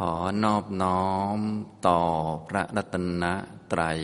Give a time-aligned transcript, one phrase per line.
[0.00, 0.14] ขอ
[0.44, 1.38] นอบน้อม
[1.86, 2.00] ต่อ
[2.48, 3.24] พระรัตน
[3.72, 4.00] ตรัย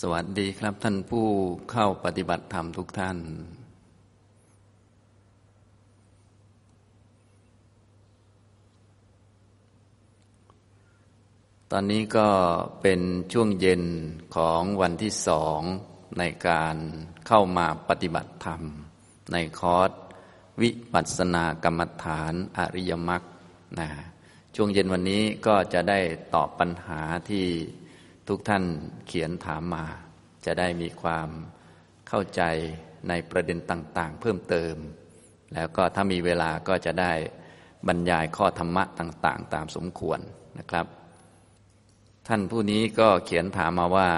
[0.00, 1.26] สวัสดีครับท่านผู้
[1.70, 3.18] เข้าปฏิบัติธรรมทุกท่าน
[11.70, 12.28] ตอนนี้ก็
[12.82, 13.00] เป็น
[13.32, 13.82] ช่วงเย็น
[14.36, 15.60] ของวันที่สอง
[16.18, 16.76] ในการ
[17.26, 18.62] เข้ามาปฏิบัติธรรม
[19.32, 19.90] ในคอร์ส
[20.62, 23.22] วิปัสสนากรรมฐานอริยมรรค
[23.80, 23.88] นะ
[24.54, 26.00] ช่วงเย็นวันนี้ก็จะได้
[26.34, 27.00] ตอบปัญหา
[27.30, 27.46] ที่
[28.28, 28.64] ทุกท่าน
[29.06, 29.84] เขียนถามมา
[30.46, 31.28] จะได้มีความ
[32.08, 32.42] เข้าใจ
[33.08, 34.74] ในประเด็นต่างๆ เพิ่มเติม
[35.54, 37.12] แล้วก็ถ้ามีเวลาก็จะได้
[37.88, 40.20] บรรยายข้อธรรมะต่าง ๆ ตามสมควร
[40.58, 40.86] นะครับ
[42.28, 44.10] ท่านผู้นี้ก็เขียนถามมาว่า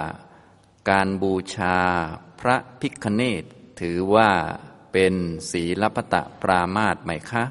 [0.89, 1.77] การบูชา
[2.39, 3.43] พระพิคเนต
[3.81, 4.29] ถือว่า
[4.97, 5.17] เป็น
[5.51, 7.43] ศีลพตะปรามาตไหมคะ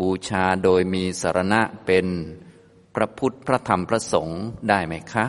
[0.00, 2.06] บูชาโดยมีสารณะเป็น
[2.94, 5.26] พระพุทธพระธรรมพระสงฆ์ได้ไหมคะ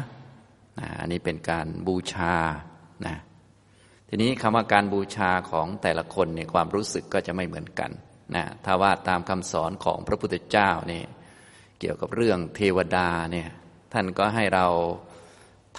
[0.99, 2.35] อันนี้เป็นการบูชา
[3.05, 3.17] นะ
[4.09, 7.91] ทีนี้คำว่าการบูชาของแต่ละคนเนี่ยความรู้สึกก็จะไม่เหมือนกัน
[8.35, 11.05] นะถ้าว่าตามคำสอนของพระพุทธเจ้าเนี่ย
[11.79, 13.49] เกี่ยวกับเรื่องเทวดาเนี่ย
[13.93, 14.67] ท่านก็ให้เรา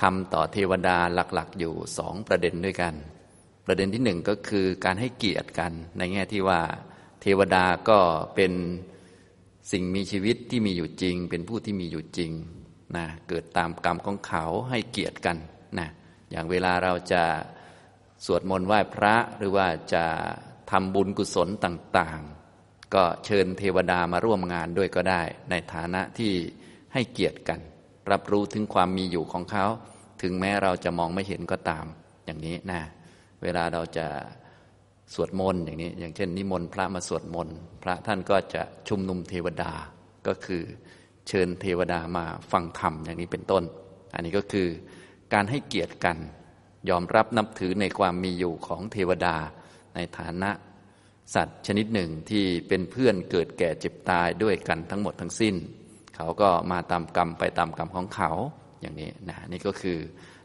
[0.01, 2.97] ทำต่อเทวดาหลักๆ อยู่สองประเด็นด้วยกัน
[3.67, 6.61] ประเด็นที่หนึ่งก็คือการให้เกียรติกันในแง่ที่ว่า
[7.21, 7.99] เทวดาก็
[8.35, 8.53] เป็น
[9.73, 12.33] สิ่งมีชีวิตที่มีอยู่จริง เป็นผู้ที่มีอยู่จริง
[12.97, 15.37] นะเกิดตามกรรมของเขาให้เกียรติกัน
[15.79, 15.89] นะ
[16.31, 17.23] อย่างเวลาเราจะ
[18.25, 20.05] สวดมนต์ไหว้พระหรือว่าจะ
[20.71, 26.33] ทำบุญกุศลต่างๆ ก็เชิญเทวดามาร่วมงานด้วยก็ได้ ในฐานะที่
[26.93, 27.61] ให้เกียรติกัน
[28.11, 29.67] รับรู้ถึงความมีอยู่ของเขา
[30.23, 31.85] ถึงแม้เราจะมองไม่เห็นก็ตาม
[32.25, 32.81] อย่างนี้นะ
[33.43, 34.07] เวลาเราจะ
[35.15, 39.73] สวดมนต์อย่างนี้ อย่างเช่น นิมนต์พระมาสวดมนต์พระท่านก็จะชุมนุมเทวดา
[40.27, 40.63] ก็คือ
[41.29, 43.65] เชิญเทวดามาฟังธรรมอย่างนี้เป็นต้น
[44.15, 44.69] อันนี้ก็คือ
[45.35, 46.17] การให้เกียรติกัน
[46.91, 49.37] ยอมรับนับถือในความมีอยู่ของเทวดา
[49.95, 50.51] ในฐานะ
[51.35, 55.55] สัตว์ชนิดหนึ่งที่เป็นเพื่อนเกิดแก่เจ็บตายด้วยกันทั้งหมดทั้งสิ้น
[56.17, 58.31] เขาก็มาตามกรรมไปตามกรรมของเขา
[58.81, 59.99] อย่างนี้นะนี่ก็คือ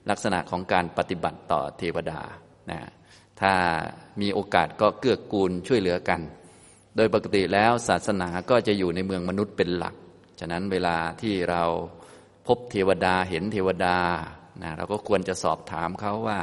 [0.10, 2.22] ลักษณะของการปฏิบัติต่อเทวดา
[2.72, 2.80] นะ
[3.42, 3.54] ถ้า
[4.22, 6.22] มีโอกาสก็เกื้อกูลช่วยเหลือกัน
[6.96, 9.96] โดยปกติแล้วศาสนาก็จะอยู่ในเมืองมนุษย์เป็นหลัก
[10.40, 11.64] ฉะนั้นเวลาที่เรา
[12.48, 13.98] พบเทวดาเห็นเทวดา
[14.62, 16.40] นะเราก็ควรจะสอบถามเขาว่า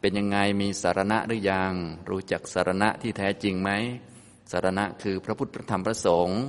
[0.00, 1.72] เป็นยังไงมีสารณะหรือยัง
[2.10, 3.70] รู้จักสารณะที่แท้จริงไหม
[4.52, 6.40] สารณะคือพระพุทธพระธรรมพระสงฆ์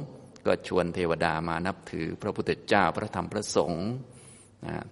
[0.45, 3.85] ก็ชวนเทวดามานับถือพระพุทธเจ้าพระธรรมพระสงฆ์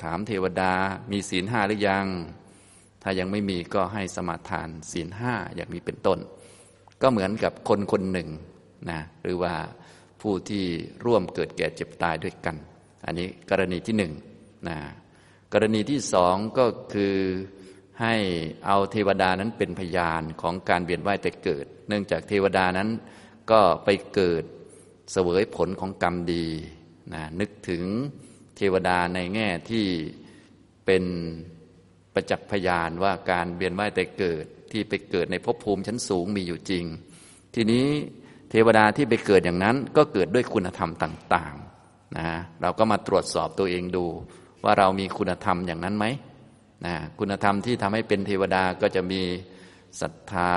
[0.03, 0.73] ถามเทวดา
[1.11, 2.07] มีศีลห้าหรือยัง
[3.03, 6.19] ถ้ายังไม่มีก็ให้สมาทานศีลห้าอย่างนี้เป็นต้น
[7.01, 8.29] ก็เหมือนกับคนคนหนึ่ง
[8.89, 9.53] นะหรือว่า
[10.21, 10.65] ผู้ที่
[11.05, 12.55] ร่วมเกิดแก่เจ็บตายด้วยกัน
[13.05, 14.13] อันนี้กรณีที่หนึ่ง
[14.67, 14.77] นะ
[15.53, 17.15] กรณีที่สองก็คือ
[18.01, 18.15] ให้
[18.65, 22.89] เอาเทวดานั้นเป็นพยานของการเวียนว่ายแต่เกิด เนื่องจากเทวดานั้น
[23.51, 24.43] ก็ไปเกิด
[25.11, 26.45] เสวยผลของกรรมดี
[27.13, 27.83] นะนึกถึง
[28.57, 29.85] เทวดาในแง่ที่
[30.85, 31.03] เป็น
[32.17, 36.85] ประจักษ์พยานว่าการเวียนว่ายแต่เกิดที่ไปเกิดในภพภูมิชั้นสูงมีอยู่จริง
[37.55, 37.87] ทีนี้
[38.49, 42.29] เทวดาที่ไปเกิดอย่างนั้นก็เกิดด้วยคุณธรรมต่างๆนะ
[42.61, 44.05] เราก็มาตรวจสอบตัวเองดู
[44.63, 46.05] ว่าเรามีคุณธรรมอย่างนั้นไหม
[46.85, 49.21] นะคุณธรรมที่ทำให้เป็นเทวดาก็จะมี
[50.01, 50.53] ศรัทธา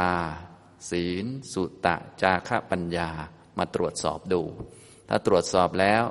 [0.90, 3.10] ศีล สุตะ จาระปัญญา
[3.58, 4.42] มาตรวจสอบดู
[5.08, 6.02] ถ้าตรวจสอบแล้ว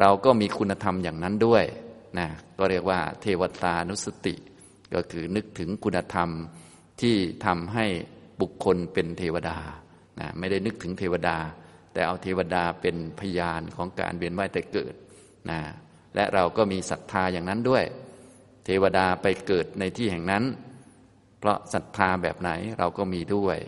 [0.00, 1.64] เราก็มีคุณธรรมอย่างนั้นด้วย
[2.18, 2.28] นะ
[2.58, 4.34] ก็เรียกว่า เทวตานุสติ
[4.94, 6.28] ก็คือนึกถึงคุณธรรม
[7.00, 7.16] ที่
[7.46, 7.86] ทำให้
[8.40, 9.58] บุคคลเป็นเทวดา
[10.20, 11.36] นะไม่ได้นึกถึงเทวดา
[11.92, 14.94] แต่เอาเทวดาเป็นพยานของการเวียนว่ายแต่เกิด
[15.50, 15.60] นะ
[16.14, 17.84] และเราก็มีศรัทธาอย่างนั้นด้วย
[18.64, 20.44] เทวดาไปเกิดในที่แห่งนั้น
[21.38, 23.58] เพราะศรัทธาแบบไหนเราก็มีด้วย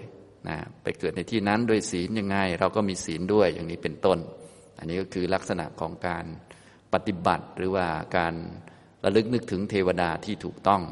[0.49, 4.19] นะไปเกิดในที่นั้นด้วยศีลยังไง เราก็มีศีลด้วยอย่างนี้เป็นต้น
[4.79, 6.25] อันนี้ก็คือลักษณะของการ
[6.93, 8.35] ปฏิบัติหรือว่าการ
[9.05, 10.83] ระลึกนึกถึงเทวดาที่ถูกต้อง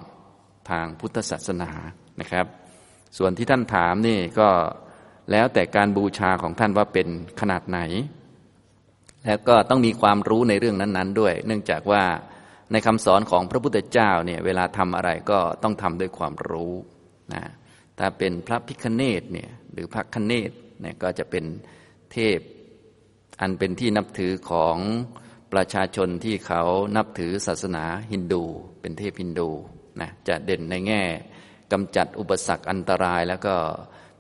[0.71, 1.71] ทางพุทธศาสนา
[2.21, 2.47] นะครับ
[3.19, 4.49] ส่วนที่ท่านถามนี่ก็
[5.31, 7.09] แล้วแต่การบูชาของท่านว่าเป็น
[7.41, 7.81] ขนาดไหน
[9.27, 12.05] แล้วก็ต้องมีความรู้ในเรื่องนั้น ๆ ด้วย เนื่องจากว่า
[12.73, 16.73] ในคำสอนของพระพุทธเจ้าเนี่ยเวลาทำอะไรก็ต้องทำด้วยความรู้
[17.35, 17.43] นะ
[17.99, 21.45] ถ้าเป็นพระพิคเนตเนี่ยหรือพระคเนตเนี่ยก็จะเป็น
[22.13, 22.39] เทพ
[23.41, 24.77] อันเป็นที่นับถือของ
[25.53, 26.63] ประชาชนที่เขา
[26.97, 28.45] นับถือศาสนาฮินดู
[28.81, 29.51] เป็นเทพฮินดู
[30.01, 31.03] นะจะเด่นในแง่
[31.73, 33.55] กำจัดอุปสรรคอันตรายแล้วก็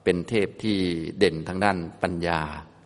[0.04, 0.78] เป็นเทพที่
[1.18, 2.40] เด่นทางด้านปัญญา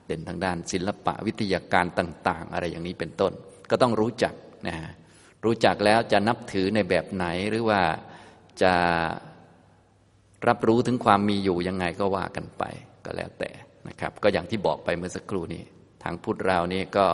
[0.06, 3.32] เด่นทางด้านศิลปะวิทยาการต่าง ๆ อะไรอย่างนี้เป็นต้น
[3.70, 4.34] ก็ต้องรู้จัก
[4.68, 4.76] นะ
[5.44, 7.80] รู้จักแล้วจะนับถือในแบบไหนหรือว่า
[8.62, 8.74] จะ
[10.48, 12.64] รับรู้ถึงความมีอยู่ยังไงก็ว่ากันไป
[13.04, 13.50] ก็แล้วแต่
[13.88, 15.62] นะครับ ก็อย่างที่บอกไปเมื่อสักครู่นี้
[16.02, 17.06] ทางพุทธเรานี่ก็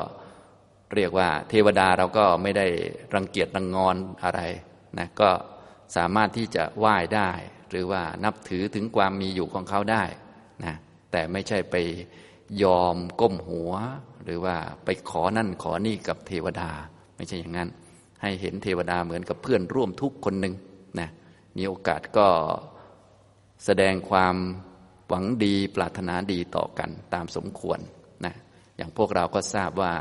[0.95, 2.67] เรียกว่าเทวดาเราก็ไม่ได้
[3.15, 4.41] รังเกียจรังงอนอะไร
[4.99, 5.31] นะก็
[5.97, 7.31] สามารถที่จะไหว้ได้
[7.71, 10.05] หรือว่านับถือถึงความมีอยู่ของเขาได้
[10.65, 10.75] นะ
[11.13, 11.77] แต่ไม่ใช่ไป
[12.63, 13.73] ยอมก้มหัว
[14.25, 16.71] หรือว่าไปขอนั่นขอนี่กับเทวดา
[17.17, 17.69] ไม่ใช่อย่างนั้น
[18.23, 20.55] ให้เห็นเทวดาเหมือนกับเพื่อนร่วมทุกคนหนึ่ง
[21.01, 21.09] นะ
[21.57, 22.29] มีโอกาสก็
[23.65, 24.37] แสดงความ
[25.09, 27.79] หวังดีปรารถนาดีต่อกันตามสมควร
[28.25, 28.35] นะ
[28.77, 29.93] อย่างพวกเราก็ทราบว่า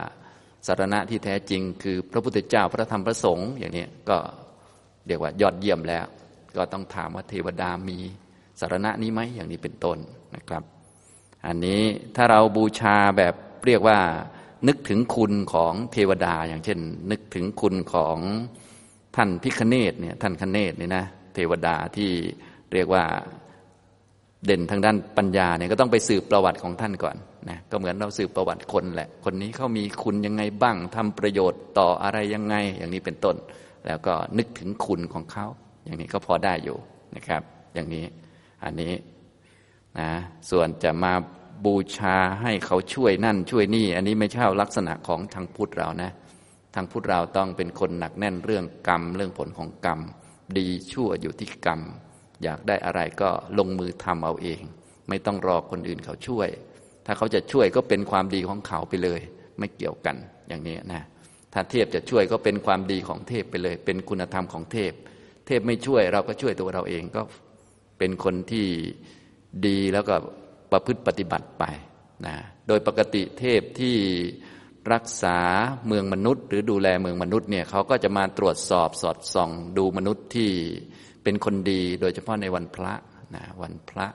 [0.67, 4.17] สารณะที่แท้จริงคือพระพุทธเจ้าพระธรรมพระสงฆ์อย่างนี้ก็
[5.07, 6.05] เรียกว่ายอดเยี่ยมแล้ว
[6.55, 7.97] ก็ต้องถามว่าเทวดามี
[8.59, 9.97] สารณะนี้ไหมอย่างนี้เป็นต้น
[10.35, 10.63] นะครับ
[11.47, 11.81] อันนี้
[12.15, 13.33] ถ้าเราบูชาแบบ
[13.65, 13.99] เรียกว่า
[14.67, 16.79] นึกถึงคุณของเทวดาอย่างเช่น
[17.11, 18.17] นึกถึงคุณของ
[19.15, 21.05] ท่านพิคเนตเนี่ยท่านคเนตเนี่ยนะ
[21.35, 22.11] เทวดาที่
[22.73, 23.03] เรียกว่า
[24.45, 27.15] เด่นทางด้านปัญญาเนี่ยก็ต้องไปสืบประวัติของท่านก่อน
[27.49, 33.35] นะก็เหมือนเราสืบประวัติคนแหละ คนนี้เขามีคุณยังไงบ้างทำประโยชน์ต่ออะไรยังไงอย่างนี้เป็นต้น
[33.85, 35.45] แล้วก็นึกถึงคุณของเขา
[35.83, 36.77] อย่างนี้ก็พอได้อยู่
[37.15, 37.41] นะครับ
[37.75, 38.05] อย่างนี้
[38.63, 38.93] อันนี้
[39.99, 40.09] นะ
[40.49, 41.13] ส่วนจะมา
[41.65, 46.11] บูชาให้เขาช่วยนั่นช่วยนี่ อันนี้ไม่ใช่ลักษณะของทางพุทธเรานะ
[46.75, 49.99] ทางพุทธเราต้องเป็นคนหนักแน่นเรื่องกรรม เรื่องผลของกรรม
[50.57, 51.81] ดีชั่วอยู่ที่กรรม
[52.43, 54.61] อยากได้อะไรก็ลงมือทำเอาเอง
[55.09, 56.49] ไม่ต้องรอคนอื่นเขาช่วย
[57.05, 59.19] ถ้าเขาจะช่วยก็เป็นความดีของเขาไปเลย
[59.59, 60.15] ไม่เกี่ยวกัน
[60.47, 61.03] อย่างนี้นะ
[61.57, 64.93] ถ้าเทพจะช่วยก็เป็นความดีของเทพไปเลย เป็นคุณธรรมของเทพ
[65.47, 67.21] เทพไม่ช่วยเราก็ช่วยตัวเราเองก็
[67.99, 68.67] เป็นคนที่
[69.67, 70.15] ดีแล้วก็
[70.71, 71.63] ประพฤติปฏิบัติไป
[72.25, 72.35] นะ
[72.67, 73.95] โดยปกติเทพที่
[74.93, 75.37] รักษา
[75.87, 80.51] เมืองมนุษย์ หรือดูแลเมืองมนุษย์เนี่ยเขาก็จะมาตรวจสอบสอดส่อง ดูมนุษย์ที่
[81.23, 82.93] เป็นคนดี โดยเฉพาะในวันพระ
[83.35, 84.07] นะวันพระ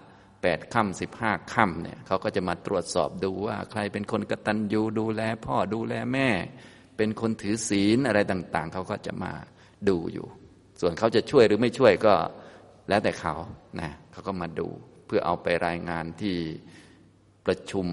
[0.43, 6.29] แปดค่ำสิบห้าค่ำเนี่ยเขาก็จะมาตรวจสอบดูว่าใครเป็นคนกตัญญูดูแลพ่อดูแลแม่
[7.01, 9.33] เป็นคนถือศีลอะไรต่าง ๆ เขาก็จะมา
[9.89, 10.27] ดูอยู่
[10.81, 12.15] ส่วนเขาจะช่วยหรือไม่ช่วยก็
[12.89, 13.35] แล้วแต่เขา
[13.81, 14.69] นะเขาก็มาดู
[15.07, 16.37] เพื่อเอาไปรายงานที่
[17.47, 17.87] ประชุม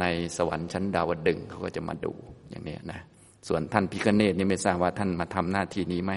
[0.00, 0.04] ใน
[0.36, 2.12] สวรรค์ชั้นดาวดึงเขาก็จะมาดู
[2.50, 3.00] อย่างนี้นะ
[3.48, 6.12] ส่วนท่านพิคเนตนี่ไม่ทราบว่าท่านมาทำหน้าที่นี้ไหม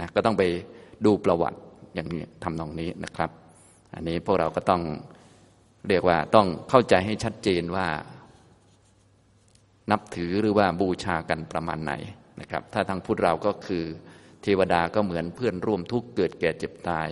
[0.00, 0.42] นะก็ต้องไป
[1.04, 1.58] ดูประวัติ
[1.94, 3.30] อย่างนี้ทำนองนี้นะครับ
[3.94, 4.82] อันนี้พวกเราก็ต้อง
[5.88, 7.86] เรียกว่าต้องเข้าใจให้ชัดเจนว่า
[9.90, 11.92] นับถือหรือว่าบูชากันประมาณไหน
[12.40, 13.84] นะครับ ถ้าทางพุทธเราก็คือ
[14.42, 17.08] เทวดาก็เหมือนเพื่อนร่วมทุกข์เกิดแก่เจ็บตาย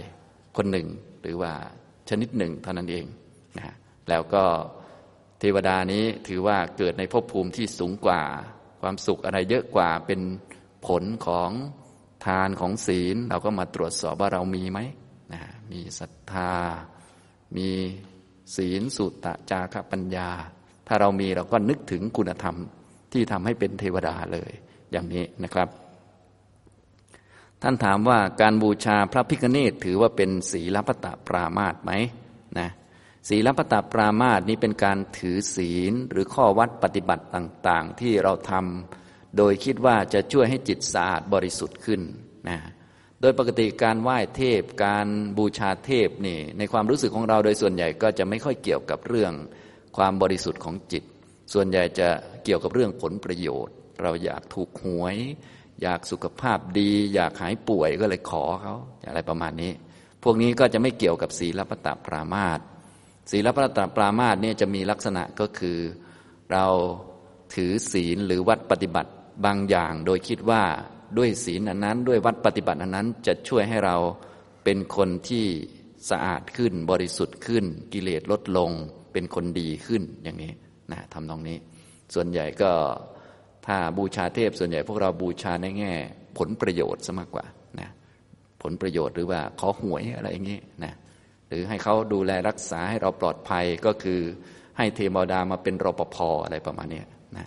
[0.57, 0.89] คนหนึ่ง
[1.23, 1.53] หรือว่า
[2.09, 3.07] ชนิดหนึ่งเท่านั้นเอง
[3.59, 3.75] นะ
[4.09, 4.45] แล้วก็
[5.41, 8.23] เทวดานี้ถือว่าเกิดในภพภูมิที่สูงกว่า
[8.81, 10.21] ความสุขอะไรเยอะกว่าเป็น
[10.87, 11.51] ผลของ
[12.27, 14.79] ทานของศีล เราก็มาตรวจสอบว่าเรามีไหม
[15.33, 15.41] นะ
[15.73, 16.53] มีศรัทธา
[17.57, 17.69] มี
[18.57, 20.31] ศีลสุตตะจาระปัญญา
[20.94, 22.56] ถ้าเรามีเราก็นึกถึงคุณธรรม
[23.12, 24.50] ที่ทำให้เป็นเทวดาเลย
[24.93, 25.69] อย่างนี้นะครับ
[27.62, 31.93] ท่านถามว่าการบูชาพระพิฆเนศถือว่าเป็นศีลปตะปรามาตไหม
[32.59, 32.71] นะ
[33.29, 42.00] ศีลปตะปรามาตนี้เป็นการถือศีลหรือข้อวัดปฏิบัติต่างๆ ที่เราทำโดยคิดว่าจะช่วยให้จิตสะอาดบริสุทธิ์ขึ้น
[42.49, 42.59] นะ
[43.21, 45.07] โดยปกติการไหว้เทพการ
[45.38, 49.35] บูชาเทพนี่ในความรู้สึกของเราโดยส่วนใหญ่ก็จะไม่ค่อยเกี่ยวกับเรื่อง
[49.96, 51.04] ความบริสุทธิ์ของจิต
[51.52, 52.08] ส่วนใหญ่จะ
[52.44, 55.16] เกี่ยวกับเรื่องผลประโยชน์ เราอยากถูกหวย
[55.82, 58.75] อยากสุขภาพดี อยากหายป่วยก็เลยขอเขา
[59.06, 59.72] อะไรประมาณนี้
[60.22, 62.61] พวกนี้ก็จะไม่เกี่ยวกับศีลปตปรามาต
[63.30, 65.78] ศีลปตปรามาตเนี่ยจะมีลักษณะก็คือ
[66.52, 66.66] เรา
[67.54, 69.11] ถือศีลหรือวัดปฏิบัติ
[69.44, 70.62] บางอย่าง โดยคิดว่า
[71.18, 73.96] ด้วยศีลอันนั้น ด้วยวัดปฏิบัติอันนั้นจะช่วยให้เรา
[74.64, 75.46] เป็นคนที่
[76.11, 78.70] สะอาดขึ้นบริสุทธิ์ขึ้น กิเลสลดลง
[79.12, 80.52] เป็นคนดีขึ้นอย่างนี้
[80.92, 81.57] นะทำตรงนี้
[82.14, 82.71] ส่วนใหญ่ก็
[83.66, 85.92] ถ้าบูชาเทพส่วนใหญ่ พวกเราบูชาในแง่
[86.38, 87.45] ผลประโยชน์ซะมากกว่า
[87.81, 87.88] นะ
[88.62, 90.92] ผลประโยชน์หรือว่าขอหวยอะไรอย่างนี้นะ
[91.49, 94.21] หรือให้เขาดูแลรักษาให้เราปลอดภัยก็คือ
[94.78, 97.02] ให้เทวดามาเป็นรปภอะไรประมาณนี้
[97.37, 97.47] นะ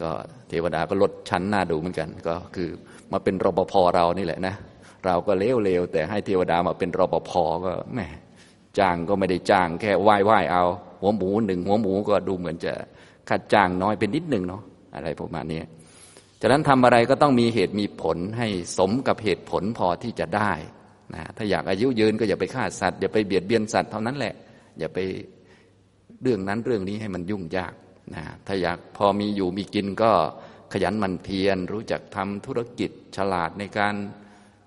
[0.00, 0.10] ก็
[0.48, 2.70] เทวดาก็ลดชั้นหน้าดูเหมือนกัน ก็คือ
[3.12, 4.54] มาเป็นรปภเรานี่แหละนะ
[5.06, 7.32] เราก็เลวเลวแต่ให้เทวดามาเป็นรปภ
[7.64, 8.06] ก็แม่
[8.78, 10.64] จ้างก็ไม่ได้จ้างแค่ไหว้ไหว้เอา
[11.06, 12.72] หัวหมูหนึ่งหัวหมูก็ดูเหมือนจะ
[13.28, 14.62] ค่าจ้างน้อยเป็นนิดหนึ่งเนาะ
[14.94, 15.60] อะไรประมาณนี้
[16.40, 18.48] ฉะนั้นทำอะไรก็ต้องมีเหตุมีผลให้
[18.78, 20.52] สมกับเหตุผลพอที่จะได้
[21.14, 24.34] นะถ้าอยากอายุยืนก็อย่าไปฆ่าสัตว์อย่าไปเบียดเบียนสัตว์เท่านั้นแหละ
[24.78, 24.98] อย่าไป
[26.22, 27.74] เรื่องนั้นเรื่องนี้ให้มันยุ่งยาก
[28.14, 30.12] นะถ้าอยากพอมีอยู่มีกินก็
[30.72, 33.94] ขยันมันเพียรรู้จักทำธุรกิจฉลาดในการ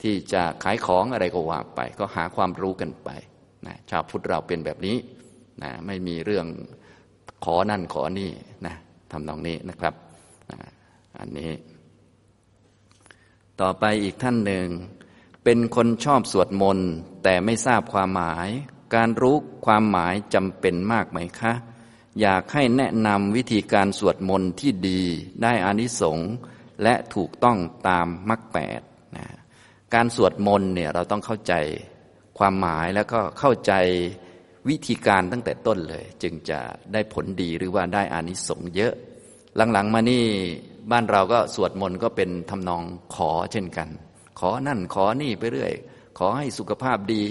[0.02, 3.10] ที่จะขายของอะไรก็ว่าไป ก็หาความรู้กันไป
[3.68, 4.96] นะชาวพุทธเราเป็นแบบนี้
[5.64, 6.46] นะไม่มีเรื่อง
[7.46, 8.32] ขอนั่นขอนี่
[8.66, 8.76] นะ
[9.12, 9.94] ทำตรงนี้นะครับ
[10.52, 10.60] นะ
[11.20, 11.52] อันนี้
[13.62, 14.68] ต่อไปอีกท่านหนึ่ง
[15.44, 16.90] เป็นคนชอบสวดมนต์
[17.24, 18.48] แต่ไม่ทราบความหมาย
[18.96, 19.36] การรู้
[19.66, 21.54] ความหมายจำเป็นมากไหมคะ
[22.22, 25.02] อยากให้แนะนำวิธีการสวดมนต์ที่ดี
[25.44, 26.30] ได้อานิสงส์
[26.84, 28.82] และถูกต้องตามมรรคแปด
[29.18, 29.26] นะ
[29.94, 31.54] การสวดมนต์เนี่ยเราต้องเข้าใจ
[32.38, 33.74] ความหมายแล้วก็เข้าใจ
[34.70, 36.60] วิธีการตั้งแต่ต้นเลย จึงจะ
[36.94, 38.94] ได้ผลดีหรือว่าได้อานิสงส์เยอะ
[39.74, 40.24] หลังๆมานี่
[40.92, 42.84] บ้านเราก็สวดมนต์ก็เป็นทำนอง
[43.16, 43.88] ขอเช่นกัน
[44.40, 45.72] ขอนั่นขอนี่ไปเรื่อย
[46.18, 47.22] ขอให้สุขภาพดี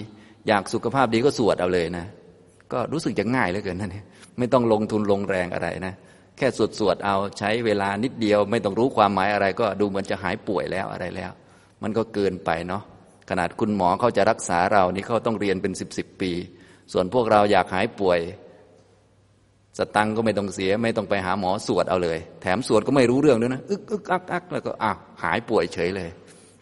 [0.47, 2.07] อยากสุขภาพดีก็สวดเอาเลยนะ
[2.73, 3.97] ก็รู้สึกจะง่ายเหลือเกินนั่น
[4.39, 5.95] ไม่ต้องลงทุนลงแรงอะไรนะ
[6.37, 11.31] แค่สวดสวดเอาใช้เวลานิดเดียว ไม่ต้องรู้ความหมายอะไร ก็ดูเหมือนจะหายป่วยแล้วอะไรแล้ว
[11.83, 12.83] มันก็เกินไปเนาะ
[13.31, 16.33] ขนาดคุณหมอเขาจะรักษาเรานี่เขาต้องเรียนเป็นสิบสิบปี
[16.93, 18.21] ส่วนพวกเราอยากหายป่วย
[19.79, 26.11] สตังก็ไม่ต้องเสีย ไม่ต้องไปหาหมอสวดเอาเลย แถมสวดก็ไม่รู้เรื่องด้วยนะอึกอึกอักอักแล้วก็อ้าวหายป่วยเฉยเลย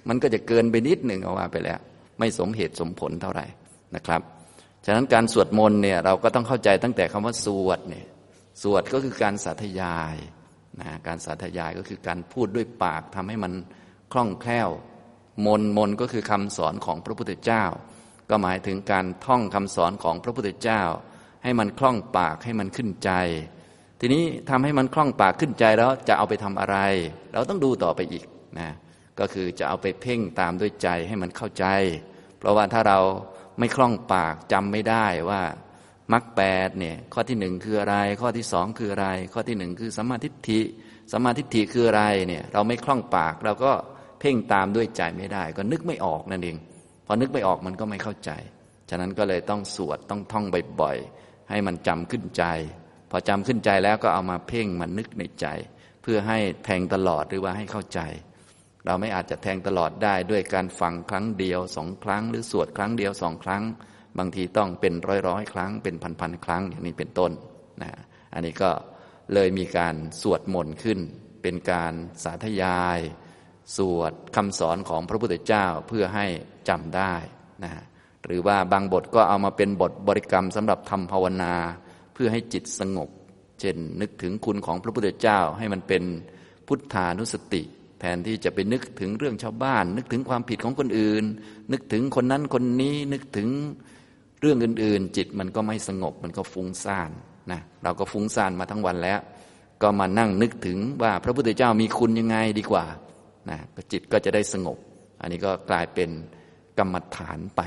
[0.09, 1.78] มันก็จะเกินไปนิดหนึ่งเอาว่าไปแล้ว
[2.18, 3.47] ไม่สมเหตุสมผลเท่าไหร่
[3.95, 4.23] นะครับ
[4.87, 8.06] ฉะนั้นการสวดมนต์เนี่ยเราก็ต้องเข้าใจตั้งแต่คำว่าสวดเนี่ย
[8.62, 10.16] สวดก็คือการสาธยาย
[10.80, 13.52] นะการสาธยายก็คือการพูดด้วยปากทำให้มัน
[14.12, 14.71] คล่องแคล่ว
[15.47, 17.64] มนมนก็คือคำสอนของพระพุทธเจ้า
[18.30, 20.83] ก็หมายถึงการท่องคำสอนของพระพุทธเจ้า
[21.45, 23.11] ให้มันคล่องปากให้มันขึ้นใจ
[24.00, 26.76] ทีนี้ทำให้มันคล่องปากขึ้นใจแล้วจะเอาไปทำอะไร
[27.33, 28.25] เราต้องดูต่อไปอีก
[28.59, 28.71] นะ
[29.18, 31.66] ก็คือจะเอาไปเพ่งตามด้วยใจให้มันเข้าใจ
[32.38, 32.99] เพราะว่าถ้าเรา
[33.59, 35.42] ไม่คล่องปากจำไม่ได้ว่า
[36.12, 40.61] มรรคแปดเนี่ยข้อที่หนึ่งคืออะไร ข้อที่สองคืออะไร ข้อที่หนึ่งคือสัมมาทิฏฐิ
[41.12, 43.73] สัมมาทิฏฐิคืออะไรเนี่ยเราไม่คล่องปากเราก็
[44.21, 46.56] เพ่งตามด้วยใจไม่ได้ ก็นึกไม่ออกนั่นเอง
[47.07, 48.31] พอนึกไม่ออกมันก็ไม่เข้าใจ
[48.91, 50.45] ฉะนั้นก็เลยต้องสวดต้องท่อง
[50.81, 52.45] บ่อยๆ ให้มันจำขึ้นใจ
[53.11, 55.47] พอจำขึ้นใจแล้วก็เอามาเพ่งมันนึกในใจ
[56.03, 58.01] เพื่อให้แทงตลอดหรือว่าให้เข้าใจ
[58.87, 63.63] เราไม่อาจจะแทงตลอดได้ด้วยการฟังครั้งเดียวสองครั้ง หรือสวดครั้งเดียวสองครั้ง
[64.19, 67.33] บางทีต้องเป็นร้อยร้อยครั้ง เป็นพันพันครั้งอย่างนี้เป็นต้น
[67.83, 67.91] นะ
[68.35, 68.71] อันนี้ก็
[69.35, 70.99] เลยมีการสวดมนต์ขึ้น
[71.43, 71.93] เป็นการ
[72.25, 72.99] สาธยาย
[73.77, 76.27] สวดคำสอนของพระพุทธเจ้าเพื่อให้
[76.69, 77.15] จำได้
[77.65, 77.73] นะ
[78.25, 81.55] หรือว่าบางบทก็เอามาเป็นบทบริกรรมสำหรับทำภาวนา
[82.15, 83.09] เพื่อให้จิตสงบ
[83.61, 86.03] เช่น นึกถึงคุณของพระพุทธเจ้าให้มันเป็น
[86.67, 87.63] พุทธานุสติ
[88.01, 91.25] แทนที่จะไปนึกถึงเรื่องชาวบ้าน นึกถึงความผิดของคนอื่น
[91.73, 93.49] นึกถึงคนนั้นคนนี้นึกถึง
[94.41, 97.11] เรื่องอื่น ๆ จิตมันก็ไม่สงบมันก็ฟุ้งซ่าน
[97.53, 99.21] นะเราก็ฟุ้งซ่านมาทั้งวันแล้ว
[99.83, 102.85] ก็มานั่งนึกถึงว่าพระพุทธเจ้ามีคุณยังไงดีกว่า
[103.51, 103.59] นะ
[103.93, 104.79] จิตก็จะได้สงบ
[105.21, 106.11] อันนี้ก็กลายเป็น
[106.78, 107.61] กรรมฐานไป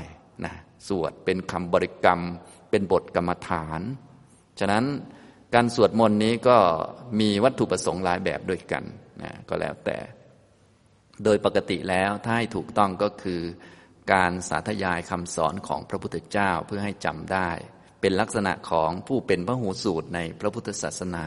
[0.44, 0.54] นะ
[0.88, 2.20] สวดเป็นคำบริกรรม
[2.70, 3.80] เป็นบทกรรมฐาน
[4.60, 4.84] ฉะนั้น
[5.54, 6.56] การสวดมนต์นี้ก็
[7.20, 8.84] มีวัตถุประสงค์หลายแบบด้วยกัน
[9.22, 9.98] นะก็แล้วแต่
[11.24, 13.40] โดยปกติแล้วถ้าให้ถูกต้องก็คือ
[14.12, 17.50] การสาธยายคำสอนของพระพุทธเจ้าเพื่อให้จำได้
[18.00, 21.26] เป็นลักษณะของผู้เป็นพระหูสูตรในพระพุทธศาสนา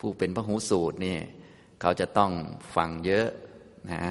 [0.00, 1.18] ผู้เป็นพระหูสูตรนี่
[1.80, 2.32] เขาจะต้อง
[2.76, 3.28] ฟังเยอะ
[3.90, 4.04] นะ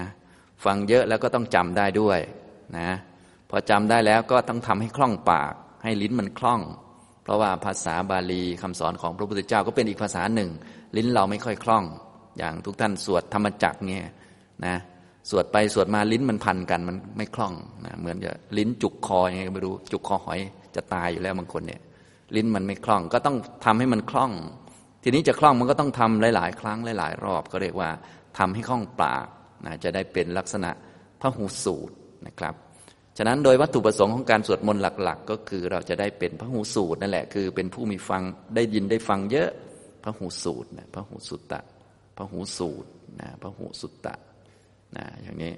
[0.65, 2.19] ฟังเยอะแล้วก็ต้องจำได้ด้วย
[2.77, 2.89] นะ
[3.49, 5.53] พอจำได้แล้วก็ต้องทำให้คล่องปาก
[5.83, 6.61] ให้ลิ้นมันคล่อง
[7.23, 10.49] เพราะว่าภาษาบาลีคำสอนของพระพุทธเจ้าก็เป็นอีกภาษาหนึ่ง
[10.97, 11.83] ลิ้นเราไม่ค่อยคล่อง
[12.37, 14.03] อย่างทุกท่านสวดธรรมจักเนี่ย
[14.65, 14.75] นะ
[15.29, 17.53] สวดไปสวดมาลิ้นมันพันกันมันไม่คล่อง
[17.85, 20.39] นะเหมือนจะลิ้นจุกคอยังไงไม่รู้จุกคอหอย
[20.75, 21.81] จะตายอยู่แล้วบางคนเนี่ย
[22.35, 24.31] ลิ้นมันไม่คล่องก็ต้องทำให้มันคล่อง
[25.03, 27.89] ทีนี้จะคล่องมันก็ต้องทำหลาย ๆ ครั้งหลาย ๆ รอบก็เรียกว่า
[28.37, 29.25] ทำให้คล่องปาก
[29.65, 30.71] นะจะได้เป็นลักษณะ
[31.19, 31.95] พระหูสูตร
[32.27, 32.55] นะครับ
[33.17, 38.21] ฉะนั้นโดยวัตถุประสงค์ของการสวดมนต์หลัก ๆ ก็คือเราจะได้เป็นพระหูสูตรนั่นแหละคือ เป็นผู้มีฟัง
[38.55, 39.49] ได้ยินได้ฟังเยอะ
[40.03, 41.61] พระหูสูตรนะพระหูสุตตะ
[42.17, 42.89] พระหูสูตร
[43.19, 44.15] นะพระหูสุตตะ
[44.97, 45.53] นะอย่างนี้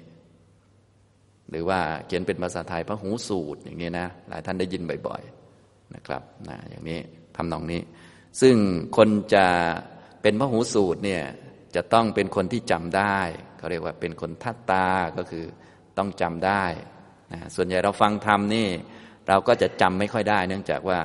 [1.50, 6.98] หรือว่าเขียนเป็นภาษาไทยพระหูสูตรอย่างนี้นะหลายท่านได้ยินบ่อยๆนะครับนะอย่างนี้
[7.36, 7.80] ทำนองนี้
[8.40, 8.56] ซึ่ง
[8.96, 9.46] คนจะ
[10.22, 11.22] เป็นพระหูสูตรเนี่ย
[11.74, 13.18] จะต้องเป็นคนที่จำได้
[13.58, 14.86] เขาเรียกว่าเป็นคนทัตตา
[15.16, 15.44] ก็คือ
[15.98, 16.64] ต้องจำได้
[17.32, 18.68] นะส่วนใหญ่เราฟังธรรมนี่
[19.28, 21.00] เราก็จะจำไม่ค่อยได้ เนื่องจากว่า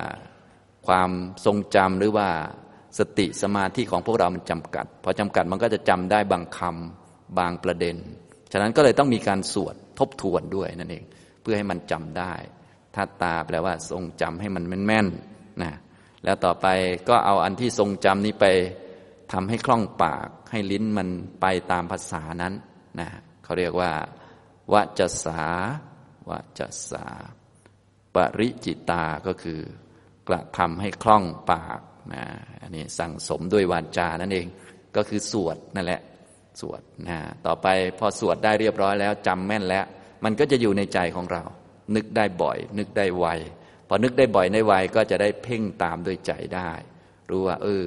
[0.88, 1.10] ความ
[1.46, 2.30] ทรงจำหรือว่า
[3.00, 7.96] สติสมาธิของพวกเรามันจำกัด พอจำกัดมันก็จะจำได้บางคำบางประเด็น
[8.52, 11.04] ฉะนั้นก็เลยต้องมีการสวดทบทวนด้วยนั่นเอง
[11.42, 12.34] เพื่อให้มันจำได้
[12.96, 15.72] ทัตตาแปลว่าทรงจำให้มันแม่นๆนะ
[16.24, 16.68] แล้วต่อไป
[17.10, 18.46] ก็เอาอันที่ทรงจำนี้ไป
[19.34, 21.08] ทำให้คล่องปาก ให้ลิ้นมัน
[21.42, 22.54] ไปตามภาษานั้น
[23.00, 23.08] นะ
[23.44, 23.92] เขาเรียกว่า
[24.74, 25.42] วจสา
[26.30, 26.62] วจ
[26.92, 27.06] สา
[28.16, 29.60] ปริจิตาก็คือ
[30.28, 31.80] กระทำให้คล่องปาก
[32.14, 32.24] นะ
[32.62, 34.48] อันนี้สั่งสมด้วยวาจานั่นเอง
[34.96, 36.02] ก็คือสวดนั่นแหละ
[36.60, 37.68] สวดนะต่อไป
[38.00, 39.86] พอสวดได้เรียบร้อยแล้วจำแม่นแล้ว
[40.24, 41.44] มันก็จะอยู่ในใจของเรา
[41.96, 43.28] นึกได้บ่อย นึกได้ไว
[43.88, 46.72] พอนึกได้บ่อยในไวก็จะได้เพ่งตามด้วยใจได้
[47.30, 47.86] รู้ว่า เออ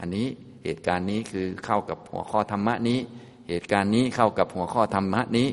[0.00, 0.26] อันนี้
[0.64, 2.98] เหตุการณ์นี้คือเข้ากับหัวข้อธรรมะนี้
[3.48, 5.48] เหตุการณ์นี้เข้ากับหัวข้อธรรมะนี้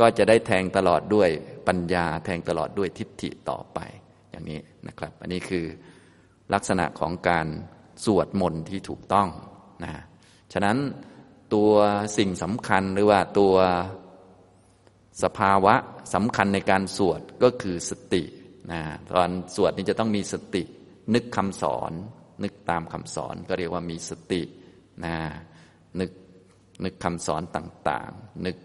[0.00, 1.30] ก็จะได้แทงตลอดด้วย
[1.70, 3.78] ปัญญาแทงตลอดด้วยทิฏฐิต่อไป
[4.30, 5.64] อย่างนี้นะครับ อันนี้คือ
[6.54, 7.46] ลักษณะของการ
[8.04, 9.28] สวดมนต์ที่ถูกต้อง
[9.84, 9.92] นะ
[10.52, 10.78] ฉะนั้น
[11.54, 11.72] ตัว
[12.18, 13.54] สิ่งสำคัญหรือว่าตัว
[15.22, 15.74] สภาวะ
[16.14, 18.22] สำคัญในการสวดก็คือสติ
[18.72, 18.80] นะ
[19.16, 20.62] ตอนสวดนี้จะต้องมีสติ
[21.14, 21.92] นึกคำสอน
[22.42, 24.42] นึกตามคำสอนก็เรียกว่ามีสติ
[25.04, 25.16] นะ
[26.00, 26.10] นึก
[26.84, 28.56] นึกคำสอนต่างๆ นึก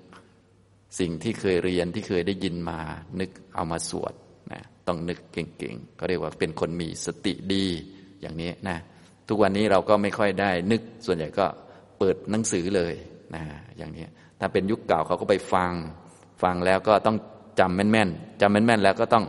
[1.00, 2.80] สิ่งที่เคยเรียนที่เคยได้ยินมา
[3.20, 4.14] นึกเอามาสวด
[4.54, 7.66] นะต้องนึกเก่งๆก็เรียกว่าเป็นคนมีสติดี
[8.22, 8.78] อย่างนี้นะ
[9.28, 11.46] ทุกวันนี้เราก็ไม่ค่อยได้นึกส่วนใหญ่ก็
[12.00, 12.94] เปิดหนังสือเลย
[13.36, 13.44] นะ
[13.78, 14.06] อย่างนี้
[14.40, 15.74] ถ้าเป็นยุคเก่าเขาก็ไปฟัง
[16.44, 17.18] ฟังแล้วก็ต้อง
[17.60, 19.26] จำแม่นๆจำแม่นๆแล้วก็ต้อง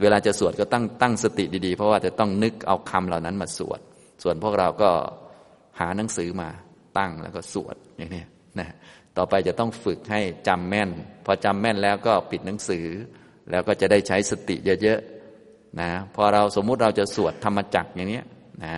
[0.00, 3.80] เวลาจะสวดก็ตั้งตั้งสติดีๆ เพราะว่าจะต้องนึกเอาคำเหล่านั้นมาสวด
[4.22, 4.90] ส่วนพวกเราก็
[5.80, 6.48] หาหนังสือมา
[6.98, 8.22] ตั้งแล้วก็สวดอย่างนี้
[8.58, 8.68] นะ
[9.18, 10.90] ต่อไปจะต้องฝึกให้จำแม่น
[11.26, 12.86] พอจำแม่นแล้วก็ปิดหนังสือ
[13.50, 18.22] แล้วก็จะได้ใช้สติเยอะๆนะพอเราสมมุติเราจะสวดธรรมจักรอย่างนี้
[18.64, 18.72] นะ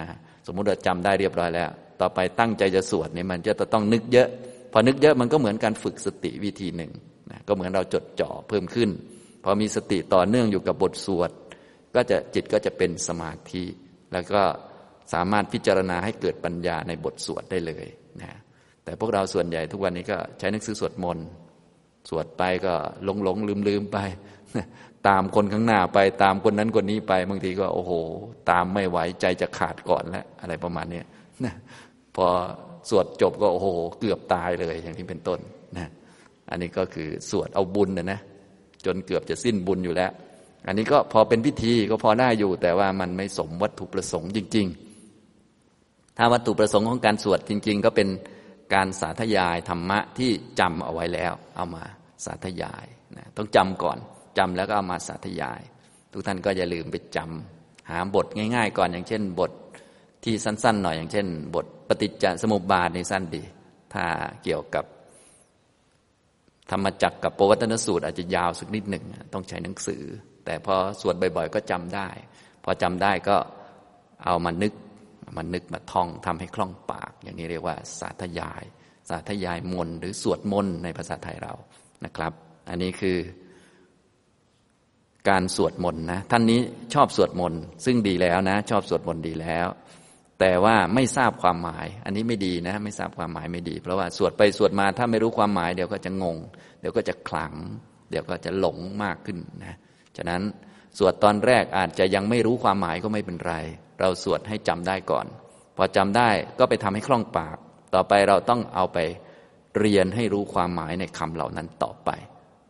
[0.47, 1.71] สมมุติเราจำได้เรียบร้อยแล้ว
[2.01, 4.29] ต่อไปตั้งใจจะสวดเนี่ยมันจะต้องนึกเยอะ
[4.73, 6.93] พอนึกเยอะมันก็เหมือนการฝึกสติวิธีหนึ่ง
[7.31, 8.91] นะก็เหมือนเราจดจ่อเพิ่มขึ้น
[9.45, 11.31] พอมีสติต่อเนื่องอยู่กับบทสวด
[11.95, 13.65] ก็จะจิตก็จะเป็นสมาธิ
[14.13, 14.43] แล้วก็
[15.13, 17.87] สามารถพิจารณาให้เกิดปัญญาในบทสวดได้เลย
[18.85, 21.27] แต่พวกเราส่วนใหญ่ทุกวันนี้ก็ใช้หนังสือสวดมนต์
[22.09, 23.99] สวดไปก็หลงหลงลืมลืมไป
[25.09, 27.93] ตามคนข้างหน้าไปตามคนนั้นคนนี้ไปบางทีก็โอ้โห
[28.51, 31.03] ตามไม่ไหวใจจะขาดก่อนแล้วอะไรประมาณนี้
[31.45, 31.55] นะ
[32.17, 32.27] พอ
[32.89, 33.69] สวดจบก็โอ้โห
[34.01, 35.41] เกือบตายเลยอย่างที่เป็นต้น
[35.77, 35.89] นะ
[36.51, 38.21] อันนี้ก็คือสวดเอาบุญนะนะ
[38.87, 40.11] จนเกือบจะสิ้นบุญอยู่แล้ว
[40.67, 44.67] อันนี้ก็พอเป็นพิธีก็พอได้อยู่ แต่ว่ามันไม่สมวัตถุประสงค์จริง
[45.43, 48.09] ๆ ถ้าวัตถุประสงค์ของการสวดจริง ๆ ก็เป็น
[48.75, 50.31] การสาธยายธรรมะที่
[50.61, 51.85] จำเอาไว้แล้ว เอามา
[52.25, 53.99] สาธยายนะต้องจำก่อน
[54.39, 55.61] จำแล้วก็เอามาสาธยาย
[56.13, 59.53] ทุกท่านก็อย่าลืมไปจำหาบทง่าย ๆ ก่อนอย่างเช่น บท
[60.25, 63.43] ที่สั้น ๆ หน่อยอย่างเช่น บทปฏิจจสมุปบาทในสั้นดี
[63.95, 64.05] ถ้า
[64.43, 64.85] เกี่ยวกับ
[66.71, 70.03] ธรรมจักกับปวัตนสูตรอาจจะยาวสักนิดหนึ่งต้องใช้หนังสือ
[70.45, 72.09] แต่พอสวดบ่อย ๆ ก็จำได้
[72.65, 73.37] พอจำได้ก็
[74.25, 74.73] เอามานึก
[75.37, 78.63] มันนึกมาท่องทำให้คล่องปาก อย่างนี้เรียกว่าสาธยาย
[79.09, 81.55] สาธยายมนหรือสวดมนในภาษาไทยเรา
[82.05, 82.33] นะครับ
[82.69, 83.19] อันนี้คือ
[85.29, 86.61] การสวดมนนะท่านนี้
[86.95, 87.55] ชอบสวดมน
[87.85, 89.67] ซึ่งดีแล้วนะ ชอบสวดมนดีแล้ว
[90.41, 96.37] แต่ว่าไม่ทราบความหมาย อันนี้ไม่ดีนะ ไม่ทราบความหมายไม่ดี เพราะว่าสวดไปสวดมาถ้าไม่รู้ความหมายเดี๋ยวก็จะงง
[96.81, 97.55] เดี๋ยวก็จะขลัง
[98.11, 99.77] เดี๋ยวก็จะหลงมากขึ้นนะ
[100.17, 100.43] ฉะนั้น
[100.99, 103.55] สวดตอนแรกอาจจะยังไม่รู้ความหมายก็ไม่เป็นไร
[104.01, 105.27] เราสวดให้จำได้ก่อน
[105.77, 107.57] พอจำได้ก็ไปทำให้คล่องปาก
[107.95, 108.99] ต่อไปเราต้องเอาไป
[109.79, 112.11] เรียนให้รู้ความหมายในคำเหล่านั้นต่อไป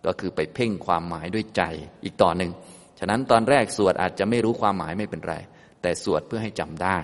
[0.07, 1.63] ก็คือไปเพ่งความหมายด้วยใจ
[2.05, 2.53] อีกต่อหนึ่ง
[2.99, 5.35] ฉะนั้นตอนแรกสวดอาจจะไม่รู้ความหมายไม่เป็นไร
[5.83, 6.99] แต่สวดเพื่อให้จำได้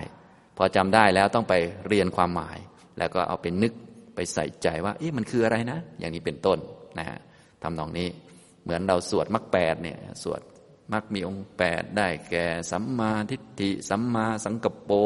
[0.57, 1.53] พอจำได้แล้วต้องไป
[1.87, 2.57] เรียนความหมาย
[2.97, 3.73] แล้วก็เอาไปนึก
[4.15, 6.57] ไปใส่ใจว่าเอ๊ะมันคืออะไรนะ อย่างนี้เป็นต้น
[6.99, 7.19] นะฮะ
[7.63, 8.07] ทำนองนี้
[8.63, 10.41] เหมือนเราสวดมรรคแปดเนี่ยสวด
[10.91, 14.97] มรรคมีองค์แปดได้แก่ สัมมาทิฏฐิ สัมมาสังกปร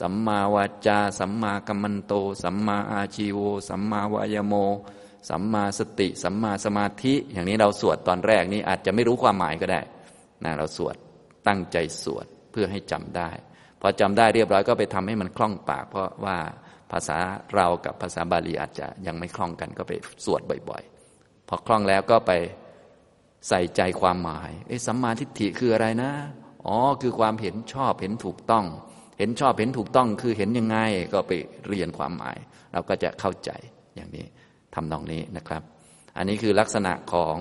[0.00, 4.54] สัมมาวาจา สัมมากัมมันโต สัมมาอาชีโว สัมมาวายโม
[5.28, 9.80] สัมมาสติ สัมมาสมาธิ อย่างนี้เราสวดตอนแรกนี้อาจจะไม่รู้ความหมายก็ได้
[10.44, 10.96] นะเราสวด
[11.46, 13.30] ตั้งใจสวดเพื่อให้จำได้
[13.80, 16.38] พอจำได้เรียบร้อยก็ไปทำให้มันคล่องปาก เพราะว่า
[16.92, 17.18] ภาษา
[17.54, 19.92] เรากับภาษาบาลีอาจจะยังไม่คล่องกันก็ไป
[20.24, 22.32] สวดบ่อยๆ พอคล่องแล้วก็ไป
[23.48, 26.12] ใส่ใจความหมายเอ๊ะสัมมาทิฏฐิคืออะไรนะ
[26.66, 28.64] อ๋อ คือความเห็นชอบเห็นถูกต้อง
[29.18, 30.76] เห็นชอบเห็นถูกต้อง คือเห็นยังไง
[31.12, 31.32] ก็ไป
[31.68, 32.36] เรียนความหมาย
[32.72, 33.50] เราก็จะเข้าใจ
[33.96, 34.26] อย่างนี้
[34.74, 35.62] ทำนองนี้นะครับ
[36.16, 37.36] อันนี้คือลักษณะของ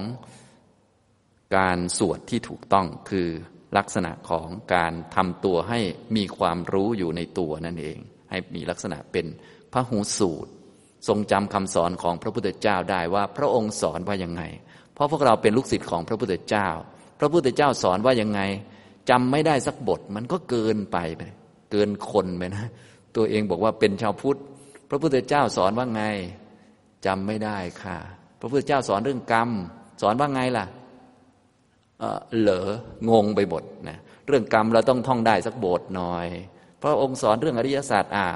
[1.58, 3.28] การสวดที่ถูกต้องคือ
[3.78, 5.80] ลักษณะของการทำตัวให้
[6.16, 7.98] มีความรู้อยู่ในตัวนั่นเอง
[8.30, 9.26] ให้มีลักษณะเป็น
[9.74, 10.52] พระหูสูตร
[11.08, 14.44] ทรงจำคำสอนของพระพุทธเจ้าได้ว่าพระองค์สอนว่ายังไง
[14.94, 16.68] เพราะพวกเราเป็นลูกศิษย์ของพระพุทธเจ้า
[17.20, 18.42] พระพุทธเจ้าสอนว่ายังไง
[19.10, 21.22] จำไม่ได้สักบทมันก็เกินไปไป
[21.72, 22.66] เกินคนไปนะ
[23.16, 24.40] ตัวเองบอกว่าเป็นชาวพุทธ
[24.90, 26.04] พระพุทธเจ้าสอนว่าไง
[27.06, 27.98] จำไม่ได้ค่ะ
[28.40, 29.50] พระพุทธเจ้าสอนเรื่องกรรม
[30.02, 30.66] สอนว่าไงล่ะ
[32.00, 32.68] เออเหลอ
[33.10, 36.28] งงไปหมดนะเรื่องกรรมเราต้องท่องได้สักบทหน่อย
[36.82, 38.28] พระองค์สอนเรื่องอริยศาสตร์อ่า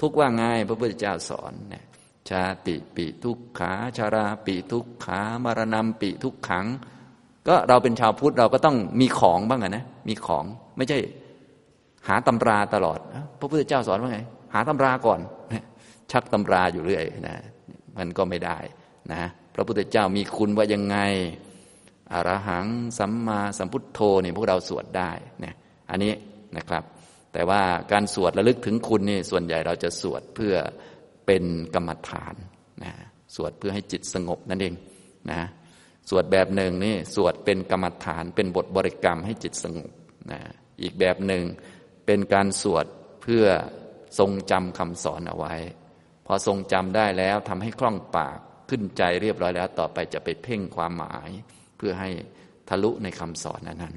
[0.00, 1.84] ทุกว่าไงพระพุทธเจ้าสอนนะ
[2.30, 6.66] ชาติปิทุกขาชาราปิทุกขามรณะปิทุกขัง
[7.48, 10.44] ก็เราเป็นชาวพุทธเราก็ต้องมีของบ้างอะนะมีของ
[10.76, 10.98] ไม่ใช่
[12.08, 12.98] หาตำราตลอด
[13.38, 14.20] พระพุทธเจ้าสอนว่าไง
[14.54, 15.20] หาตำราก่อน
[16.12, 17.36] ชักตำราอยู่เรื่อยนะ
[17.96, 18.58] มันก็ไม่ได้
[19.12, 19.22] นะ
[19.54, 20.96] พระพุทธเจ้ามีคุณว่ายังไง
[22.12, 22.66] อรหัง
[22.98, 25.10] สัมมาสัมพุทโธเนี่ยพวกเราสวดได้
[25.44, 25.54] นะ
[25.90, 26.12] อันนี้
[26.56, 26.82] นะครับ
[27.32, 30.54] แต่ว่าการสวดระลึกถึงคุณนี่ส่วนใหญ่เราจะสวดเพื่อ
[31.26, 32.34] เป็นกรรมฐาน
[32.82, 32.92] นะ
[33.34, 34.74] สวดเพื่อให้จิตสงบนั่นเอง
[35.30, 35.40] นะ
[36.08, 39.90] สวดแบบหนึ่งนี่สวดเป็นกรรมฐาน เป็นบทบริกรรมให้จิตสงบ
[40.32, 40.40] นะ
[40.82, 41.44] อีกแบบหนึ่ง
[42.06, 42.86] เป็นการสวด
[43.22, 43.44] เพื่อ
[44.18, 45.54] ทรงจำคำสอนเอาไว้
[46.26, 51.30] พอทรงจำได้แล้วทำให้คล่องปากขึ้นใจเรียบร้อยแล้ว ต่อไปจะไปเพ่งความหมาย
[51.76, 52.10] เพื่อให้
[52.68, 53.96] ทะลุในคำสอนนั้น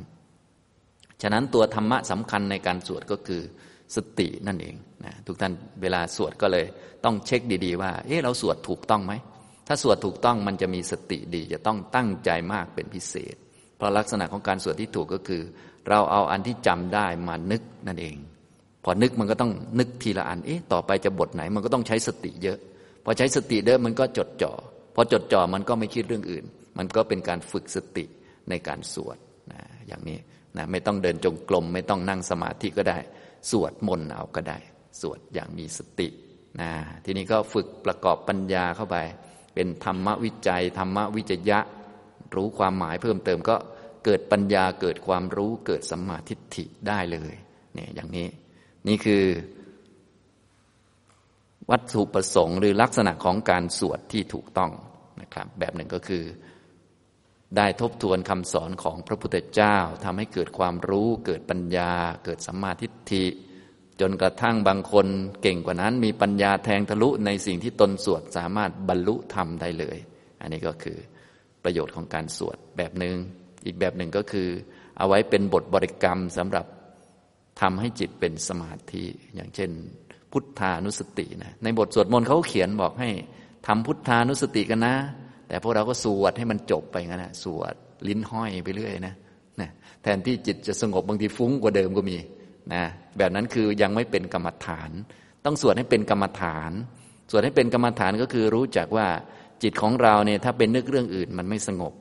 [1.22, 3.42] ฉะนั้นตัวธรรมะสำคัญในการสวดก็คือ
[3.96, 6.66] สตินั่นเองนะทุกท่านเวลาสวดก็เลย
[7.06, 9.14] ต้องเช็คดีๆว่า เอ๊ะเราสวดถูกต้องไหม
[9.68, 13.36] ถ้าสวดถูกต้องมันจะมีสติดี จะต้องตั้งใจมากเป็นพิเศษ
[13.78, 15.42] เพราะลักษณะของการสวดที่ถูกก็คือ
[15.90, 18.16] เราเอาอันที่จำได้มานึกนั่นเอง
[18.84, 22.60] พอนึกมันก็ต้องนึกทีละอัน เอ๊ะต่อไปจะบทไหนมันก็ต้องใช้สติเยอะ
[23.04, 24.54] พอใช้สติเยอะมันก็จดจ่อ
[24.96, 26.46] พอจดจ่อมันก็ไม่คิดเรื่องอื่น
[26.78, 28.06] มันก็เป็นการฝึกสติ
[28.50, 29.18] ในการสวด
[29.52, 30.18] นะอย่างนี้
[30.58, 32.98] นะไม่ต้องเดินจงกรมไม่ต้องนั่งสมาธิก็ได้
[33.52, 34.58] สวดมนต์เอาก็ได้
[35.02, 36.08] สวดอย่างมีสติ
[36.62, 36.72] นะ
[37.06, 38.98] ทีนี้ก็ฝึกประกอบปัญญาเข้าไป
[39.54, 41.60] เป็นธรรมวิจัย ธรรมวิจยะ
[42.36, 43.56] รู้ความหมายเพิ่มเติมก็
[44.06, 47.34] เกิดปัญญาเกิดความรู้เกิดสัมมาทิฏฐิได้เลย
[47.74, 48.28] เนี่ยอย่างนี้
[48.88, 49.24] นี่คือ
[51.72, 54.72] วัตถุประสงค์หรือลักษณะของการสวดที่ถูกต้อง
[55.22, 56.24] นะครับ แบบหนึ่งก็คือ
[57.58, 61.92] ได้ทบทวนคำสอนของพระพุทธเจ้าทำให้เกิดความรู้เกิดปัญญา
[62.26, 63.26] เกิดสัมมาทิฏฐิ
[64.02, 65.08] จนกระทั่งบางคน
[65.42, 69.98] เก่งกว่านั้นมีปัญญาแทงทะลุในสิ่งที่ตนสวดสามารถบรรลุธรรมได้เลย
[70.42, 70.98] อันนี้ก็คือ
[71.64, 73.16] ประโยชน์ของการสวดแบบหนึง่ง
[73.66, 74.48] อีกแบบหนึ่งก็คือ
[74.98, 76.66] เอาไว้เป็นบทบริกรรมสำหรับ
[77.62, 79.06] ทำให้จิตเป็นสมาธิ
[79.36, 79.72] อย่างเช่น
[80.32, 83.10] พุทธานุสตินะในบทสวดมนต์เขาเขียนบอกให้
[83.68, 84.96] ทำพุทธานุสติกันนะ
[85.48, 87.74] แต่พวกเราก็สวดให้มันจบไปงั้นนะสวด
[88.08, 89.14] ลิ้นห้อยไปเรื่อยนะ
[89.62, 89.70] นะ
[90.04, 92.18] แทนที่จิตจะสงบบางทีฟุ้งกว่าเดิมก็มี
[92.74, 92.84] นะ
[93.18, 94.92] แบบนั้นคือยังไม่เป็นกรรมฐาน
[95.46, 96.72] ต้องสวดให้เป็นกรรมฐาน
[97.32, 99.08] สวดให้เป็นกรรมฐานก็คือรู้จักว่า
[99.64, 101.94] จิตของเราเนี่ยถ้าเป็นนึกเรื่องอื่นมันไม่สงบ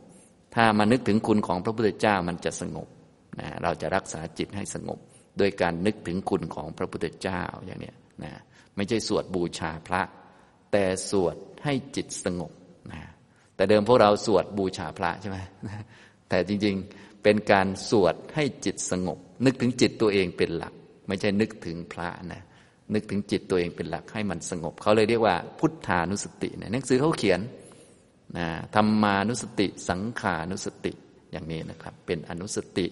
[0.55, 2.89] ถ้ามานึกถึงคุณของพระพุทธเจ้ามันจะสงบ
[3.41, 4.99] นะเราจะรักษาจิตให้สงบ
[5.39, 8.33] โดยการนึกถึงคุณของพระพุทธเจ้าอย่างเนี้ยนะ
[8.77, 10.03] ไม่ใช่สวดบูชาพระ
[10.73, 12.53] แต่สวดให้จิตสงบ
[13.57, 15.39] แต่เดิมพวกเราสวดบูชาพระใช่ไหม
[16.29, 20.75] แต่จริงๆเป็นการสวดให้จิตสงบ นึกถึงจิตตัวเองเป็นหลัก
[21.09, 22.43] ไม่ใช่นึกถึงพระนะ
[22.95, 27.41] นึกถึงจิตตัวเองเป็นหลักให้มันสงบ เขาเลยเรียกว่าพุทธานุสติในหนังสือเขาเขียน
[28.39, 30.93] นะธรรมานุสติสังขานุสติ
[31.33, 32.87] อย่างนี้นะครับ เป็นอนุสติ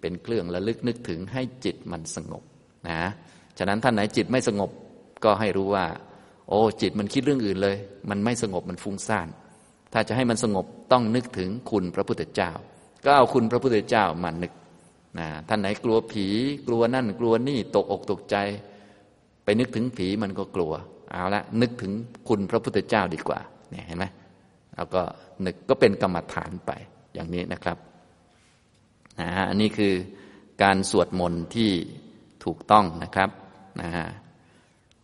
[0.00, 2.42] เป็นเครื่องระลึกนึกถึงให้จิตมันสงบ
[2.88, 3.00] นะ
[3.58, 4.70] ฉะนั้นท่านไหนจิตไม่สงบ
[5.24, 5.86] ก็ให้รู้ว่า
[6.48, 7.76] โอ้จิตมันคิดเรื่องอื่นเลย
[8.10, 9.28] มันไม่สงบมันฟุ้งซ่าน
[9.92, 12.50] ถ้าจะให้มันสงบต้องนึกถึงคุณพระพุทธเจ้า
[13.04, 14.52] ก็เอาคุณพระพุทธเจ้ามานึก
[15.18, 16.26] นะท่านไหนกลัวผี
[16.66, 18.36] กลัวนั่นกลัวนี่ตกอกตกใจ
[19.44, 20.72] ไปนึกถึงผีมันก็กลัว
[21.10, 21.92] เอาละนึกถึง
[22.28, 24.04] คุณพระพุทธเจ้าดีกว่าเนี่ยเห็นไหม
[24.76, 25.02] แล้วก็
[25.44, 26.70] นึกก็เป็นกรรมฐานไป
[27.14, 27.76] อย่างนี้นะครับ
[29.20, 29.94] นะอันนี้คือ
[30.62, 31.70] การสวดมนต์ที่
[32.44, 33.30] ถูกต้องนะครับ
[33.80, 34.06] นะฮะ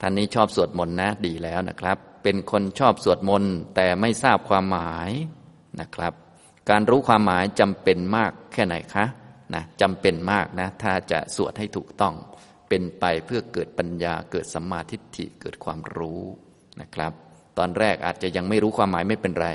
[0.01, 5.11] ท่านนี้ชอบสวดมนต์นะดีแล้วนะครับ เป็นคนชอบสวดมนต์แต่ไม่ทราบความหมาย
[5.81, 6.13] นะครับ
[6.71, 9.05] การรู้ความหมายจำเป็นมากแค่ไหนคะ
[9.55, 12.15] นะจำเป็นมากนะ ถ้าจะสวดให้ถูกต้อง
[12.69, 16.23] เป็นไปเพื่อเกิดปัญญาเกิดสัมมาทิฏฐิเกิดความรู้
[16.81, 17.13] นะครับ
[17.59, 19.49] ตอนแรกอาจจะยังไม่รู้ความหมายไม่เป็นไร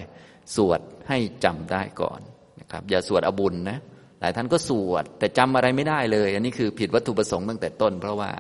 [0.56, 2.22] สวดให้จำได้ก่อน
[2.60, 3.78] นะครับ อย่าสวดอบุญนะ
[4.20, 8.32] หลายท่านก็สวดแต่จำอะไรไม่ได้เลย อันนี้คือผิดวัตถุประสงค์ตั้งแต่ต้น เพราะว่า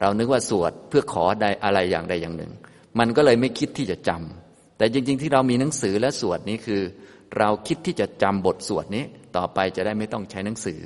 [0.00, 2.52] เรานึกว่าสวดเพื่อขอใดอะไรอย่างใดอย่างหนึ่ง
[2.98, 6.82] มันก็เลยไม่คิดที่จะจำแต่จริง ๆ ที่เรามีหนังสือและสวดนี้คือ
[7.38, 9.04] เราคิดที่จะจำบทสวดนี้
[9.36, 10.80] ต่อไปจะได้ไม่ต้องใช้หนังสือ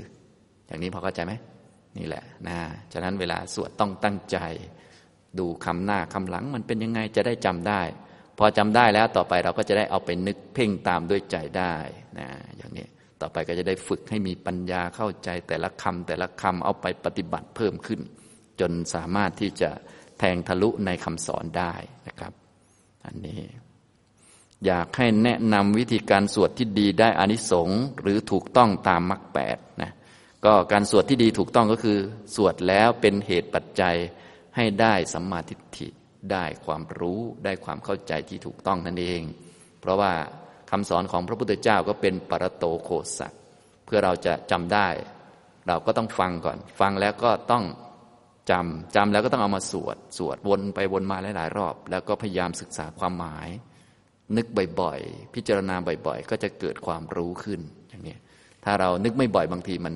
[0.67, 1.33] อย่างนี้พอเข้าใจไหม
[1.99, 2.59] นี่แหละนะ
[2.93, 4.39] ฉะนั้นเวลาสวดต้องตั้งใจ
[5.39, 7.83] ดูคำหน้าคำหลัง มันเป็นยังไงจะได้จำได้
[8.39, 11.75] พอจำได้แล้วต่อไปเราก็จะได้เอาไปนึกเพ่งตามด้วยใจได้
[12.19, 12.87] นะอย่างนี้
[13.21, 18.01] ต่อไปก็จะได้ฝึกให้มีปัญญาเข้าใจแต่ละคำแต่ละคำเอาไปปฏิบัติเพิ่มขึ้น
[18.61, 19.71] จนสามารถที่จะ
[20.19, 21.75] แทงทะลุในคำสอนได้
[23.09, 23.43] อันนี้
[24.67, 29.93] อยากให้แนะนำวิธีการสวดที่ดีได้อานิสงส์หรือถูกต้องตามมรรคแปดนะ
[30.45, 31.99] ก็การสวดที่ดีถูกต้องก็คือ
[32.35, 33.97] สวดแล้วเป็นเหตุปัจจัย
[34.57, 35.89] ให้ได้สัมมาทิฏฐิ
[36.33, 39.23] ได้ความรู้ได้ความเข้าใจที่ถูกต้องนั่นเอง
[39.81, 40.13] เพราะว่า
[40.71, 43.35] คำสอนของพระพุทธเจ้าก็เป็นปรโตโคสัก
[43.87, 44.89] เพื่อเราจะจำได้
[45.69, 47.65] เราก็ต้องฟังก่อน ฟังแล้วก็ต้อง
[48.51, 53.49] จำจำแล้วก็ต้องเอามาสวด สวดวนไปวนมาหลายๆรอบ แล้วก็พยายามศึกษาความหมาย
[54.37, 54.47] นึก
[54.81, 55.75] บ่อยๆ พิจารณา
[56.07, 58.17] บ่อยๆ ก็จะเกิดความรู้ขึ้นอย่างนี้
[58.65, 59.95] ถ้าเรานึกไม่บ่อยบางทีมัน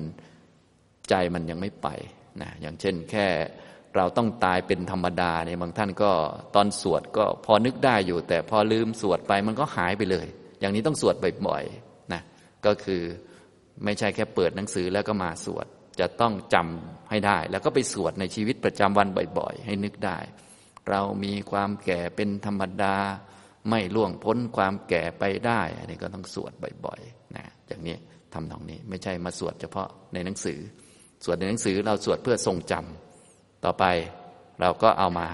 [1.09, 1.87] ใจมันยังไม่ไป
[2.41, 3.27] นะอย่างเช่นแค่
[3.95, 6.11] เราต้องตายเป็นธรรมดาเนี่ยบางท่านก็
[6.55, 10.27] ตอนสวดก็พอนึกได้อยู่ แต่พอลืมสวดไปมันก็หายไปเลย
[10.59, 11.15] อย่างนี้ต้องสวด
[11.47, 12.21] บ่อยๆนะ
[12.65, 13.01] ก็คือ
[13.83, 15.65] ไม่ใช่แค่เปิดหนังสือแล้วก็มาสวด
[15.99, 19.07] จะต้องจำให้ได้ แล้วก็ไปสวดในชีวิตประจำวัน
[19.39, 20.17] บ่อยๆ ให้นึกได้
[20.89, 22.95] เรามีความแก่เป็นธรรมดา
[23.69, 26.51] ไม่ล่วงพ้นความแก่ไปได้ อันนี้ก็ต้องสวด
[26.85, 27.97] บ่อยๆนะอย่างนี้
[28.33, 30.59] ทำตรงนี้ไม่ใช่มาสวดเฉพาะในหนังสือ
[31.23, 33.85] สวดในหนังสือเราสวดเพื่อทรงจำต่อไป
[34.61, 35.27] เราก็เอามา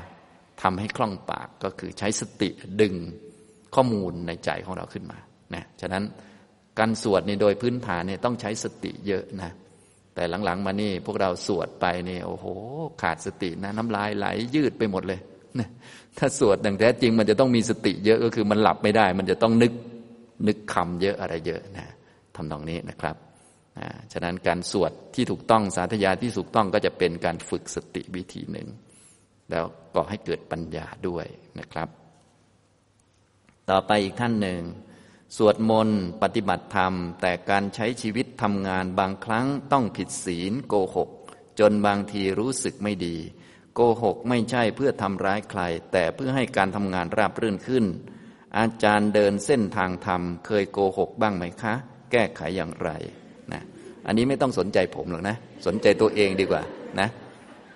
[0.62, 2.50] ทำให้คล่องปากก็คือใช้สติ
[2.82, 2.94] ดึง
[3.76, 5.20] ข้อมูลในใจของเราขึ้นมา
[5.56, 6.04] นะฉะนั้น
[6.80, 9.52] การสวดนี่โดยพื้นฐานเนี่ยต้องใช้สติเยอะนะ
[10.16, 12.46] แต่หลังๆ มานี่พวกเราสวดไปเนี่ยโอ้โห
[13.02, 15.20] ขาดสตินะน้ำลายไหลยืดไปหมดเลย
[16.18, 19.74] ถ้าสวดดังแท้จริงมันจะต้องมีสติเยอะก็คือมันหลับไม่ได้ มันจะต้องนึก
[20.48, 21.86] นึกคำเยอะอะไรเยอะนะ
[22.36, 23.16] ทำตรงนี้นะครับ
[24.14, 28.68] ฉะนั้นการสวดที่ถูกต้องสาธยายที่ถูกต้องก็จะเป็นการฝึกสติวิธีหนึ่ง
[29.52, 31.26] แล้วก็ให้เกิดปัญญาด้วย
[31.60, 31.88] นะครับ
[33.70, 34.62] ต่อไปอีกท่านหนึ่ง
[35.38, 41.10] สวดมนต์ปฏิบัติธรรม แต่การใช้ชีวิตทำงานบางครั้งต้องผิดศีลโกหก
[41.60, 43.18] จนบางทีรู้สึกไม่ดี
[43.76, 45.62] โกหกไม่ใช่เพื่อทำร้ายใคร
[45.92, 47.86] แต่เพื่อให้การทำงานราบรื่นขึ้น
[48.58, 51.74] อาจารย์เดินเส้นทางธรรม เคยโกหกบ้างไหมคะ
[52.12, 52.90] แก้ไขอย่างไร
[53.54, 53.62] นะ
[54.08, 55.36] อันนี้ไม่ต้องสนใจผมหรอกนะ
[55.68, 56.62] สนใจตัวเองดีกว่า
[57.00, 57.10] นะ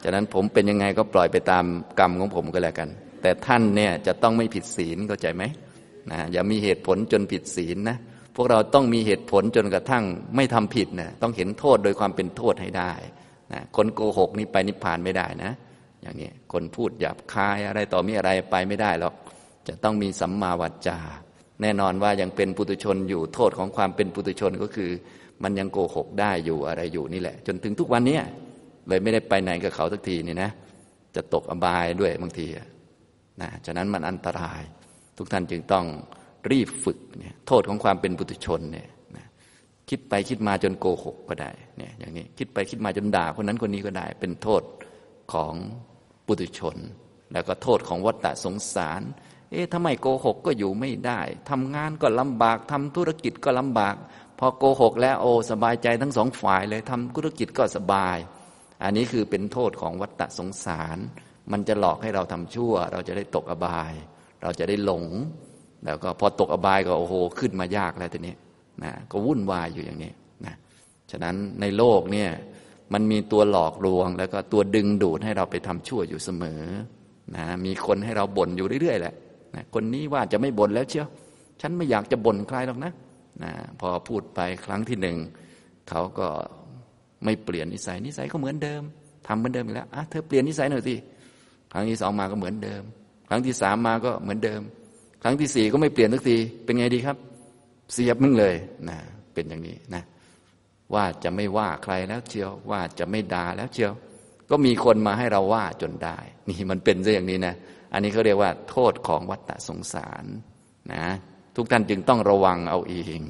[0.03, 1.65] ฉะนั้นผมเป็นยังไงก็ปล่อยไปตาม
[1.99, 2.89] กรรมของผมก็แล้วกัน
[3.21, 5.43] แต่ท่านเนี่ยจะต้องไม่ผิดศีลเข้าใจไหม
[6.11, 7.97] นะอย่ามีเหตุผลจนผิดศีลนะ
[8.35, 10.03] พวกเราต้องมีเหตุผลจนกระทั่ง
[10.35, 12.93] ไม่ทำผิดนะต้องเห็นโทษโดยความเป็นโทษให้ได้
[13.53, 15.51] นะคนโกหกนี่ไปนิพพานไม่ได้นะ
[16.01, 19.13] อย่างนี้คนพูดหยาบคายอะไรต่อมีอะไรไปไม่ได้หรอก
[19.67, 20.99] จะต้องมีสัมมาวาจา
[21.61, 24.89] แน่นอนว่ายังเป็นปุถุชนอยู่โทษของความเป็นปุถุชนก็คือ
[25.43, 28.19] มันยังโกหกได้อยู่อะไรอยู่นี่แหละ จนถึงทุกวันนี้
[28.87, 30.51] เลยไม่ได้ไปไหนกับเขาสักทีนี่นะ
[31.15, 32.47] จะตกอบายด้วยบางที
[33.41, 34.61] นะฉะนั้นมันอันตราย
[35.17, 35.85] ทุกท่านจึงต้อง
[36.51, 39.25] รีบฝึกเนี่ยโทษของความเป็นปุถุชนเนี่ยนะ
[39.89, 44.63] คิดไปคิดมาจนโกหกก็ได้เนี่ยอย่างนี้คิดไปคิดมาจนด่าคนนั้นคนนี้ก็ได้ เป็นโทษ
[45.33, 45.53] ของ
[46.25, 46.77] ปุถุชน
[47.33, 49.01] แล้วก็โทษของวัฏฏะสงสาร
[49.51, 53.95] เอ๊ะทำไมโกหกก็อยู่ไม่ได้ทำงานก็ลำบากทำธุรกิจก็ลำบาก
[54.39, 58.17] พอโกหกแล้วโอ้สบายใจทั้งสองฝ่ายเลยทำธุรกิจก็สบาย
[58.83, 60.97] อันนี้คือเป็นโทษของวัฏฏะสงสาร
[61.51, 63.93] มันจะหลอกให้เราทำชั่ว เราจะได้ตกอบาย
[64.43, 65.05] เราจะได้หลง
[65.85, 68.35] แล้วก็พอตกอบายก็โอ้โหขึ้นมายากแล้วทีนี้
[68.83, 70.11] นะก็วุ่นวายอยู่อย่างนี้
[70.45, 70.55] นะ
[71.11, 72.29] ฉะนั้นในโลกเนี่ย
[72.93, 76.61] มันมีตัวหลอกลวง แล้วก็ตัวดึงดูดให้เราไปทำชั่วอยู่เสมอ
[77.35, 79.13] นะมีคนให้เราบ่นอยู่เรื่อยๆแหละ
[79.55, 81.07] นะคนนี้ว่าจะไม่บ่นแล้วเชียว
[81.61, 82.91] ฉันไม่อยากจะบ่นใครหรอกนะ
[83.43, 85.17] นะพอพูดไปครั้งที่หนึ่ง
[85.89, 86.27] เขาก็
[87.23, 88.81] ไม่เปลี่ยนนิสัยนิสัยก็เหมือนเดิม
[89.27, 90.95] ทำเหมือนเดิมอีกแล้วอะเธอเปลี่ยนนิสัยหน่อยสิ
[91.71, 92.83] ครั้งที่สองมาก็เหมือนเดิม
[93.33, 94.61] รั้งที่สามมาก็เหมือนเดิม
[95.23, 97.17] ครั้งที่สี่ก็ไม่เปลี่ยนสักทีเป็นไงดีครับ
[97.93, 98.55] เสียบมึงเลย
[98.89, 98.97] นะ
[99.33, 100.03] เป็นอย่างนี้นะ
[100.93, 103.93] ว่าจะไม่ว่าใครแล้วเชียว ว่าจะไม่ด่าแล้วเชียว
[104.49, 106.17] ก็มีคนมาให้เราว่าจนได้
[106.49, 107.55] นี่มันเป็นซะอย่างนี้นะ
[107.93, 110.25] อันนี้เขาเรียกว่า โทษของวัฏฏะสงสาร
[110.93, 111.05] นะ
[111.55, 113.21] ทุกท่านจึงต้องระวังเอาเอง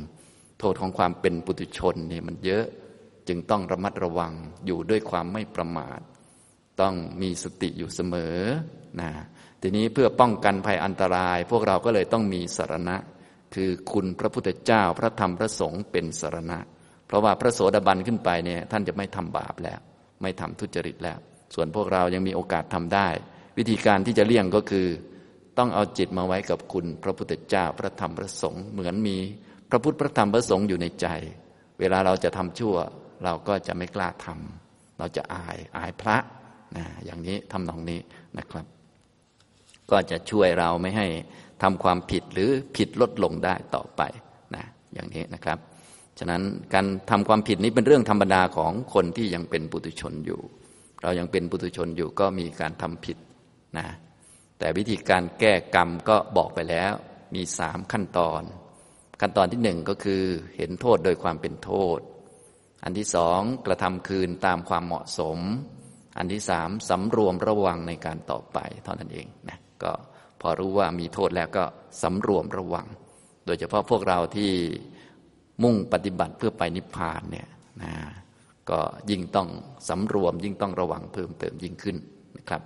[0.60, 2.66] โทษของความเป็นปุถุชนนี่มันเยอะ
[3.28, 4.34] จึงต้องระมัดระวัง
[4.66, 6.00] อยู่ด้วยความไม่ประมาท
[6.82, 8.38] ต้องมีสติอยู่เสมอ
[9.02, 9.10] นะ
[9.66, 12.96] ทีนี้เพื่อป้องกันภัยอันตราย พวกเราก็เลยต้องมีสารณะ
[13.56, 16.60] คือคุณพระพุทธเจ้าพระธรรมพระสงฆ์เป็นสารณะ
[17.08, 19.80] เพราะว่าพระโสดาบันขึ้นไปเนี่ยท่านจะไม่ทำบาปแล้ว
[20.22, 21.18] ไม่ทำทุจริตแล้ว
[21.56, 23.08] ส่วนพวกเรายังมีโอกาสทำได้
[23.58, 24.88] วิธีการที่จะเลี่ยงก็คือ
[25.58, 29.18] ต้องเอาจิตมาไว้กับคุณพระพุทธเจ้าพระธรรมพระสงฆ์เหมือนมี
[29.70, 31.08] พระพุทธพระธรรมพระสงฆ์อยู่ในใจ
[31.80, 32.76] เวลาเราจะทำชั่ว
[33.24, 36.18] เราก็จะไม่กล้าทำเราจะอายอายพระ
[36.78, 38.00] นะอย่างนี้ทำตรงนี้
[38.40, 38.66] นะครับ
[39.92, 41.08] ก็จะช่วยเราไม่ให้
[41.64, 44.02] ทำความผิดหรือผิดลดลงได้ต่อไป
[44.56, 45.58] นะอย่างนี้นะครับ
[46.20, 46.42] ฉะนั้น
[46.74, 50.42] การทำความผิดนี้เป็นเรื่องธรรมดาของคนที่ยังเป็นปุถุชนอยู่
[51.02, 53.18] เรายังเป็นปุถุชนอยู่ก็มีการทำผิด
[53.78, 53.88] นะ
[54.60, 56.94] แต่วิธีการแก้กรรมก็บอกไปแล้ว
[57.36, 58.42] มีสามขั้นตอน
[59.22, 60.24] ขั้นตอนที่หนึ่งก็คือ
[60.58, 62.00] เห็นโทษโดยความเป็นโทษ
[62.84, 65.40] อันที่สองกระทำคืนตามความเหมาะสม
[66.18, 69.92] อันที่สามสำรวมระวังในการต่อไปเท่านั้นเองนะ ก็
[70.42, 71.66] พอรู้ว่ามีโทษแล้วก็
[72.02, 72.88] สำรวมระวัง
[73.46, 74.52] โดยเฉพาะพวกเราที่
[75.64, 77.48] มุ่งปฏิบัติเพื่อไปนิพพานเนี่ย
[77.84, 77.94] นะ
[78.70, 79.50] ก็ยิ่งต้อง
[79.90, 81.98] สำรวม ยิ่งต้องระวังเพิ่มเติมยิ่งขึ้น
[82.38, 82.62] นะครับ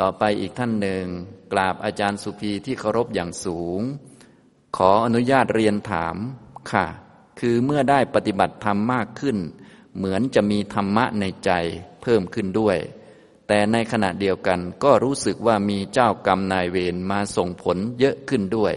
[0.00, 1.04] ต่อไปอีกท่านหนึ่ง
[1.52, 3.80] กราบอาจารย์สุภีที่เคารพอย่างสูง
[4.76, 6.16] ขออนุญาตเรียนถาม
[6.72, 6.86] ค่ะ
[7.40, 9.36] คือเมื่อได้ปฏิบัติธรรมมากขึ้น
[9.96, 11.50] เหมือนจะมีธรรมะในใจ
[12.02, 12.76] เพิ่มขึ้นด้วย
[13.48, 18.74] แต่ในขณะเดียวกันก็รู้สึกว่ามีเจ้ากรรมนายเวรมาส่งผลเยอะขึ้นด้วย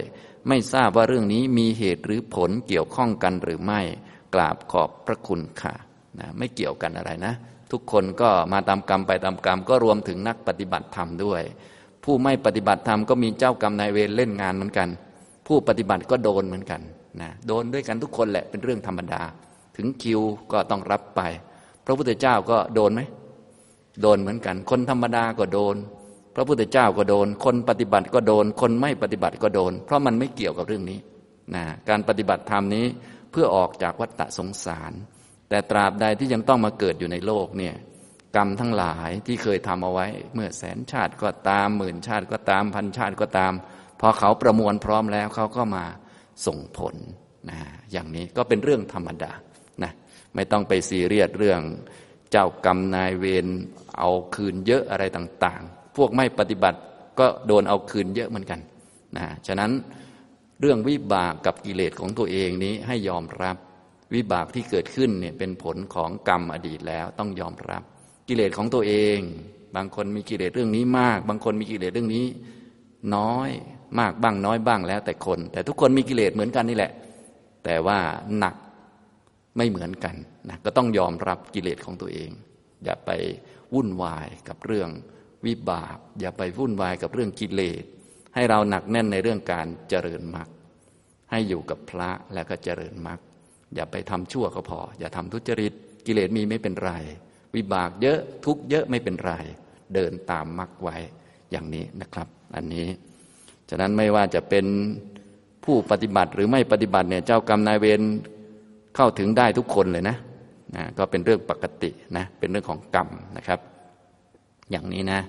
[0.48, 3.80] ไม่ทราบว่าเรื่องนี้มีเหตุหรือผลเกี่ยวข้องกันหรือไม่
[4.34, 5.74] กราบขอบพระคุณค่ะ
[6.18, 7.34] นะไม่เกี่ยวกันอะไรนะ
[7.72, 11.42] ทุกคนก็มาตามกรรมไปตามกรรม ก็รวมถึงนักปฏิบัติธรรมด้วย
[12.04, 14.88] ผู้ไม่ปฏิบัติธรรมก็มีเจ้ากรรมนายเวรเล่นงานเหมือนกัน
[15.46, 16.80] ผู้ปฏิบัติก็โดนเหมือนกัน
[17.20, 19.22] นะโดนด้วยกันทุกคนแหละเป็นเรื่องธรรมดา
[19.76, 20.20] ถึงคิว
[20.52, 21.20] ก็ต้องรับไป
[21.84, 23.00] พระพุทธเจ้าก็โดนไหม
[24.02, 25.76] โดนเหมือนกัน คนธรรมดาก็โดน
[26.34, 30.98] พระพุทธเจ้าก็โดน คนปฏิบัติก็โดน คนไม่ปฏิบัติก็โดน เพราะมันไม่เกี่ยวกับเรื่องนี้
[31.54, 32.86] นะการปฏิบัติธรรมนี้
[33.30, 34.92] เพื่อออกจากวัฏฏะสงสาร
[35.48, 37.74] แต่ตราบใดที่ยังต้องมาเกิดอยู่ในโลกเนี่ย
[38.36, 43.52] กรรมทั้งหลายที่เคยทำเอาไว้ เมื่อแสนชาติก็ตามหมื่นชาติก็ตามพันชาติก็ตาม
[44.00, 45.84] พอเขาประมวลพร้อมแล้วเขาก็มา
[46.46, 46.94] ส่งผล
[47.50, 47.58] นะ
[47.92, 49.32] อย่างนี้ก็เป็นเรื่องธรรมดา
[49.82, 49.92] นะ
[50.34, 51.60] ไม่ต้องไปซีเรียสเรื่อง
[52.30, 53.46] เจ้ากรรมนายเวร
[53.98, 56.78] เอาคืนเยอะอะไรต่างๆ พวกไม่ปฏิบัติ
[57.18, 58.60] ก็โดนเอาคืนเยอะเหมือนกัน
[59.16, 59.70] นะฉะนั้น
[60.60, 63.56] เรื่องวิบากกับกิเลสของตัวเองนี้ให้ยอมรับ
[64.14, 67.82] วิบากที่เกิดขึ้นเนี่ยเป็นผลของกรรมอดีตแล้วต้องยอมรับ
[68.28, 69.18] กิเลสของตัวเอง
[69.76, 72.26] บางคนมีกิเลสเรื่องนี้มาก บางคนมีกิเลสเรื่องนี้
[73.16, 73.50] น้อย
[73.98, 76.92] มากบ้างน้อยบ้างแล้วแต่คน แต่ทุกคนมีกิเลสเหมือนกันนี่แหละ
[77.64, 77.98] แต่ว่า
[78.38, 78.54] หนัก
[79.56, 80.14] ไม่เหมือนกัน
[80.48, 82.30] นะก็ต้องยอมรับกิเลสของตัวเอง
[82.84, 83.10] อย่าไป
[83.74, 84.90] วุ่นวายกับเรื่อง
[85.46, 87.84] วิบากอย่าไปวุ่นวายกับเรื่องกิเลส
[88.34, 90.48] ให้เราหนักแน่นในเรื่องการเจริญมรรค
[91.30, 93.18] ให้อยู่กับพระแล้วก็เจริญมรรค
[93.74, 95.72] อย่าไปทำชั่วก็พอ อย่าทำทุจริต
[96.06, 96.92] กิเลสมีไม่เป็นไร
[97.56, 99.32] วิบากเยอะทุกเยอะไม่เป็นไร
[99.94, 100.96] เดินตามมรรคไว้
[101.50, 102.88] อย่างนี้นะครับ อันนี้
[103.70, 104.66] ฉะนั้นไม่ว่าจะเป็น
[105.64, 108.00] ผู้ปฏิบัติหรือไม่ปฏิบัติเนี่ยเจ้ากรรมนายเวร
[108.96, 110.16] เข้าถึงได้ทุกคนเลยนะ
[110.76, 113.60] นะก็เป็นเรื่องปกตินะเป็นเรื่องของกรรมนะครับ
[114.70, 115.20] อย่างนี้นะ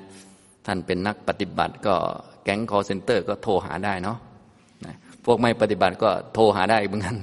[0.66, 1.96] ท่านเป็นนักปฏิบัติก็
[2.44, 4.18] แก๊งคอลเซ็นเตอร์ก็โทรหาได้เนาะ
[4.86, 7.16] นะพวกไม่ปฏิบัติก็โทรหาได้เหมือนกัน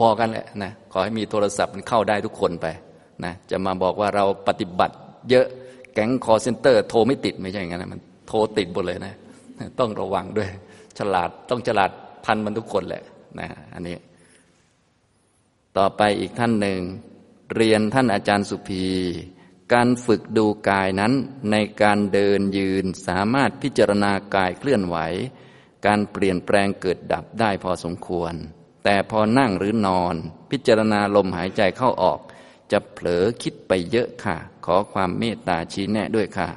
[0.00, 2.66] พอๆกันแหละนะขอให้มีโทรศัพท์มันเข้าได้ทุกคนไป
[3.24, 4.94] นะจะมาบอกว่าเราปฏิบัติ
[5.30, 5.46] เยอะ
[5.94, 9.14] แก๊งคอลเซ็นเตอร์โทรไม่ติดไม่ใช่อย่างนั้นมันโทรติดหมดเลยนะ
[9.78, 10.48] ต้องระวังด้วย
[10.98, 11.90] ฉลาดต้องฉลาด
[12.26, 13.02] ทันมันทุกคนแหละ
[13.40, 13.96] นะอันนี้
[15.78, 16.78] ต่อไปอีกท่านหนึ่ง
[17.56, 18.86] เรียนท่านอาจารย์สุภี
[19.72, 21.12] การฝึกดูกายนั้น
[21.50, 24.96] ในการเดินยืนสามารถพิจารณากายเคลื่อนไหว
[25.86, 28.34] การเปลี่ยนแปลงเกิดดับได้พอสมควร
[28.84, 30.14] แต่พอนั่งหรือนอน
[30.50, 32.20] พิจารณาลมหายใจเข้าออก
[32.72, 36.48] จะเผลอคิดไปเยอะค่ะ ขอความเมตตาชี้แนะด้วยค่ะ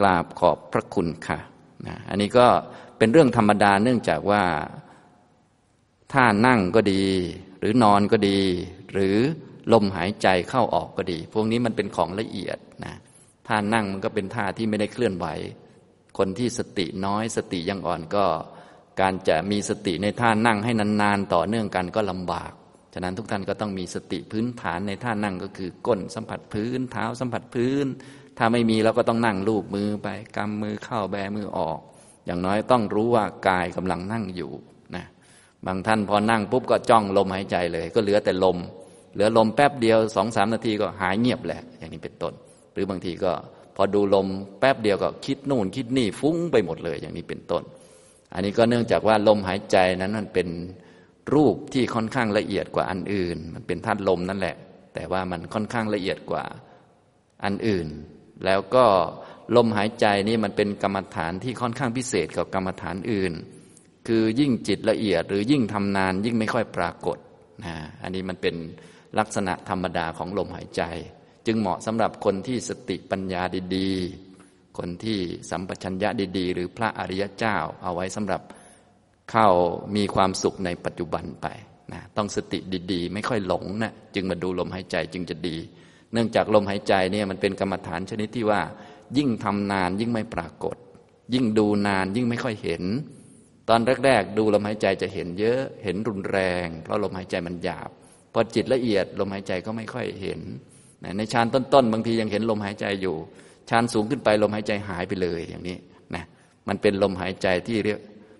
[0.00, 1.38] กราบขอบพระคุณค่ะ
[1.86, 2.46] นะอันนี้ก็
[2.98, 4.44] เป็นเรื่องธรรมดาเนื่องจากว่า
[6.12, 7.04] ถ้านั่งก็ดี
[7.58, 8.40] หรือนอนก็ดี
[8.92, 9.18] หรือ
[9.72, 12.94] ลมหายใจเข้าออกก็ดี พวกนี้มันเป็นของละเอียดนะ
[13.48, 15.26] ท่านั่งมันก็เป็นท่าที่ไม่ได้เคลื่อนไหว
[16.18, 18.24] คนที่สติน้อยสติยังอ่อนก็
[19.00, 22.52] การจะมีสติในท่านั่งให้นานๆต่อเนื่องกันก็ลำบาก
[22.94, 27.86] ฉะนั้นทุกท่านก็ต้องมีสติพื้นฐานในท่านั่งก็คือก้นสัมผัสพื้น เท้าสัมผัสพื้น
[28.38, 31.78] ถ้าไม่มีเราก็ต้องนั่งลูบมือไปกำมือเข้าแบมือออก
[32.26, 34.50] อย่างน้อยต้องรู้ว่ากายกำลังนั่งอยู่
[34.96, 35.04] นะ
[35.66, 38.58] บางท่านพอนั่งปุ๊บก็จ้องลมหายใจเลย ก็เหลือแต่ลม
[39.12, 42.32] เหลือลมแป๊บเดียวสองสามนาทีก็หายเงียบแหละ อย่างนี้เป็นต้น
[42.72, 43.32] หรือบางทีก็
[43.76, 44.26] พอดูลม
[44.60, 47.62] แป๊บเดียวก็คิดนู่นคิดนี่ฟุ้งไปหมดเลย อย่างนี้เป็นต้น
[48.34, 50.48] อันนี้ก็เนื่องจากว่าลมหายใจนั้นมันเป็น
[51.34, 54.56] รูปที่ค่อนข้างละเอียดกว่าอันอื่น มันเป็นธาตุลมนั่นแหละ
[54.94, 56.44] แต่ว่ามันค่อนข้างละเอียดกว่า
[57.44, 57.86] อันอื่น
[58.44, 58.84] แล้วก็
[59.56, 63.32] ลมหายใจนี่มันเป็นกรรมฐานที่ค่อนข้างพิเศษกับกรรมฐานอื่น
[64.08, 67.18] คือยิ่งจิตละเอียดหรือยิ่งทำนานยิ่งไม่ค่อยปรากฏ
[67.64, 68.54] นะอันนี้มันเป็น
[69.18, 70.82] ลักษณะธรรมดาของลมหายใจ
[71.46, 73.42] จึงเหมาะสำหรับคนที่สติปัญญา
[73.76, 75.18] ดีๆ คนที่
[75.50, 76.08] สัมปชัญญะ
[76.38, 78.42] ดีๆ หรือพระอริยเจ้าเอาไว้สำหรับ
[79.30, 79.48] เข้า
[79.96, 81.46] มีความสุขในปัจจุบันไป
[81.92, 82.58] นะต้องสติ
[82.92, 85.56] ดีๆ ไม่ค่อยหลงนะจึงมาดูลมหายใจจึงจะดี
[86.12, 88.60] เนื่องจากลมหายใจเนี่ยมันเป็นกรรมฐานชนิดที่ว่า
[89.18, 90.76] ยิ่งทำนานยิ่งไม่ปรากฏ
[91.34, 92.82] ยิ่งดูนานยิ่งไม่ค่อยเห็น
[93.68, 97.90] ตอนแรก ๆ ดูลมหายใจจะเห็นเยอะเห็นรุนแรง เพราะลมหายใจมันหยาบ
[98.32, 100.40] พอจิตละเอียดลมหายใจก็ไม่ค่อยเห็น
[101.16, 103.16] ในฌานต้นๆ บางทียังเห็นลมหายใจอยู่
[103.70, 105.76] ฌานสูงขึ้นไปลมหายใจหายไปเลยอย่างนี้
[106.14, 106.24] นะ
[106.68, 107.98] มันเป็นลมหายใจที่เรียก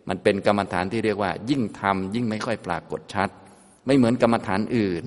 [0.08, 3.28] มันเป็นกรรมฐานที่เรียกว่า ยิ่งทำยิ่งไม่ค่อยปรากฏชัด
[3.86, 5.04] ไม่เหมือนกรรมฐานอื่น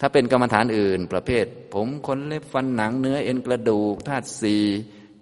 [0.00, 4.56] ถ้าเป็นกรรมฐานอื่น ประเภท ผมขนเล็บฟันหนังเนื้อเอ็นกระดูกธาตุสี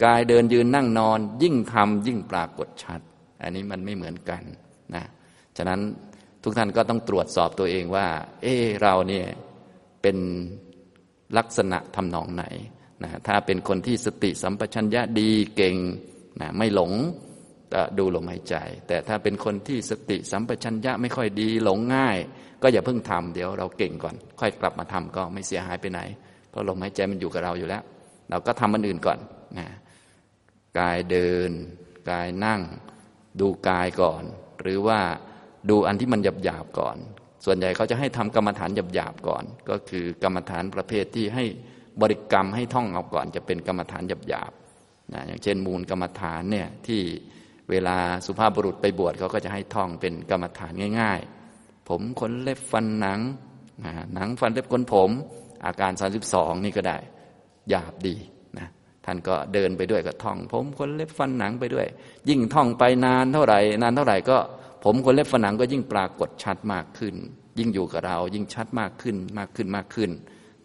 [0.05, 3.01] กายเดินยืนนั่งนอน ยิ่งทำยิ่งปรากฏชัด
[3.43, 4.43] อันนี้มันไม่เหมือนกัน
[4.95, 5.05] นะ
[5.57, 5.81] ฉะนั้น
[6.49, 8.07] ทุกท่านก็ต้องตรวจสอบตัวเองว่า
[8.43, 9.27] เออเราเนี่ย
[10.03, 10.17] เป็น
[11.39, 12.45] ลักษณะทำนองไหน
[13.03, 15.77] นะถ้าเป็นคนที่สติสัมปชัญญะดีเก่ง
[16.41, 16.93] นะไม่หลง
[17.99, 18.55] ดูลมหายใจ
[18.89, 22.17] แต่ถ้าเป็นคนที่สติสัมปชัญญะไม่ค่อยดีหลงง่าย
[22.63, 26.01] ก็อย่าเพิ่งทำเดี๋ยวเราเก่งก่อน ค่อยกลับมาทำก็ไม่เสียหายไปไหน
[26.51, 27.83] เพราะลมหายใจมันอยู่กับเราอยู่แล้ว
[28.31, 29.19] เราก็ทำมันอื่นก่อน
[29.59, 29.69] นะ
[30.79, 31.51] กายเดิน
[32.11, 32.61] กายนั่ง
[33.41, 34.23] ดูกายก่อน
[34.61, 35.01] หรือว่า
[35.71, 36.97] ดูอันที่มันหยาบหยาบก่อน
[37.45, 41.45] ส่วนใหญ่เขาจะให้ทำกรรมฐานหยาบหยาบก่อน ก็คือกรรมฐานประเภทที่ให้
[42.01, 44.53] บริกรรมให้ท่องเอาก่อน จะเป็นกรรมฐานหยาบหยาบ
[45.13, 47.01] นะอย่างเช่น มูลกรรมฐานเนี่ยที่
[47.71, 47.97] เวลา
[48.27, 51.21] สุภาพบุรุษไปบวชเขาก็จะให้ท่องเป็นกรรมฐานง่าย
[51.55, 53.21] ๆ ผมขนเล็บฟันหนัง
[54.15, 55.11] หนังฟันเล็บขนผม
[55.65, 55.93] อาการ
[56.29, 56.99] 32 นี่ก็ได้
[57.71, 58.17] หยาบดี
[58.59, 58.69] นะ
[59.05, 61.87] ท่านก็เดินไปด้วยก็ท่อง ผมขนเล็บฟันหนังไปด้วย
[62.29, 64.39] ยิ่งท่องไปนานเท่าไหร่ นานเท่าไหร่ก็
[64.85, 67.15] ผมขนเล็บฟันหนังก็ยิ่งปรากฏชัดมากขึ้น
[67.59, 70.11] ยิ่งอยู่กับเรา ยิ่งชัดมากขึ้นมากขึ้นมากขึ้น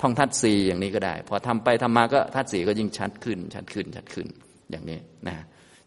[0.01, 4.27] ท่องทัดสีอย่างนี้ก็ได้ พอทำไปทำมาก็ทัดสีก็ยิ่งชัดขึ้น ชัดขึ้นชัดขึ้น
[4.71, 5.35] อย่างนี้นะ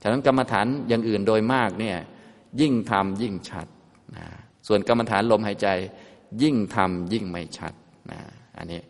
[0.03, 1.97] ฉะนั้นกรรมฐานอย่างอื่นโดยมากเนี่ย
[2.61, 3.67] ยิ่งทำยิ่งชัด
[4.17, 4.27] นะ
[4.69, 5.69] ส่วนกรรมฐานลมหายใจ
[6.43, 7.73] ยิ่งทำยิ่งไม่ชัด
[8.11, 8.21] นะ
[8.59, 8.81] อันนี้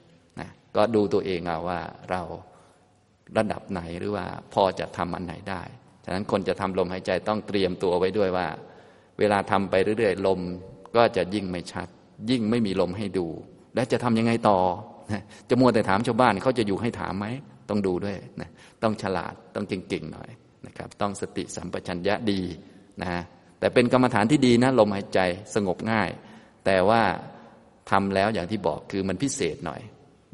[0.40, 1.80] นะก็ดูตัวเองเอาว่า
[2.10, 2.22] เรา
[3.36, 5.62] ระดับไหนหรือว่าพอจะทำอันไหนได้
[6.04, 8.46] ฉะนั้นคนจะทำลมหายใจต้องเตรียมตัวไว้ด้วยว่า
[9.18, 10.40] เวลาทำไปเรื่อยๆ ลม
[10.96, 11.88] ก็จะยิ่งไม่ชัด
[12.30, 13.26] ยิ่งไม่มีลมให้ดู
[13.74, 14.58] และจะทำยังไงต่อ
[15.48, 17.26] จะมัวแต่ถามชาวบ้านเขาจะอยู่ให้ถามไหม
[17.68, 18.50] ต้องดูด้วยนะ
[18.82, 20.30] ต้องฉลาดต้องเก่งๆหน่อย
[20.66, 22.40] นะครับ ต้องสติสัมปชัญญะดี
[23.02, 23.22] นะ
[23.58, 25.20] แต่เป็นกรรมฐานที่ดีนะลมหายใจ
[25.54, 26.10] สงบง่าย
[26.66, 27.02] แต่ว่า
[27.90, 29.80] ทำแล้วอย่างที่บอกคือมันพิเศษหน่อย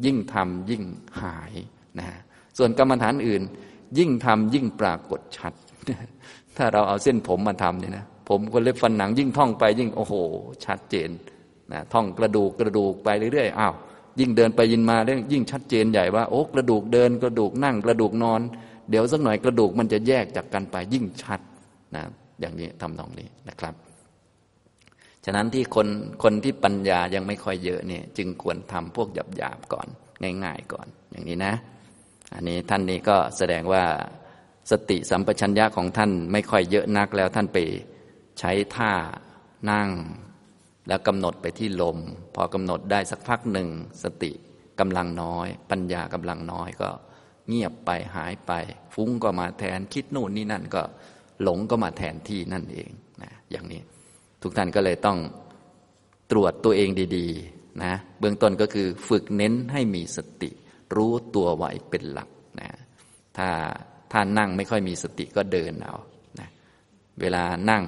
[0.04, 0.82] ยิ่งทำยิ่ง
[1.22, 1.52] หาย
[1.98, 2.06] นะ
[2.58, 3.42] ส่วนกรรมฐานอื่น
[3.98, 5.52] ยิ่งทำยิ่งปรากฏชัด
[6.56, 10.14] ถ้าเราเอาเส้นผมมาทำเนี่ยนะ ผมก็เล็บฟันหนังยิ่งท่องไปยิ่งโอ้โห
[10.64, 11.10] ชัดเจน
[11.72, 13.74] นะท่องกระดูกกระดูกไปเรื่อยๆอ้าว
[14.20, 18.40] ยิ่งเดินไปยินมาเรื่องยิ่งชัดเจนใหญ่ว่าโอ้กระดูกเดินกระดูกนั่งกระดูกนอน
[18.90, 21.40] เดี๋ยวสักหน่อยกระดูกมันจะแยกจากกันไปยิ่งชัด
[21.94, 22.02] นะ
[22.40, 23.74] อย่างนี้ทำตรงนี้นะครับ
[25.24, 25.88] ฉะนั้นที่คน
[26.22, 29.88] คนที่ปัญญายังไม่ค่อยเยอะเนี่ยจึงควรทำพวกหยาบๆก่อน
[30.44, 31.54] ง่าย ๆ ก่อนอย่างนี้นะ
[32.34, 33.84] อันนี้ท่านนี้ก็แสดงว่า
[34.70, 37.58] สติสัมปชัญญะของท่านไม่ค่อยเยอะนักแล้วท่านไป
[38.38, 38.92] ใช้ท่า
[39.70, 39.90] นั่ง
[40.88, 41.98] แล้วกำหนดไปที่ลม
[42.34, 43.68] พอกำหนดได้สักพักหนึ่ง
[44.02, 44.32] สติ
[44.80, 46.88] กำลังน้อย ปัญญากำลังน้อยก็
[47.48, 48.52] เงียบไปหายไป
[48.94, 50.82] ฟุ้งก็มาแทนคิดนู่นนี่นั่นก็
[51.42, 52.90] หลงก็มาแทนที่นั่นเอง
[53.22, 53.80] นะอย่างนี้
[54.42, 55.18] ทุกท่านก็เลยต้อง
[56.30, 60.50] ตรวจตัวเองดีๆนะเบื้องต้นก็คือฝึกเน้นให้มีสติ
[60.96, 62.28] รู้ตัวไหวเป็นหลัก
[62.60, 62.70] นะ
[63.38, 63.48] ถ้า
[64.12, 65.96] ท่านนั่งไม่ค่อยมีสติก็เดินเอา
[66.40, 66.48] นะ
[67.20, 67.84] เวลานั่ง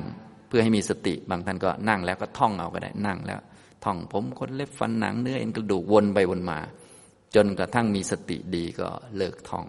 [0.57, 3.40] พื่อให้มีสติบางท่านก็นั่งแล้วก็ท่องเอาก็ได้นั่งแล้ว
[3.84, 6.59] ท่องผมคนเล็บฟันหนังเนื้อเอ็นกระดูกวนไปวนมา
[7.34, 9.66] จนกระทั่งมีสติดีก็เลิกท่อง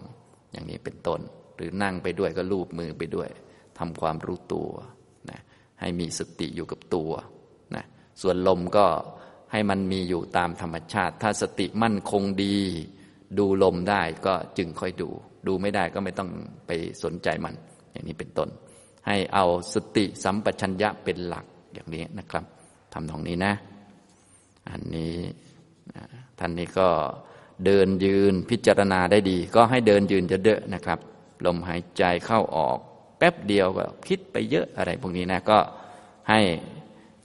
[0.52, 1.20] อย่างนี้เป็นต้น
[1.56, 3.28] หรือนั่งไปด้วยก็ลูบมือไปด้วย
[3.78, 4.68] ทำความรู้ตัว
[5.30, 5.40] นะ
[5.80, 7.10] ให้มีสติอยู่กับตัว
[7.74, 7.84] นะ
[8.22, 8.86] ส่วนลมก็
[9.52, 12.56] ให้มันมีอยู่ตามธรรมชาติ ถ้าสติมั่นคงดี
[13.38, 15.08] ดูลมได้ก็จึงค่อยดู
[15.46, 16.30] ดูไม่ได้ก็ไม่ต้อง
[16.66, 16.70] ไป
[17.02, 17.54] สนใจมัน
[17.92, 18.50] อย่างนี้เป็นต้น
[19.06, 22.44] ให้เอาสติสัมปชัญญะเป็นหลักอย่างนี้นะครับ
[22.92, 23.52] ทำตรงนี้นะ
[24.70, 25.14] อันนี้
[26.38, 26.88] ท่านนี้ก็
[27.64, 30.98] เดินยืนพิจารณาได้ดี ก็ให้เดินยืนจะเดอะนะครับ
[31.46, 32.78] ลมหายใจเข้าออก
[33.18, 35.58] แป๊บเดียวก็คิดไปเยอะอะไรพวกนี้นะก็
[36.28, 36.40] ให้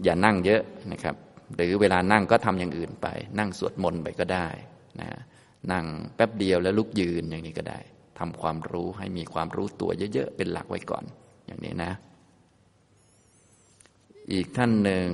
[0.03, 0.61] อย่านั่งเยอะ
[0.91, 1.15] นะครับ
[1.55, 3.07] หรือเวลานั่งก็ทำอย่างอื่นไป
[3.39, 4.47] นั่งสวดมนต์ไปก็ได้
[4.99, 5.09] นะ
[5.71, 7.79] นั่งแป๊บเดียวแล้วลุกยืนอย่างนี้ก็ได้
[8.19, 11.03] ทำความรู้ให้มีความรู้ตัวเยอะๆเป็นหลักไว้ก่อน
[11.51, 11.93] อย่างนี้นะ
[14.33, 15.07] อีกท่านหนึ่ง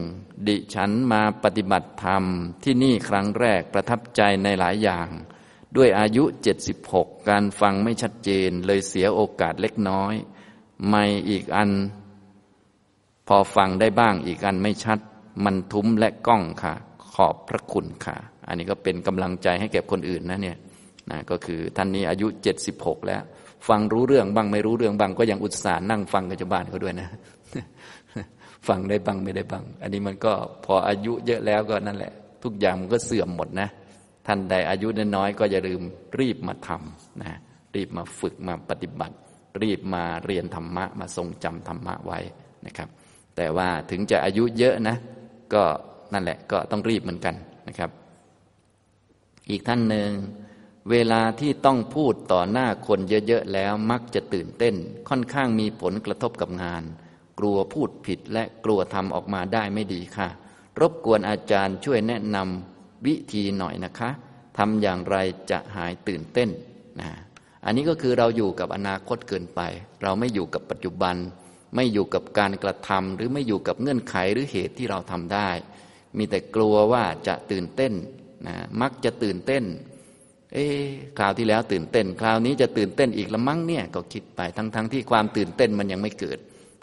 [0.48, 2.24] ดิฉันมาปฏิบัติธรรม
[2.64, 5.08] ที่นี่ครั้งแรกประทับใจในหลายอย่าง
[5.78, 6.24] ด้วยอายุ
[6.76, 10.14] 76 การฟังไม่ชัดเจนเลยเสียโอกาสเล็กน้อย
[10.90, 11.72] ไม่อีกอัน
[13.28, 15.00] พอฟังได้บ้างอีกอันไม่ชัด
[15.44, 16.74] มันทุ้มและก้องค่ะ
[17.14, 18.18] ขอบพระคุณค่ะ
[18.48, 20.58] อันนี้ก็เป็นกำลังใจให้แก่คนอื่นนะเนี่ย
[21.12, 23.22] นะก็คือท่านนี้อายุเจ็ดสิบหกแล้ว
[23.68, 27.08] ฟังรู้เรื่องบ้างไม่รู้เรื่องบ้างก็ยังอุตส่าห์นั่งฟังกับชาวบ้านเขาด้วยนะ
[28.68, 30.34] ฟังได้บ้างไม่ได้บ้าง อันนี้มันก็
[30.66, 32.12] พออายุเยอะแล้วก็นั่นแหละ
[32.44, 33.68] ทุกอย่างมันก็เสื่อมหมดนะ
[34.28, 35.82] ท่านใดอายุน้อยก็อย่าลืม
[36.20, 37.38] รีบมาทำนะ
[37.76, 39.16] รีบมาฝึกมาปฏิบัติ
[39.62, 42.20] รีบมาเรียนธรรมะ มาทรงจำธรรมะไว้
[42.66, 42.90] นะครับ
[43.36, 44.96] แต่ว่าถึงจะอายุเยอะนะ
[45.54, 45.64] ก็
[46.14, 47.36] นั่นแหละก็ต้องรีบเหมือนกัน
[47.68, 47.90] นะครับ
[49.50, 50.10] อีกท่านหนึ่ง
[50.92, 54.76] เวลาที่ต้องพูดต่อหน้าคนเยอะๆแล้วมักจะตื่นเต้น
[55.10, 56.84] ค่อนข้างมีผลกระทบกับงาน
[57.40, 60.30] กลัวพูดผิดและกลัวทำออกมาได้ไม่ดีค่ะ
[60.80, 64.10] รบกวนอาจารย์ช่วยแนะนำวิธีหน่อยนะคะ
[64.58, 65.18] ทำอย่างไร
[65.52, 66.50] จะหายตื่นเต้น
[67.00, 67.08] นะ
[67.66, 69.62] อันนี้ก็คือเราอยู่กับอนาคตเกินไป
[70.04, 71.16] เราไม่อยู่กับปัจจุบัน
[71.76, 75.50] ไม่อยู่กับการกระทำหรือไม่อยู่กับเงื่อนไขหรือเหตุที่เราทำได้
[76.18, 77.94] มีแต่กลัวว่าจะตื่นเต้น
[78.48, 79.64] นะมักจะตื่นเต้น
[80.54, 80.66] เอ๊
[81.18, 86.40] คราวที่แล้วตื่นเต้น คราวนี้จะตื่นเต้นอีกละมั้งเนี่ยก็คิดไปทั้งๆทที่ความตื่นเต้นมันยังไม่เกิด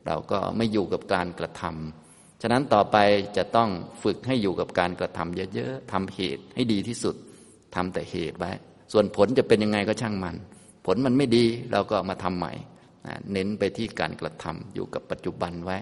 [0.07, 2.97] เราก็ไม่อยู่กับการกระทำฉะนั้นต่อไป
[3.37, 3.71] จะต้อง
[4.03, 7.15] ฝึกให้อยู่กับการกระทำเยอะๆทำเหตุให้ดีที่สุด
[7.75, 8.53] ทำแต่เหตุไว้
[8.93, 10.37] ส่วนผลจะเป็นยังไงก็ช่างมัน
[10.87, 12.53] ผลมันไม่ดีเราก็มาทำใหม่
[13.33, 15.77] เน้นไปที่การกระทำอยู่กับปัจจุบันไว้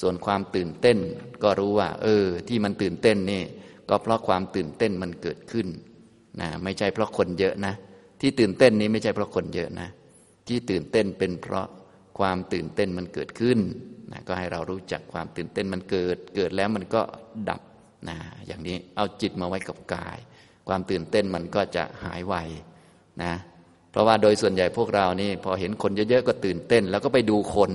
[0.00, 0.98] ส่วนความตื่นเต้น
[1.42, 3.42] ก็รู้ว่า เออ ที่มันตื่นเต้นนี่
[3.88, 5.66] ก็เพราะความตื่นเต้นมันเกิดขึ้น
[6.40, 7.74] นะไม่ใช่เพราะคนเยอะนะ
[8.20, 9.88] ที่ตื่นเต้นนี้ไม่ใช่เพราะคนเยอะนะ
[10.48, 11.66] ที่ตื่นเต้นเป็นเพราะ
[12.18, 13.58] ความตื่นเต้นมันเกิดขึ้น
[14.12, 17.02] นะก็ให้เรารู้จักความตื่นเต้นมันเกิด เกิดแล้วมันก็
[17.48, 17.60] ดับ
[18.08, 18.16] นะ
[18.46, 20.18] อย่างนี้เอาจิตมาไว้กับกาย
[20.68, 22.34] ความตื่นเต้นมันก็จะหายไว
[23.22, 23.32] นะ
[23.90, 27.70] เพราะว่าโดยส่วนใหญ่พวกเรานี่พอเห็นคนเยอะๆก็ตื่นเต้น แล้วก็ไปดูคน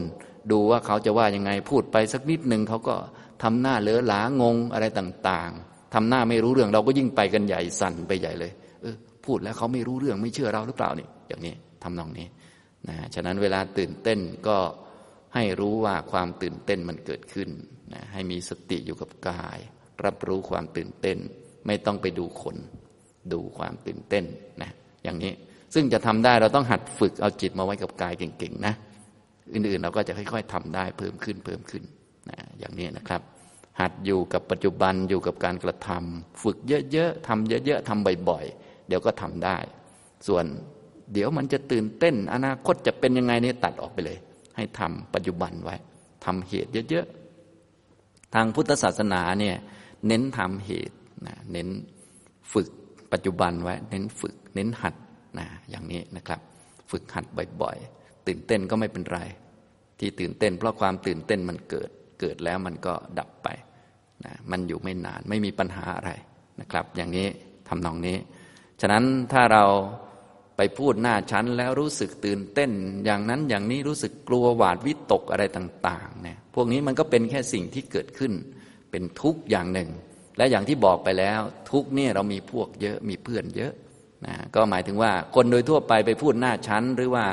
[0.52, 2.96] ดูว่าเขาจะว่ายังไงพูดไปสักนิดหนึ่งเขาก็
[3.44, 5.52] ทำหน้าเลอะหลางงอะไรต่าง
[5.94, 12.28] ทำหน้าไม่รู้เรื่อง เราก็ยิ่งไปกันใหญ่สั่นไปใหญ่เลย เออ พูดแล้วเขาไม่รู้เรื่องไม่เชื่อเราหรือเปล่านี่อย่างนี้ทำนองนี้
[12.88, 14.58] นะฉะนั้นเวลาตื่นเต้นก็
[15.36, 17.50] ให้รู้ว่าความตื่นเต้นมันเกิดขึ้น
[17.94, 19.60] นะให้มีสติอยู่กับกาย
[20.06, 21.18] รับรู้ความตื่นเต้น
[21.68, 22.58] ไม่ต้องไปดูคน
[23.34, 24.26] ดูความตื่นเต้น
[24.62, 24.72] นะ
[25.04, 25.32] อย่างนี้
[25.74, 28.74] ซึ่งจะทำได้เราต้องหัดฝึกเอาจิตมาไว้กับกายเก่งๆนะ
[29.54, 31.84] อื่นๆเราก็จะค่อย ๆทำได้เพิ่มขึ้นเพิ่มขึ้น
[32.30, 33.22] นะอย่างนี้นะครับ
[33.80, 36.58] หัดอยู่กับปัจจุบันอยู่กับการกระทำฝึก
[36.92, 39.58] เยอะๆทำเยอะๆทำบ่อยๆ เดี๋ยวก็ทำได้
[40.28, 40.46] ส่วน
[41.14, 44.18] เดี๋ยวมันจะตื่นเต้น อนาคตจะเป็นยังไงนี่ตัดออกไปเลย
[44.56, 45.76] ให้ทำปัจจุบันไว้
[46.26, 49.56] ทำเหตุเยอะๆ ทางพุทธศาสนาเนี่ย
[50.08, 50.96] เน้นทำเหตุ
[51.28, 51.70] นะเน้น
[52.54, 52.70] ฝึก
[53.14, 54.96] ปัจจุบันไว้ เน้นฝึก เน้นหัด
[55.40, 56.40] นะอย่างนี้นะครับ
[56.92, 57.26] ฝึกหัด
[57.62, 59.20] บ่อยๆ ตื่นเต้นก็ไม่เป็นไร
[60.00, 63.48] ที่ตื่นเต้น เพราะความตื่นเต้นมันเกิดเกิดแล้วมันก็ดับไป
[64.26, 66.12] นะมันอยู่ไม่นานไม่มีปัญหาอะไร
[66.62, 67.28] นะครับ อย่างนี้
[67.68, 68.18] ทำนองนี้
[68.82, 69.04] ฉะนั้น
[69.34, 69.66] ถ้าเรา
[70.58, 72.72] ไปพูดหน้าชั้นแล้วรู้สึกตื่นเต้น
[73.06, 78.34] อย่างนั้นอย่างนี้รู้สึกกลัวหวาดวิตกอะไรต่างๆเนี่ยพวกนี้มันก็เป็นแค่สิ่งที่เกิดขึ้น
[78.92, 79.90] เป็นทุกข์อย่างหนึ่ง
[80.38, 81.40] และอย่างที่บอกไปแล้ว
[81.72, 83.74] ทุกเนี่ยเรามีพวกเยอะมีเพื่อนเยอะ
[84.26, 87.26] นะก็หมายถึงว่าคนโดยทั่วไปไปพูดหน้าชั้นหรือว่า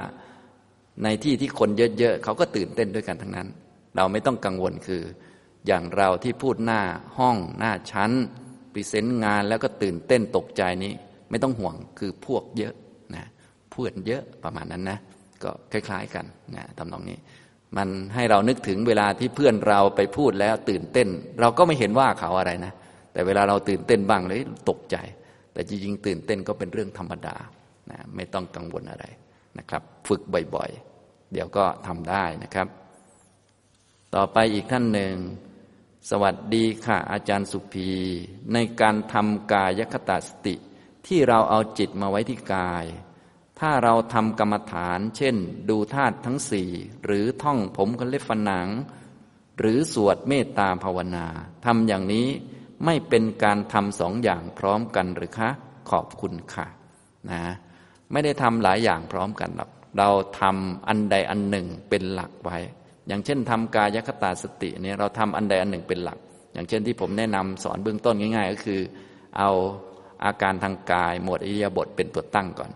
[1.04, 3.48] ในที่ที่คนเยอะๆเขาก็ตื่นเต้นด้วยกันทั้งนั้น
[3.96, 5.02] เราไม่ต้องกังวลคือ
[5.66, 6.82] อย่างเราที่พูดหน้า
[7.18, 8.12] ห้องหน้าชั้น
[8.72, 10.92] present งานแล้วก็ตื่นเต้นตกใจนี้
[11.30, 12.74] ไม่ต้องห่วงคือพวกเยอะ
[13.14, 13.24] นะ
[13.70, 14.98] เพื่อนเยอะประมาณนั้นนะ
[15.42, 16.24] ก็คล้าย ๆ กัน
[16.56, 17.18] นะทำนองนี้
[17.76, 21.08] มันให้เรานึกถึงเวลาที่เพื่อนเราไปพูดแล้วตื่นเต้น
[21.40, 22.72] เราก็ไม่เห็นว่าเขาอะไรนะ
[23.12, 24.40] แต่เวลาเราตื่นเต้นบ้างเลย
[24.70, 24.96] ตกใจ
[25.52, 27.36] แต่จริงๆตื่นเต้นก็เป็นเรื่องธรรมดา
[27.90, 29.04] นะไม่ต้องกังวลอะไร
[29.58, 30.20] นะครับ ฝึก
[30.54, 32.66] บ่อยๆ เดี๋ยวก็ทำได้นะครับ
[34.14, 35.14] ต่อไปอีกท่านหนึ่ง
[36.10, 37.90] สวัสดีค่ะอาจารย์สุภี
[38.52, 40.54] ในการทำกายคตาสติ
[41.06, 42.84] ที่เราเอาจิตมาไว้ที่กาย
[43.60, 45.36] ถ้าเราทำกรรมฐาน เช่น
[45.70, 46.70] ดูธาตุทั้งสี่
[47.04, 48.68] หรือท่องผมกันเล็บฝันหนัง
[49.58, 51.26] หรือสวดเมตตาภาวนา
[51.64, 52.28] ทำอย่างนี้
[52.84, 55.50] ไม่เป็นการทำสองอย่างพร้อมกันหรือคะ
[55.90, 56.66] ขอบคุณค่ะ
[57.30, 57.42] นะ
[58.12, 60.08] ไม่ได้ทำหลายอย่างพร้อมกันหรอกเรา
[60.40, 62.58] ทำอันใดอันหนึ่งเป็นหลักไว้
[63.08, 66.18] อย่างเช่นทำกายคตาสติเนี่ยเราทำอันใดอันหนึ่งเป็นหลัก
[66.54, 68.80] อย่างเช่นที่ผมแนะนำสอนเบื้องต้นง่าย ๆ ก็คือ
[69.38, 69.50] เอา
[70.24, 72.70] อาการทางกาย หมวดอิริยาบถเป็นตัวตั้งก่อน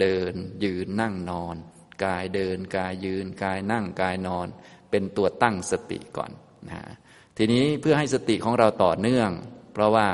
[0.00, 1.56] เดินยืนนั่งนอน
[2.04, 4.46] กายเดินกายยืน กายนั่งกายนอน
[4.90, 6.30] เป็นตัวตั้งสติก่อน
[6.68, 6.82] นะ
[7.36, 9.30] ทีนี้เพื่อให้สติของเราต่อเนื่อง
[9.74, 10.06] เพราะว่า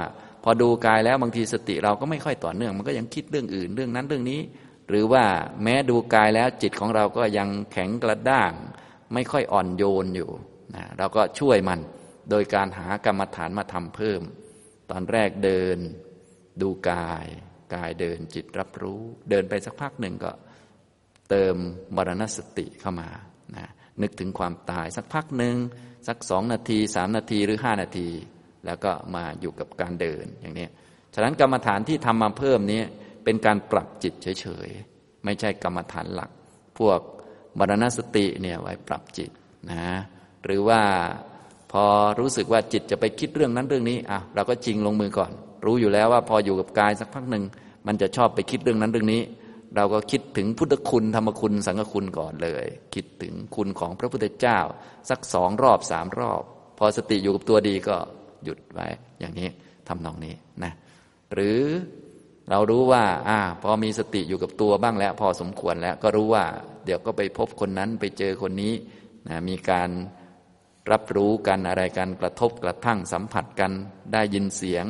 [0.45, 4.41] พอดูกายแล้วบางทีสติเราก็ไม่ค่อยต่อเนื่อง มันก็ยังคิดเรื่องอื่นเรื่องนั้นเรื่องนี้
[4.89, 5.25] หรือว่า
[5.63, 8.53] แม้ดูกายแล้วจิตของเราก็ยังแข็งกระด้าง
[9.15, 10.31] ไม่ค่อยอ่อนโยนอยู่
[10.77, 11.81] นะเราก็ช่วยมัน
[12.31, 14.21] โดยการหากรรมฐานมาทำเพิ่ม
[14.91, 15.79] ตอนแรกเดิน
[16.63, 17.27] ดูกาย
[17.75, 20.33] กายเดินจิตรับรู้ เดินไปสักพักหนึ่งก็
[21.31, 21.55] เติม
[21.97, 23.11] มรณสติเข้ามา
[23.57, 23.67] นะ
[24.03, 25.57] นึกถึงความตายสักพักหนึ่ง
[26.09, 28.09] สักสองนาทีสามนาทีหรือห้านาที
[28.67, 30.69] แล้วก็มาอยู่กับการเดินอย่างนี้
[31.15, 32.83] ฉะนั้นกรรมฐานที่ทำมาเพิ่มนี้
[33.25, 36.31] เป็นการปรับจิตเฉยๆ ไม่ใช่กรรมฐานหลัก
[36.79, 37.01] พวก
[37.59, 39.31] มรณสติเนี่ยไว้ปรับจิต
[39.71, 39.85] นะ
[40.45, 40.81] หรือว่า
[41.73, 41.85] พอ
[42.21, 45.31] รู้สึกว่าจิตจะไปคิดเรื่องนั้นเรื่องนี้อะเราก็จริงลงมือก่อน
[45.65, 47.45] รู้อยู่แล้วว่าพออยู่กับกายสักพักหนึ่ง
[47.87, 49.23] มันจะชอบไปคิดเรื่องนั้นเรื่องนี้
[49.77, 54.59] เราก็คิดถึงพุทธคุณธรรมคุณสังฆคุณก่อนเลย คิดถึงคุณของพระพุทธเจ้า
[55.11, 56.43] สักสองรอบสามรอบ
[56.79, 57.97] พอสติอยู่กับตัวดีก็
[58.45, 58.87] หยุดไว้
[59.21, 59.49] อย่างนี้
[59.89, 60.35] ทำนองนี้
[60.65, 60.73] นะ
[61.35, 61.61] หรือ
[62.51, 66.45] เรารู้ว่า อ่า พอมีสติอยู่กับตัวบ้างแล้ว พอสมควรแล้ว ก็รู้ว่า
[66.85, 68.73] เดี๋ยวก็ไปพบคนนั้นไปเจอคนนี้
[69.29, 69.91] นะมีการ
[70.93, 73.73] รับรู้กันอะไรกันกระทบกระทั่งสัมผัสกัน
[74.13, 74.85] ได้ยินเสียง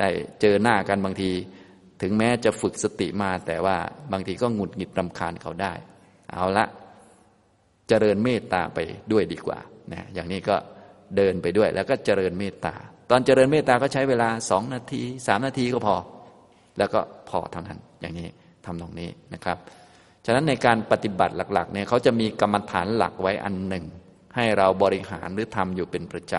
[0.00, 0.08] ได้
[0.40, 1.30] เจอหน้ากันบางที
[2.02, 3.76] ถึงแม้จะฝึกสติมา แต่ว่า
[4.12, 5.72] บางทีก็หงุดหงิดรำคาญเขาได้
[6.32, 6.66] เอาละ
[7.88, 8.78] เจริญเมตตาไป
[9.12, 9.58] ด้วยดีกว่า
[9.92, 10.56] นะอย่างนี้ก็
[11.16, 12.74] เดินไปด้วยแล้วก็เจริญเมตตา
[13.10, 15.96] ตอนเจริญเมตตาก็ใช้เวลาสองนาทีสามนาทีก็พอ
[16.82, 18.28] แล้วก็พอเท่านั้นอย่างนี้
[18.64, 19.58] ทำตรงนี้นะครับ
[20.24, 23.84] ฉะนั้นในการปฏิบัติหลักๆเนี่ยเขาจะมีกรรมฐานหลักไว้อันหนึ่ง
[24.36, 26.34] ให้เราบริหารหรือทำอยู่เป็นประจ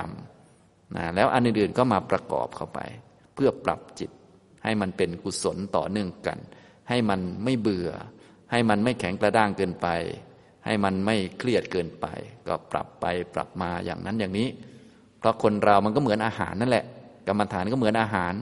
[0.45, 2.79] ำนะแล้วอันอื่นๆก็มาประกอบเข้าไป
[3.33, 4.11] เพื่อปรับจิต
[4.63, 6.37] ให้มันเป็นกุศลต่อเนื่องกัน
[6.89, 7.91] ให้มันไม่เบื่อ
[8.51, 9.87] ให้มันไม่แข็งกระด้างเกินไป
[10.65, 12.05] ให้มันไม่เครียดเกินไป
[12.47, 14.47] ก็ปรับไปปรับมาอย่างนั้นอย่างนี้
[15.19, 16.85] เพราะคนเรามันก็เหมือนอาหารนั่นแหละ
[17.27, 18.33] กรรมฐานก็เหมือนอาหาร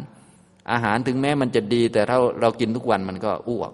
[0.71, 3.71] อาหารถึงแม้มันจะดี แต่ถ้าเรากินทุกวันมันก็อ้วก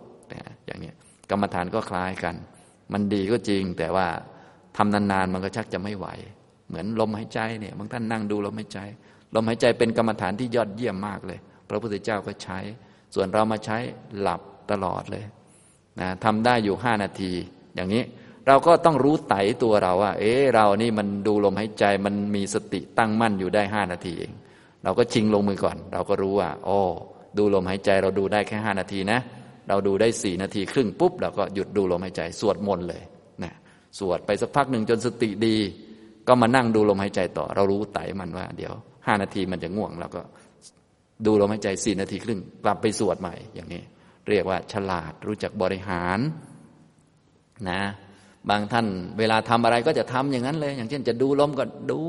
[0.66, 0.92] อย่างนี้
[1.30, 2.36] กรรมฐานก็คล้ายกัน
[2.94, 4.08] มันดีก็จริง แต่ว่า
[4.78, 6.08] ทำนานๆมันก็ชักจะไม่ไหว
[6.68, 8.80] เหมือนลมหายใจเนี่ยบางท่านนั่งดูลมหายใจ
[9.36, 12.60] ลมหายใจเป็นกรรมฐานที่ยอดเยี่ยมมากเลย พระพุทธเจ้าก็ใช้
[13.16, 13.78] ส่วนเรามาใช้
[14.20, 15.26] หลับตลอดเลย
[16.00, 17.32] นะทำได้อยู่ห้านาที
[17.76, 18.04] อย่างนี้
[18.48, 24.32] เราก็ต้องรู้ไตตัวเราว่า เอ๊เรานี่มันดูลมหายใจมันมีสติตั้งมั่นอยู่ได้ห้านาทีเอง
[24.88, 26.80] เราก็ชิงลงมือก่อน เราก็รู้ว่าโอ้
[27.38, 29.20] ดูลมหายใจเราดูได้แค่ห้านาทีนะ
[29.70, 33.04] เราดูได้สี่นาทีครึ่งปุ๊บเราก็หยุดดูลมหายใจ สวดมนต์เลย
[34.00, 35.56] สวดไปสักพักหนึ่งจนสติดี
[36.28, 38.74] ก็มานั่งดูลมหายใจต่อ เรารู้ไตมันว่า เดี๋ยว
[39.08, 40.22] ห้านาทีมันจะง่วงเราก็
[41.26, 43.82] ดูลมหายใจสี่นาทีครึ่ง กลับไปสวดใหม่อย่างนี้
[44.30, 46.20] เรียกว่าฉลาดรู้จักบริหาร
[47.70, 47.82] นะ
[48.50, 48.88] บางท่าน
[49.20, 52.00] เวลาทำอะไรก็จะทำอย่างนั้นเลย อย่างเช่นจะดูลมก็ดู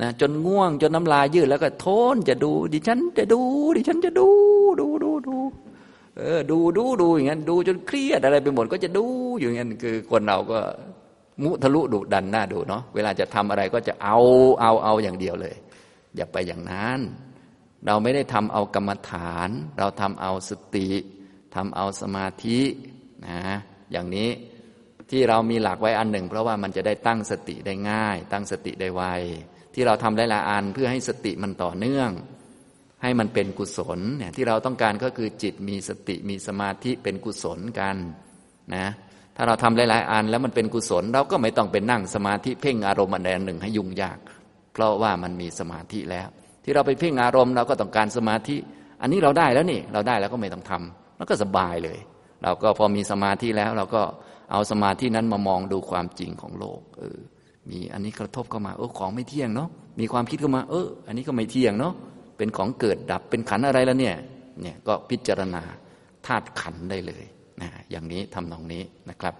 [0.00, 3.40] นะจนง่วงจนน้ำลายยืดแล้วก็ทนจะดู ดิฉันจะดู
[3.76, 4.28] ดิฉันจะดู
[4.80, 5.36] ดูดูดู
[6.18, 9.06] เออดูดูดูอย่างนั้นดูจนเครียดอะไรไปหมดก็จะดู
[9.38, 10.58] อยู่อย่างนั้นคือคนเราก็
[11.42, 14.18] มุทะลุดุดันหน้าดูเนาะเวลาจะทำอะไรก็จะเอา
[14.60, 15.54] เอาเอาอย่างเดียวเลย
[16.16, 17.00] อย่าไปอย่างนั้น
[17.86, 20.88] เราไม่ได้ทำเอากรรมฐาน เราทำเอาสติ
[21.54, 22.60] ทำเอาสมาธิ
[23.26, 23.40] นะ
[23.92, 24.28] อย่างนี้
[25.10, 29.02] ที่เรามีหลักไว้อันหนึ่ง เพราะว่ามันจะได้ตั้งสติได้ง่าย ตั้งสติได้ไว
[29.74, 32.10] ที่เราทำหลายๆอันเพื่อให้สติมันต่อเนื่อง
[33.02, 37.96] ให้มันเป็นกุศลเนี่ยที่เราต้องการก็คือจิตมีสติมีสมาธิเป็นกุศลกัน
[38.76, 38.86] นะ
[39.36, 44.18] ถ้าเราทำหลายๆอันแล้วมันเป็นกุศล เราก็ไม่ต้องไปนั่งสมาธิเพ่งอารมณ์อันใดอันหนึ่งให้ยุ่งยาก
[44.72, 46.28] เพราะว่ามันมีสมาธิแล้ว
[46.64, 48.56] ที่เราไปเพ่งอารมณ์เราก็ต้องการสมาธิ
[49.02, 51.98] อันนี้เราได้แล้วนี่เราได้แล้วก็ไม่ต้องทำแล้วก็สบายเลย
[52.42, 54.02] เราก็พอมีสมาธิแล้วเราก็
[54.52, 57.18] เอาสมาธินั้นมามองดูความจริงของโลกเออ
[57.70, 59.68] มีอันนี้กระทบเข้ามาเออของไม่เที่ยงเนาะ
[60.00, 61.94] มีความคิดเข้ามา เออ อันนี้ก็ไม่เที่ยงเนาะ
[62.36, 64.16] เป็นของเกิดดับเป็นขันอะไรแล้วเนี่ย
[64.62, 65.62] เนี่ยก็พิจารณา
[66.26, 67.24] ธาตุขันได้เลย
[67.60, 69.34] นะอย่างนี้ทำตรงนี้นะครับ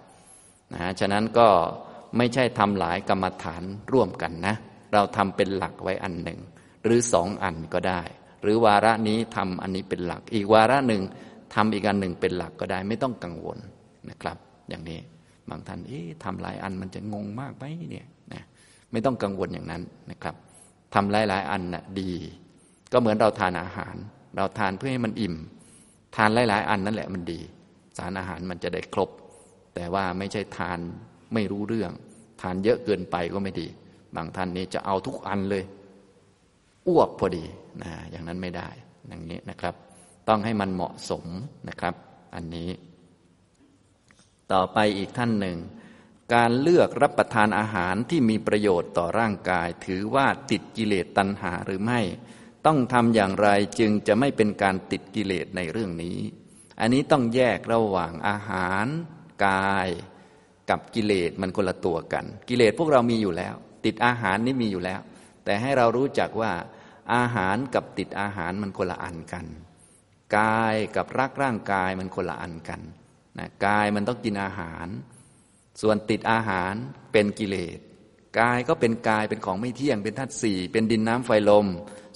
[0.73, 1.47] นะฉะนั้นก็
[2.17, 3.63] ไม่ใช่ทำหลายกรรมฐาน
[3.93, 4.55] ร่วมกันนะ
[4.93, 6.39] เราทำเป็นหลักไว้อันหนึ่ง
[6.83, 8.01] หรือสองอันก็ได้
[8.41, 11.01] หรือวาระนี้ทำอันนี้เป็นหลัก อีกวาระหนึ่ง
[11.55, 13.57] ทำอีกอันหนึ่งเป็นหลักก็ได้ ไม่ต้องกังวล
[14.09, 14.37] นะครับ
[14.69, 14.99] อย่างนี้
[15.49, 18.05] บางท่านเอ๊ะทำหลายอันมันจะงงมากไหมเนี่ย
[18.95, 20.35] ไม่ต้องกังวลอย่างนั้นนะครับ
[20.93, 22.11] ทำหลาย ๆ อันนะ่ะดี
[22.91, 23.95] ก็เหมือนเราทานอาหาร
[24.35, 25.35] เราทานเพื่อให้มันอิ่ม
[26.15, 27.39] ทานหลาย ๆ อันนั่นแหละมันดี
[27.97, 29.09] สารอาหารมันจะได้ครบ
[29.75, 30.79] แต่ว่าไม่ใช่ทาน
[31.33, 31.91] ไม่รู้เรื่อง
[32.41, 33.67] ทานเยอะเกินไปก็ไม่ดี
[34.15, 35.63] บางท่านนี้จะเอาทุกอันเลย
[36.87, 37.45] อ้วกพอดี
[37.81, 38.69] นะอย่างนั้นไม่ได้
[39.07, 39.75] อย่างนี้นะครับ
[40.27, 41.25] ต้องให้มันเหมาะสม
[41.69, 41.93] นะครับ
[42.35, 42.69] อันนี้
[44.53, 45.57] ต่อไปอีกท่านหนึ่ง
[46.33, 52.01] การเลือกรับประทานอาหารที่มีประโยชน์ต่อร่างกาย ถือว่าติดกิเลสตัณหาหรือไม่
[52.65, 53.49] ต้องทำอย่างไร
[53.79, 56.17] จึงจะไม่เป็นการติดกิเลสในเรื่องนี้
[56.79, 58.85] อันนี้ต้องแยกระหว่างอาหาร
[59.45, 59.89] กาย
[60.69, 63.55] กับกิเลสมันคนละตัวกัน กิเลสพวกเรามีอยู่แล้ว
[63.85, 65.01] ติดอาหารนี่มีอยู่แล้ว
[65.43, 66.51] แต่ให้เรารู้จักว่า
[67.13, 69.45] อาหารกับติดอาหารมันคนละอันกัน
[70.37, 72.81] กายกับรักร่างกายมันคนละอันกัน
[73.37, 74.87] นะกายมันต้องกินอาหาร
[75.81, 76.73] ส่วนติดอาหาร
[77.11, 77.79] เป็นกิเลส
[78.39, 81.67] กายก็เป็นกายเป็นของไม่เที่ยง เป็นธาตุสี่เป็นดินน้ำไฟลม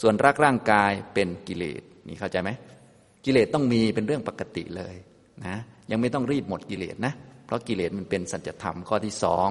[0.01, 2.49] ส่วนรักร่างกายเป็นกิเลสนี่เข้าใจไหม
[3.26, 4.95] กิเลสต้องมีเป็นเรื่องปกติเลย
[5.45, 5.55] นะ
[5.91, 7.14] ยังไม่ต้องรีบหมดกิเลสนะ
[7.45, 9.49] เพราะกิเลสมันเป็นสัจธรรมข้อที่สอง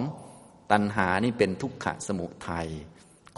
[0.73, 2.69] ตัณหานี่เป็นทุกขะสมุทัย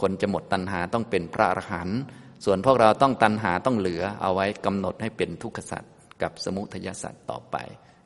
[0.01, 2.01] คนจะหมดตัณหาต้องเป็นพระอรหันต์
[2.45, 5.93] ส่วนพวกเราต้องตัณหาต้องเหลือเอาไว้กำหนดให้เป็นทุกขสัตว์
[6.23, 7.57] กับสมุทยสัตว์ต่อไป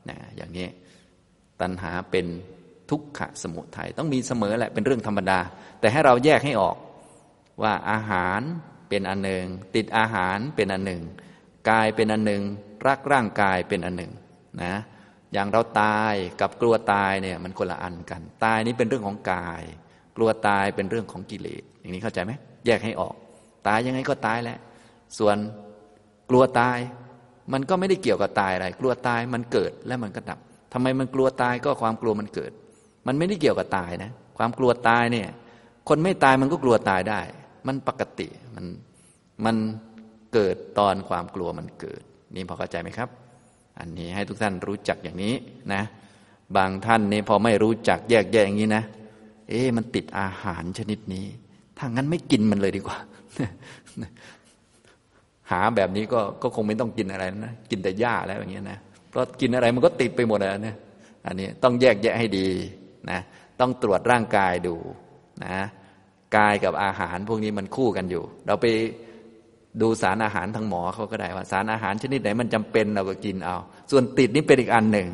[0.09, 0.67] นะอย่างนี้
[1.61, 2.25] ตัณหาเป็น
[2.89, 5.39] ทุกขะสมุทัยต้องมีเสมอแหละเป็นเรื่องธรรมดา
[5.79, 6.77] แต่ให้เราแยกให้ออก
[7.63, 8.41] ว่าอาหาร
[8.89, 11.01] เป็นอันหนึ่ง ติดอาหารเป็นอันหนึ่ง
[11.69, 12.43] กายเป็นอันหนึ่ง
[12.87, 14.11] รักร่างกายเป็นอันหนึ่ง
[14.63, 14.75] นะ
[15.33, 19.63] อย่างเราตายกับกลัวตายเนี่ยมันคนละอันกัน ตายนี้เป็นเรื่องของกาย
[20.17, 22.31] กลัวตายเป็นเรื่องของกิเลสอย่างนี้เข้าใจไหม
[22.65, 23.15] แยกให้ออก
[23.67, 24.57] ตายยังไงก็ตายแหละ
[25.17, 25.37] ส่วน
[26.29, 26.77] กลัวตาย
[27.53, 30.39] มันก็ไม่ได้เกี่ยวกับตายอะไร กลัวตายมันเกิดและมันก็ดับ
[30.73, 32.51] ทำไมมันกลัวตายก็ความกลัวมันเกิด
[33.07, 35.29] มันไม่ได้เกี่ยวกับตายนะ ความกลัวตายเนี่ย
[35.89, 37.21] คนไม่ตายมันก็กลัวตายได้
[37.67, 38.65] มันปกติมัน
[39.45, 39.55] มัน
[40.33, 42.01] เกิดตอนความกลัวมันเกิด
[42.35, 43.09] นี่พอเข้าใจไหมครับ
[43.79, 45.33] อันนี้ให้ทุกท่านรู้จักอย่างนี้
[45.73, 45.81] นะ
[46.57, 48.83] บางท่านนี่พอไม่รู้จักแยกแยะอย่างนี้นะ
[49.49, 51.25] เอ๊ะมันติดอาหารชนิดนี้
[51.77, 52.97] ถ้างั้นไม่กินมันเลยดีกว่า
[55.51, 58.79] หาแบบนี้ก็ก็คงไม่ต้องกินอะไรนะ กินแต่หญ้าแล้วอย่างเงี้ยนะ
[59.09, 60.75] เพราะกินอะไรมันก็ติดไปหมดแล้วนี่ย
[61.25, 62.47] อันนี้ต้องแยกแยะให้ดี
[63.11, 63.19] นะ
[63.59, 64.75] ต้องตรวจร่างกายดู
[65.45, 65.57] นะ
[66.37, 68.65] กายกับอาหารพวกนี้มันคู่กันอยู่ เราไป
[69.81, 73.55] ดูสารอาหารทางหมอเขาก็ได้ว่า สารอาหารชนิดไหนมันจำเป็นเราก็กินเอา
[73.91, 75.07] ส่วนติดนี่เป็นอีกอันหนึ่ง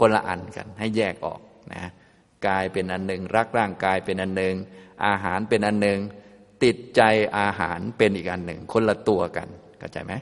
[0.00, 1.40] คนละอันกันให้แยกออก
[1.74, 1.82] นะ
[2.46, 4.54] กายเป็นอันหนึ่งรักร่างกายเป็นอันหนึ่ง
[5.06, 5.98] อาหารเป็นอันหนึ่ง
[6.64, 7.02] ติดใจ
[7.38, 10.12] อาหารเป็นอีกอันหนึ่งคนละตัวกันเข้าใจไหม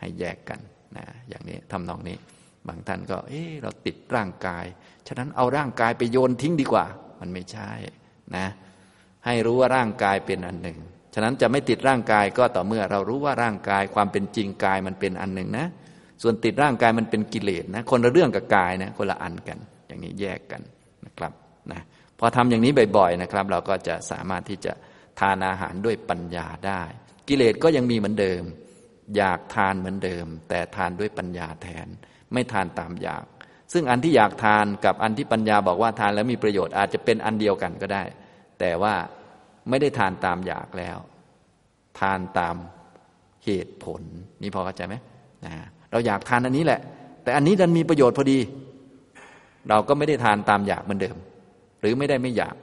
[0.00, 0.60] ให้แยกกัน
[0.96, 2.16] นะอย่างนี้ทำนองนี้
[2.66, 4.64] บางท่านก็ เออเราติดร่างกาย
[5.08, 6.84] ฉะนั้นเอาร่างกายไปโยนทิ้งดีกว่า
[7.20, 7.70] มันไม่ใช่
[8.36, 8.46] นะ
[9.26, 10.78] ให้รู้ว่าร่างกายเป็นอันหนึ่ง
[11.14, 15.66] ฉะนั้นจะไม่ติดร่างกายก็ต่อเมื่อเรารู้ว่าร่างกายความเป็นจริงกายมันเป็นอันหนึ่งนะ
[16.22, 20.62] ส่วนติดร่างกายมันเป็นกิเลสนะ คนละเรื่องกับกายนะ คนละอันกัน อย่างนี้แยกกัน
[21.06, 21.32] นะครับ
[21.72, 21.80] นะ
[22.18, 24.72] พอทำอย่างนี้บ่อยๆนะครับ เราก็จะสามารถที่จะ
[25.20, 26.82] ทานอาหารด้วยปัญญาได้
[27.28, 28.42] กิเลสก็ยังมีเหมือนเดิม
[29.16, 31.86] อยากทานเหมือนเดิม แต่ทานด้วยปัญญาแทน
[32.32, 33.24] ไม่ทานตามอยาก
[33.72, 38.02] ซึ่งอันที่อยากทานกับอันที่ปัญญาบอกว่าทานแล้วมีประโยชน์อาจจะเป็นอันเดียวกันก็ได้
[38.60, 38.94] แต่ว่า
[39.68, 40.98] ไม่ได้ทานตามอยากแล้ว
[42.00, 42.56] ทานตาม
[43.44, 44.02] เหตุผล
[44.42, 44.94] นี่พอเข้าใจไหม
[45.44, 45.52] นะ
[45.90, 46.80] เราอยากทานอันนี้แหละ
[47.22, 48.38] แต่อันนี้ดันมีประโยชน์พอดี
[49.68, 51.16] เราก็ไม่ได้ทานตามอยากเหมือนเดิม
[51.80, 52.54] หรือไม่ได้ไม่อยาก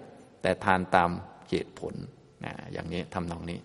[0.41, 1.09] แต่ทานตาม
[1.49, 1.93] เหตุผล
[2.45, 3.59] นะอย่างนี้ทำนองนี้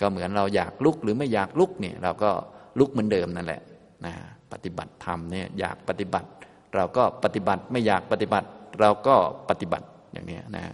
[0.00, 2.30] ก็เหมือนเราอยากลุกหรือไม่อยากลุกเนี่ย เราก็
[2.78, 3.62] ลุกเหมือนเดิมนั่นแหละ
[4.06, 4.12] นะ
[4.52, 6.28] ปฏิบัติธรรมเนี่ยอยากปฏิบัติ
[6.74, 8.46] เราก็ปฏิบัติไม่อยากปฏิบัติ
[8.80, 9.16] เราก็
[9.48, 10.64] ปฏิบัติอย่างนี้นะ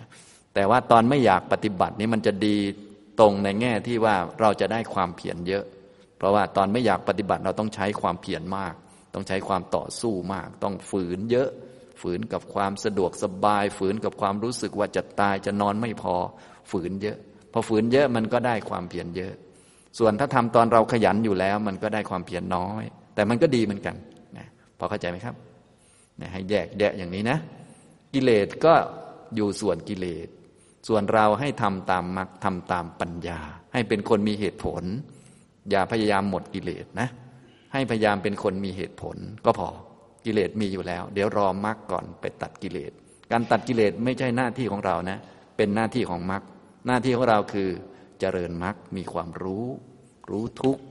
[0.54, 2.56] แต่ว่าตอนไม่อยากปฏิบัตินี่มันจะดี
[3.20, 5.64] ตรงในแง่ที่ว่าเราจะได้ความเพียรเยอะ
[6.18, 8.74] เพราะว่าตอนไม่อยากปฏิบัติเราต้องใช้ความเพียรมาก
[9.14, 11.48] ต้องใช้ความต่อสู้มาก ต้องฝืนเยอะ
[12.00, 16.14] ฝืนกับความสะดวกสบาย ฝืนกับความรู้สึกว่าจะตายจะนอนไม่พอ
[16.70, 17.18] ฝืนเยอะ
[17.52, 19.32] พอฝืนเยอะมันก็ได้ความเพียรเยอะ
[19.98, 22.82] ส่วนถ้าทำตอนเราขยันอยู่แล้ว มันก็ได้ความเพียรน้อย
[23.14, 23.96] แต่มันก็ดีเหมือนกัน
[24.36, 24.46] นะ
[24.78, 25.34] พอเข้าใจไหมครับ
[26.20, 27.38] นะให้แยกแยะอย่างนี้นะ
[28.14, 28.74] กิเลสก็
[29.36, 30.28] อยู่ส่วนกิเลส
[30.88, 33.40] ส่วนเราให้ทำตามมรรคทำตามปัญญา
[33.72, 34.82] ให้เป็นคนมีเหตุผล
[35.70, 37.08] อย่าพยายามหมดกิเลสนะ
[37.72, 39.68] ให้พยายามเป็นคนมีเหตุผลก็พอ
[40.24, 42.92] กิเลสมีอยู่แล้ว เดี๋ยวรอมรรคก่อนไปตัดกิเลส
[43.32, 45.18] การตัดกิเลสไม่ใช่หน้าที่ของเรานะ
[45.56, 46.42] เป็นหน้าที่ของมรรค
[46.86, 47.68] หน้าที่ของเราคือ
[48.20, 49.66] เจริญมรรคมีความรู้
[50.30, 50.82] รู้ทุกข์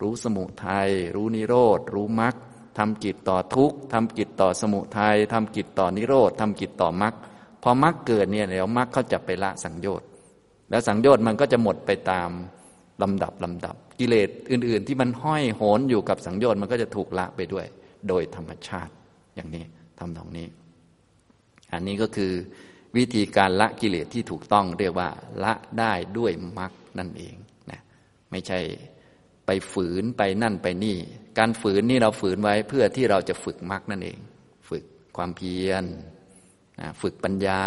[0.00, 2.34] รู้สมุทัยรู้นิโรธรู้มรรค
[2.80, 7.14] ทำกิจต่อทุกข์ทำกิจต่อสมุทัยทำกิจต่อนิโรธทำกิจต่อมรรค
[7.62, 10.06] พอมรรคเกิดเนี่ยเดี๋ยวมรรคเขาจะไปละสังโยชน์
[10.70, 12.30] แล้วสังโยชน์มันก็จะหมดไปตาม
[13.02, 17.66] ลำดับลำดับ กิเลสอื่น ๆ ที่มันห้อยโหนอยู่กับสังโยชน์มันก็จะถูกละไปด้วย
[18.08, 18.92] โดยธรรมชาติ
[19.34, 19.64] อย่างนี้
[19.98, 20.46] ทำตรงนี้
[21.72, 22.32] อันนี้ก็คือ
[22.96, 25.08] วิธีการละกิเลสที่ถูกต้องเรียกว่า
[25.44, 27.34] ละได้ด้วยมรรคนั่นเอง
[27.70, 27.80] นะ
[28.30, 28.60] ไม่ใช่
[29.46, 30.96] ไปฝืนไปนั่นไปนี่
[31.38, 34.18] การฝืนนี่เราฝืนไว้เพื่อที่เราจะฝึกมรรคนั่นเอง
[34.68, 34.84] ฝึก
[35.16, 35.84] ความเพียร
[37.02, 37.62] ฝึกปัญญา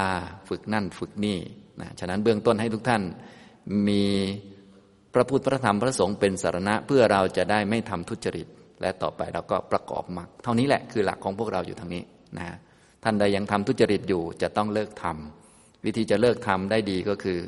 [0.49, 1.39] ฝึกนั่นฝึกนี่
[1.82, 3.03] นะฉะนั้นเบื้องต้นให้ทุกท่าน
[3.88, 4.03] มี
[5.14, 8.47] พระพุทธพระธรรมพระสงฆ์เป็นสารณะเพื่อเราจะได้ไม่ทำทุจริต
[8.82, 12.03] และต่อไปเราก็ประกอบมรรคเท่านี้แหละคือหลักของพวกเราอยู่ทางนี้
[12.38, 12.45] นะ
[13.03, 17.39] ท่านใดยังทำทุจริตอยู่จะต้องเลิกทำวิธีจะเลิกทำได้ดีก็คือ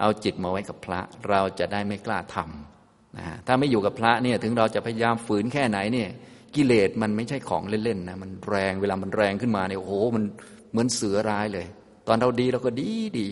[0.00, 2.73] เอาจิตมาไว้กับพระเราจะได้ไม่กล้าทำ
[3.18, 6.08] นะถ้าไม่อยู่กับพระเนี่ยถึงเราจะพยายามฝืนแค่ไหนเนี่ย
[6.54, 10.24] กิเลสมันไม่ใช่ของเล่นๆนะมันแรงเวลามันแรงขึ้นมาเนี่ยโอ้โหมัน
[10.70, 11.66] เหมือนเสือร้ายเลย
[12.06, 13.28] ตอนเราดีเราก็ดีดี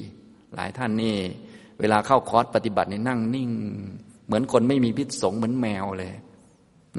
[0.55, 1.17] หลายท่านนี่
[1.81, 3.51] เวลาเข้าคอร์สปฏิบัตินี่นั่งนิ่ง
[4.27, 6.13] เหมือนคนไม่มีพิษสงเหมือนแมวเลย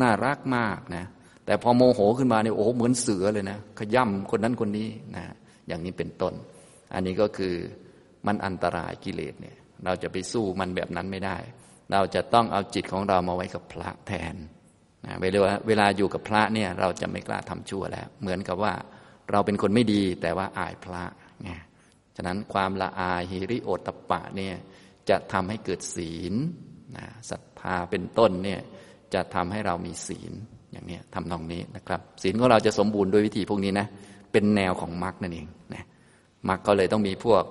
[0.02, 1.06] น่ารักมากนะ
[1.46, 5.24] แต่พอโมโหขึ้นมาเนี่ยโอ้เหมือนเสือเลยนะขย่ำคนนั้นคนนี้นะ
[5.68, 6.34] อย่างนี้เป็นต้น
[6.94, 7.54] อันนี้ก็คือ
[8.26, 9.56] มันอันตรายกิเลสเนี่ย
[9.86, 11.38] เราจะไปสู้มันแบบนั้นไม่ได้
[11.92, 14.36] เราจะต้องเอาจิตของเรามาไว้กับพระแทน
[15.06, 18.74] นะเวลาเวลาอยู่กับพระเนี่ยเราจะไม่กล้าทำชั่วแล้ว เหมือนกับว่า
[19.32, 21.04] เราเป็นคนไม่ดีแต่ว่าอายพระ
[21.44, 21.52] ไง
[22.16, 24.56] ฉะนั้นความละอายฮิริโอตปะเนี่ย
[25.10, 26.34] จะทำให้เกิดศีล
[26.98, 28.60] นะศรัทธาเป็นต้นเนี่ย
[29.14, 30.34] จะทำให้เรามีศีล
[30.72, 33.88] อย่างนี้ทำนองนี้นะครับ ศีลของเราจะสมบูรณ์โดยวิธีพวกนี้นะ
[34.32, 35.86] เป็นแนวของมรรคนั่นเองนะ
[36.50, 37.44] มรรคก็เลยต้องมีพวก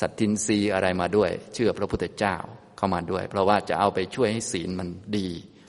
[0.00, 2.36] สัตทินรีอะไรมาด้วย เชื่อพระพุทธเจ้า
[2.78, 5.28] เข้ามาด้วย เพราะว่าจะเอาไปช่วยให้ศีลมันดี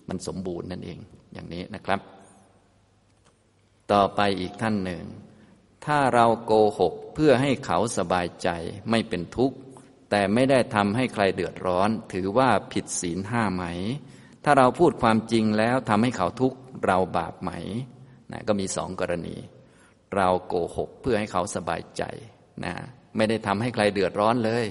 [0.10, 1.00] มันสมบูรณ์นั่นเอง
[1.34, 2.00] อย่างนี้นะครับ
[3.92, 5.04] ต่อไปอีกท่านหนึ่ง
[5.86, 8.50] ถ้าเราโกหกเพื่อให้เขาสบายใจ
[8.90, 9.58] ไม่เป็นทุกข์
[10.10, 13.64] แต่ไม่ได้ทำให้ใครเดือดร้อน ถือว่าผิดศีลห้าไหม
[14.44, 17.52] ถ้าเราพูดความจริงแล้วทำให้เขาทุกข์เราบาปไหม
[18.32, 19.36] นะก็มีสองกรณี
[20.16, 22.04] เราโกหกเพื่อให้เขาสบายใจ
[22.66, 22.74] นะ
[23.16, 24.66] ไม่ได้ทำให้ใครเดือดร้อนเลย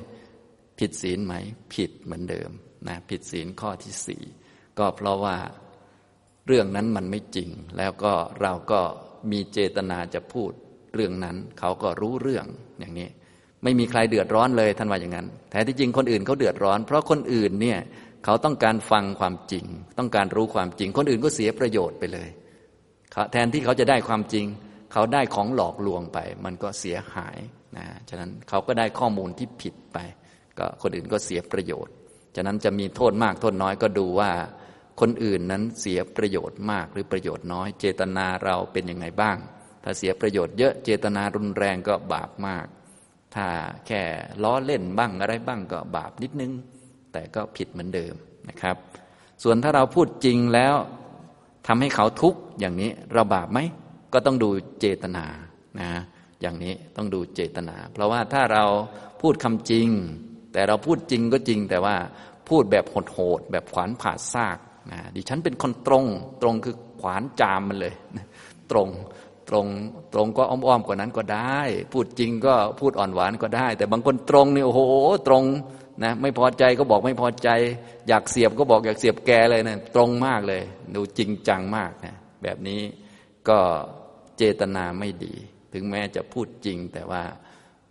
[0.79, 1.35] ผิดศีลไหม
[1.75, 2.51] ผิดเหมือนเดิม
[2.89, 4.23] นะผิดศีลข้อที่สี่
[4.79, 5.37] ก็เพราะว่า
[6.47, 8.13] เรื่องนั้นมันไม่จริง แล้วก็
[8.43, 8.81] เราก็
[9.31, 10.51] มีเจตนาจะพูด
[10.95, 12.47] เรื่องนั้น เขาก็รู้เรื่อง
[12.79, 13.09] อย่างนี้
[13.65, 17.79] ไม่มีใครเดือดร้อนเลยท่านว่าอย่างนั้นแต่ที่จริงคนอื่นเขาเดือดร้อน เพราะคนอื่นเนี่ย
[18.25, 19.65] เขาต้องการฟังความจริง
[19.99, 22.29] ต้องการรู้ความจริง คนอื่นก็เสียประโยชน์ไปเลย
[23.33, 24.45] แทนที่เขาจะได้ความจริง
[24.93, 27.39] เขาได้ของหลอกลวงไป มันก็เสียหาย
[27.77, 29.99] นะฉะนั้นเขาก็ได้ข้อมูลที่ผิดไป
[30.59, 31.93] ก็คนอื่นก็เสียประโยชน์
[32.37, 34.31] ฉะนั้นจะมีโทษมากโทษน้อยก็ดูว่า
[35.01, 39.37] คนอื่นนั้นเสียประโยชน์มากหรือประโยชน์น้อย เจตนาเราเป็นยังไงบ้าง
[39.85, 42.67] ถ้าเสียประโยชน์เยอะเจตนารุนแรงก็บาปมาก
[43.35, 43.47] ถ้า
[43.87, 44.03] แค่
[44.43, 46.53] ล้อเล่นบ้างอะไรบ้างก็บาปนิดนึง
[47.13, 48.15] แต่ก็ผิดเหมือนเดิม
[48.49, 48.77] นะครับ
[49.43, 50.75] ส่วนถ้าเราพูดจริงแล้ว
[51.67, 53.59] ทำให้เขาทุกข์อย่างนี้เราบาปไหม
[54.13, 54.51] ก็ต้องดู
[54.81, 55.25] เจตนา
[55.81, 55.91] นะ
[56.41, 58.65] อย่างนี้ต้องดูเจตนา เพราะว่าถ้าเรา
[59.21, 59.89] พูดคำจริง
[60.53, 61.97] แต่เราพูดจริงก็จริงแต่ว่า
[62.49, 64.59] พูดแบบโหดๆแบบขวานผ่าซาก
[64.91, 66.05] นะดิฉันเป็นคนตรง
[66.43, 67.95] ตรงคือขวานจามมันเลย
[68.71, 68.89] ตรง
[69.49, 69.67] ตรง
[70.13, 71.61] ตรงก็อ้อมๆกว่านั้นก็ได้
[71.93, 74.81] พูดจริงก็พูดอ่อนหวานก็ได้ แต่บางคนตรงนี่โอ้โห
[75.29, 75.45] ตรง
[76.05, 77.49] นะไม่พอใจก็บอกไม่พอใจ
[78.09, 80.63] อยากเสียบก็บอกอยากเสียบแกเลยนะตรงมากเลย
[80.95, 82.81] ดูจริงจังมากนะแบบนี้
[83.49, 83.59] ก็
[84.37, 85.35] เจตนาไม่ดี
[85.73, 87.23] ถึงแม้จะพูดจริง แต่ว่า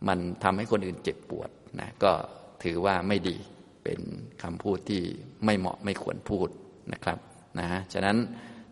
[0.08, 1.50] มันทำให้คนอื่นเจ็บปวด
[1.80, 2.14] นะก็
[2.64, 3.38] ถือว่าไม่ดี
[3.84, 4.00] เป็น
[4.44, 5.02] คำพูดที่
[5.46, 6.50] ไม่เหมาะไม่ควรพูด
[6.94, 7.18] นะครับ
[7.60, 8.18] นะฉะนั้น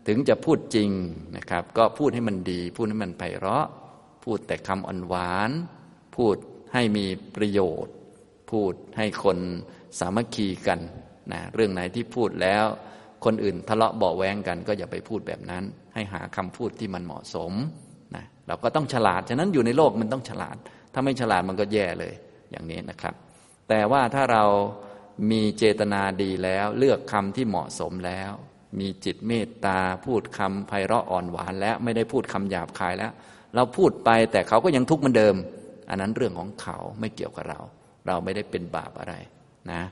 [0.06, 0.90] ถึงจะพูดจริง
[1.36, 3.66] นะครับ ก็พูดให้มันดี พูดให้มันไพเราะ
[4.24, 5.50] พูดแต่คำอ่อนหวาน
[6.16, 6.36] พูด
[6.72, 7.06] ให้มี
[7.36, 7.94] ประโยชน์
[8.50, 9.38] พูดให้คน
[9.98, 10.80] สามัคคีกัน
[11.32, 12.64] นะเรื่องไหนที่พูดแล้ว
[13.24, 15.64] คนอื่นทะเลาะเบาแวงกัน ก็อย่าไปพูดแบบนั้น
[15.94, 17.52] ให้หาคำพูดที่มันเหมาะสม
[18.16, 20.56] นะเราก็ต้องฉลาด ฉะนั้นอยู่ในโลกมันต้องฉลาด
[20.92, 22.14] ถ้าไม่ฉลาดมันก็แย่เลย
[22.50, 23.14] อย่างนี้นะครับ
[23.68, 24.44] แต่ว่าถ้าเรา
[25.30, 28.32] มีเจตนาดีแล้ว เลือกคำที่เหมาะสมแล้ว
[28.80, 33.12] มีจิตเมตตาพูดคำไพเราะอ่อนหวานแล้วไม่ได้พูดคำหยาบคายแล้ว
[33.54, 35.36] เราพูดไปแต่เขาก็ยังทุกข์เหมือนเดิม
[35.88, 37.60] อันนั้นเรื่องของเขาไม่เกี่ยวกับเรา
[38.06, 39.14] เราไม่ได้เป็นบาปอะไร
[39.72, 39.82] นะ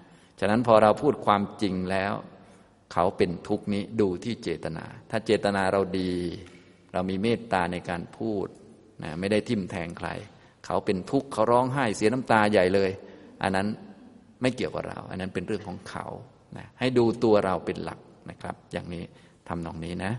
[0.40, 2.12] ฉะนั้นพอเราพูดความจริงแล้ว
[2.92, 6.12] เขาเป็นทุกข์นี้ดูที่เจตนา ถ้าเจตนาเราดี
[6.92, 8.46] เรามีเมตตาในการพูด
[9.02, 10.08] นะไม่ได้ทิ่มแทงใคร
[10.66, 12.90] เขาเป็นทุกข์เขาร้องไห้เสียน้ำตาใหญ่เลย
[13.43, 13.68] อันนั้น
[14.41, 16.07] ไม่เกี่ยวกับเรา อันนั้นเป็นเรื่องของเขา
[16.57, 17.99] นะให้ดูตัวเราเป็นหลัก
[18.30, 19.05] นะครับ อย่างนี้
[19.49, 20.12] ทำนองนี้นะ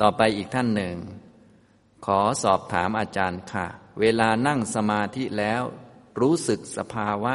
[0.00, 0.96] ต่อไปอีกท่านหนึ่ง
[2.06, 3.66] ขอสอบถามอาจารย์ค่ะ
[4.00, 5.62] เวลานั่งสมาธิแล้ว
[6.20, 7.34] รู้สึกสภาวะ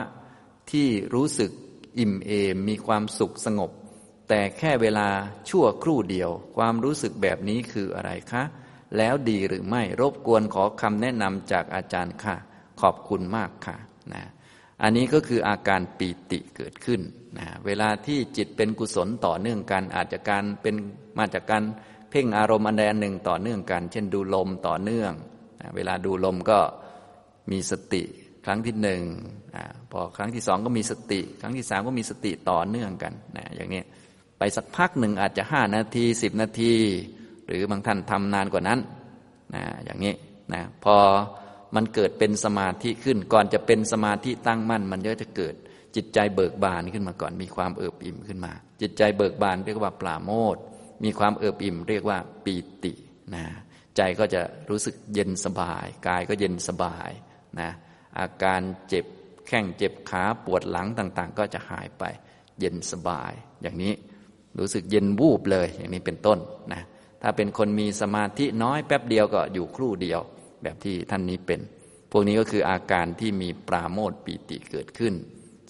[0.71, 1.51] ที่รู้สึก
[1.99, 3.71] อิ่มเอมมีความสุขสงบ
[4.29, 5.07] แต่แค่เวลา
[5.49, 8.43] ชั่วครู่เดียว ความรู้สึกแบบนี้คืออะไรคะ
[8.97, 12.35] แล้วดีหรือไม่รบกวนขอคำแนะนำจากอาจารย์ค่ะ
[12.81, 13.77] ขอบคุณมากค่ะ
[14.13, 14.23] นะ
[14.83, 17.01] อันนี้ก็คืออาการปีติเกิดขึ้น
[17.37, 20.75] นะเวลาที่จิตเป็นกุศลต่อเนื่องกันอาจจะการเป็น
[21.17, 21.63] มาจากการ
[22.09, 25.13] เพ่งอารมณ์อันใดอันหนึ่งต่อเนื่องกัน เช่นดูลมต่อเนื่อง
[25.61, 26.59] นะเวลาดูลมก็
[27.51, 28.03] มีสติ
[28.45, 29.01] ครั้งที่หนึ่ง
[29.91, 33.81] พอครั้งที่สองก็มีสติ ครั้งที่สามก็มีสติต่อเนื่องกันนะอย่างนี้
[34.37, 36.73] ไปสักพักหนึ่งอาจจะห้านาทีสิบนาที
[37.45, 38.79] หรือบางท่านทำนานกว่านั้น
[39.55, 40.13] นะอย่างนี้
[40.53, 40.95] นะพอ
[41.75, 45.55] มันเกิดเป็นสมาธิขึ้น ก่อนจะเป็นสมาธิตั้งมั่น มันก็จะเกิด
[45.95, 50.55] จิตใจเบิกบานขึ้นมาก่อน มีความเอิบอิ่มขึ้นมา จิตใจเบิกบานเรียกว่าปราโมท
[51.03, 52.93] มีความเอิบอิ่ม เรียกว่าปีติ
[53.35, 53.43] นะ
[53.97, 57.09] ใจก็จะรู้สึกเย็นสบาย กายก็เย็นสบาย
[57.59, 57.69] นะ
[58.19, 59.05] อาการเจ็บ
[59.47, 62.03] แข้งเจ็บขาปวดหลังต่างๆ ก็จะหายไป
[62.59, 63.93] เย็นสบาย อย่างนี้
[64.59, 66.39] รู้สึกเย็นวูบเลยอย่างนี้เป็นต้น
[66.73, 66.81] นะ
[67.21, 70.21] ถ้าเป็นคนมีสมาธิน้อยแป๊บเดียวก็อยู่ครู่เดียว
[70.63, 71.59] แบบที่ท่านนี้เป็น
[72.11, 75.13] พวกนี้ก็คืออาการที่มีปราโมทปีติเกิดขึ้น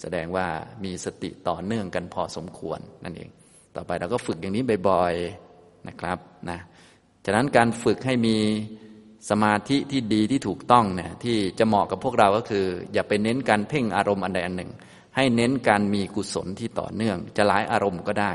[0.00, 0.46] แสดงว่า
[0.84, 3.30] มีสติต่อเนื่องกันพอสมควรนั่นเอง
[3.76, 6.18] ต่อไปเราก็ฝึกอย่างนี้บ่อยๆนะครับ
[6.50, 6.58] นะ
[7.24, 8.36] ฉะนั้นการฝึกให้มี
[9.30, 14.70] สมาธิที่ดีที่ถูกต้องเนี่ยที่จะเหมาะกับพวกเราก็คือ อย่าไปเน้นการเพ่งอารมณ์อันใดอันหนึ่ง
[15.16, 18.32] ให้เน้นการมีกุศลที่ต่อเนื่อง จะหลายอารมณ์ก็ได้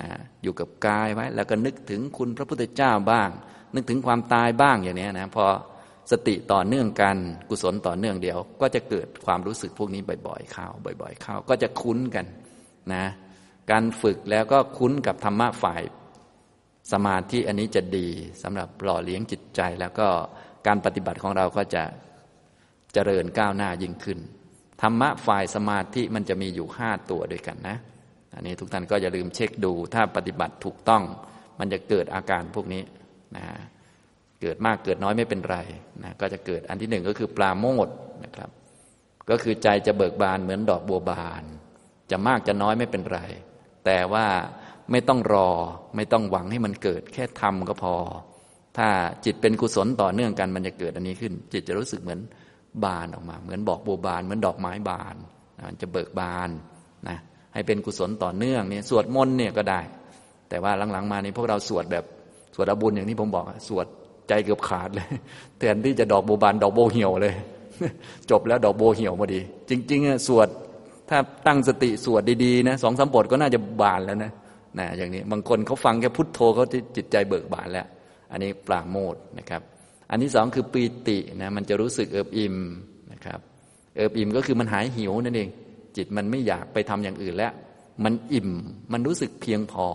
[0.00, 0.08] นะ
[0.42, 3.28] อยู่กับกายไว้ แล้วก็นึกถึงคุณพระพุทธเจ้าบ้าง
[3.74, 5.44] นึกถึงความตายบ้างอย่างนี้นะพอ
[6.12, 7.16] สติต่อเนื่องกัน
[7.48, 10.66] กุศลต่อเนื่องเดียว ก็จะเกิดความรู้สึกพวกนี้บ่อยๆเข้า
[11.02, 12.26] บ่อยๆเข้าก็จะคุ้นกัน
[12.94, 13.04] นะ
[13.70, 15.82] การฝึกแล้วก็คุ้นกับธรรมะฝ่าย
[16.92, 18.08] สมาธิอันนี้จะดี
[18.42, 20.08] สำหรับหล่อเลี้ยงจิตใจ แล้วก็
[20.66, 21.84] การปฏิบัติของเราก็จะ
[22.92, 24.18] เจริญก้าวหน้ายิ่งขึ้น
[24.82, 27.76] ธรรมะฝ่ายสมาธิมันจะมีอยู่ห้าตัวด้วยกันนะ
[28.34, 31.02] อันนี้ทุกท่านก็อย่าลืมเช็คดู ถ้าปฏิบัติถูกต้อง
[31.58, 32.82] มันจะเกิดอาการพวกนี้
[33.36, 33.44] นะ
[34.42, 35.58] เกิดมากเกิดน้อยไม่เป็นไร
[36.02, 37.88] นะก็จะเกิดอันที่หนึ่งก็คือปลาโมด
[38.24, 38.50] นะครับ
[39.30, 41.42] ก็คือใจจะเบิกบานเหมือนดอกบัวบาน
[42.10, 43.20] จะมากจะน้อยไม่เป็นไร
[43.84, 44.26] แต่ว่า
[44.90, 45.50] ไม่ต้องรอ
[45.96, 47.94] ไม่ต้องหวังให้มันเกิด แค่ทำก็พอ
[48.78, 48.88] ถ้า
[49.24, 52.20] จิตเป็นกุศลต่อเนื่องกันมันจะเกิดอันนี้ขึ้น จิตจะรู้สึกเหมือน
[52.84, 55.16] บานออกมา เหมือนบอกบัวบาน เหมือนดอกไม้บาน
[55.68, 56.50] มันจะเบิกบาน
[57.08, 57.18] นะ
[57.54, 59.80] ให้เป็นกุศลต่อเนื่องเนี่ยสวดมนต์เนี่ยก็ได้
[60.48, 62.04] แต่ว่าหลังๆมานี่พวกเราสวดแบบ
[62.54, 63.86] สวดอบุญอย่างที่ผมบอกสวด
[64.32, 65.06] ใจเกือบขาดเลย
[65.58, 67.34] แทนที่จะดอกโบบานดอกโบเหี่ยวเลย
[68.30, 70.48] จบแล้วดอกโบเหี่ยวพอดี จริงๆสวด
[71.08, 74.32] ถ้าตั้งสติสวดดีๆนะสองสามบทก็น่าจะบานแล้วนะ
[74.78, 76.64] นะอย่างนี้บางคนเขาฟังแค่พุทโธเขา
[76.96, 77.86] จิตใจเบิกบานแล้ว
[78.32, 79.62] อันนี้ปราโมทนะครับ
[80.10, 82.56] อันที่สองคือปีตินะมันจะรู้สึกเอิบอิ่ม
[83.12, 83.40] นะครับ
[83.96, 85.48] เอิบอิ่มก็คือมันหายหิวนั่นเอง
[85.96, 87.52] จิตมันไม่อยากไปทำอย่างอื่นแล้ว
[88.04, 88.50] มันอิ่ม
[88.92, 89.86] มันรู้สึกเพียงพอ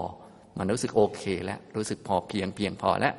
[0.60, 3.14] มันรู้สึกโอเคแล้วรู้สึกพอเพียงเพียงพอแล้ว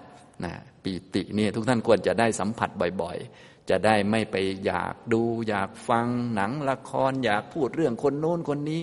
[0.45, 0.53] นะ
[0.89, 2.71] ปีตินี่ทุกท่านควรจะได้สัมผัส
[3.03, 4.37] บ่อยๆ จะได้ไม่ไป
[4.67, 8.81] อยากดูอยากฟังหนังละคร อยากพูดเรื่องคนโน้นคนนี้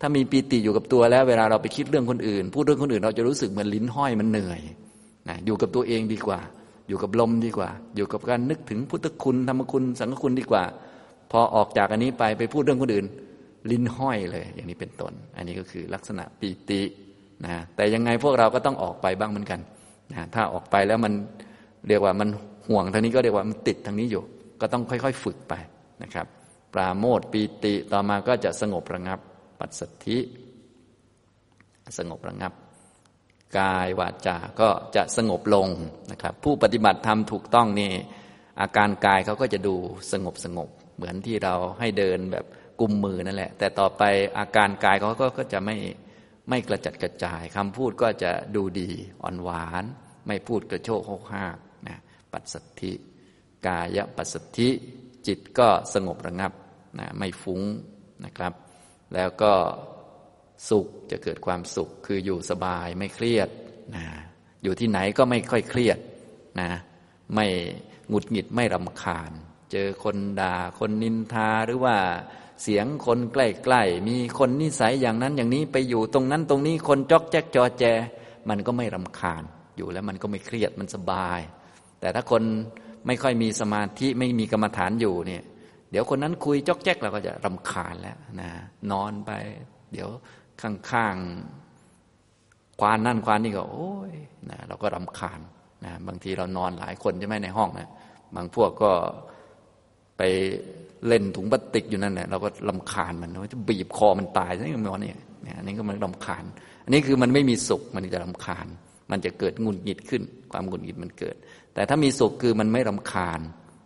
[0.00, 4.60] ถ้ามีปีติอยู่กับตัวแล้ว เวลาเราไปคิดเรื่องคนอื่น พูดเรื่องคนอื่นเราจะรู้สึกเหมือนลิ้นห้อยมันเหนื่อย
[5.28, 6.40] นะอยู่กับตัวเองดีกว่า
[6.88, 10.62] อยู่กับลมดีกว่า อยู่กับการนึกถึงพุทธคุณธรรมคุณสังฆคุณดีกว่า
[11.30, 13.06] พอออกจากอันนี้ไปไปพูดเรื่องคนอื่น
[13.70, 16.82] ลิ้นห้อยเลย อย่างนี้เป็นต้น อันนี้ก็คือลักษณะปีติ
[17.44, 19.60] นะแต่ยังไงพวกเราก็ต้องออกไปบ้างเหมือนกัน
[20.12, 21.12] นะถ้าออกไปแล้วมัน
[21.88, 22.28] เรียกว่ามัน
[22.68, 24.22] ห่วงทางนี้ก็เรียกว่ามันติดทางนี้อยู่
[24.60, 25.54] ก็ต้องค่อยๆ ฝึกไป
[26.02, 26.26] นะครับ
[26.74, 29.18] ปราโมทปีติต่อมาก็จะสงบระงับ
[29.58, 30.18] ปัสสธิ
[31.98, 32.52] สงบระงับ
[33.58, 35.68] กายวาจา ก็จะสงบลง
[36.12, 37.92] นะครับ ผู้ปฏิบัติธรรมถูกต้องนี่
[38.60, 39.74] อาการกายเขาก็จะดู
[40.12, 42.44] สงบสงบเหมือนที่เราให้เดินแบบ
[42.80, 44.02] กุมมือนั่นแหละ แต่ต่อไป
[44.38, 45.76] อาการกายเขาก็จะไม่
[46.48, 48.90] ไม่กระจัดกระจายคำพูดก็จะดูดี
[49.22, 49.84] อ่อนหวาน
[50.26, 51.56] ไม่พูดกระโชกโคกหัก
[52.32, 52.92] ปัสสธิ
[53.66, 54.68] กายปัสสธิ
[55.26, 56.52] จิตก็สงบระงับ
[56.98, 57.62] นะไม่ฟุ้ง
[58.24, 58.52] นะครับ
[59.14, 59.54] แล้วก็
[60.68, 63.48] สุขจะเกิดความสุขคืออยู่สบายไม่เครียด
[63.94, 64.04] นะ
[64.62, 65.98] อยู่ที่ไหนก็ไม่ค่อยเครียด
[66.60, 66.70] นะ
[67.34, 67.46] ไม่
[68.08, 69.32] หงุดหงิดไม่รำคาญ
[69.72, 71.96] เจอคนด่าคนนินทาหรือว่า
[72.62, 77.84] เสียงคนใกล้ๆมีคนนิสัยอย่างนั้นอย่างนี้ไปอยู่ตรงนั้นตรงนี้คนจอกแจ๊กจอแจ
[78.48, 79.42] มันก็ไม่รำคาญ
[79.76, 81.40] อยู่แล้วมันก็ไม่เครียดมันสบาย
[82.00, 82.42] แต่ถ้าคน
[83.06, 85.42] ไม่ค่อยมีสมาธิไม่มีกรรมฐานอยู่เนี่ย
[85.90, 88.48] เดี๋ยวคนนั้นคุยจอกแจ๊กเราก็จะรำคาญแล้วนะ
[88.92, 89.30] นอนไป
[89.92, 90.08] เดี๋ยว
[90.62, 94.14] ข้างๆควานนั่นควานนี่ก็ โอ้ย
[94.50, 95.40] นะเราก็รำคาญ
[95.84, 97.88] นะบางทีเรานอนหลายคนใช่ไหมในห้องนะ
[98.34, 98.92] บางพวกก็
[100.18, 100.22] ไป
[101.06, 105.18] เล่นถุงพลาสติกอยู่นั่นแหละเราก็ลำคาญมันว่าจะบีบคอมันตายใช่ไหมมันเนี่ย
[105.58, 106.44] อันนี้ก็มันลำคาญ
[106.84, 108.66] อันนี้คือมันไม่มีสุขมันจะลำคาญ
[109.10, 111.36] มันจะเกิดงุนหงิดขึ้น ความงุนหงิดมันเกิด
[111.74, 113.40] แต่ถ้ามีสุขคือมันไม่ลำคาญ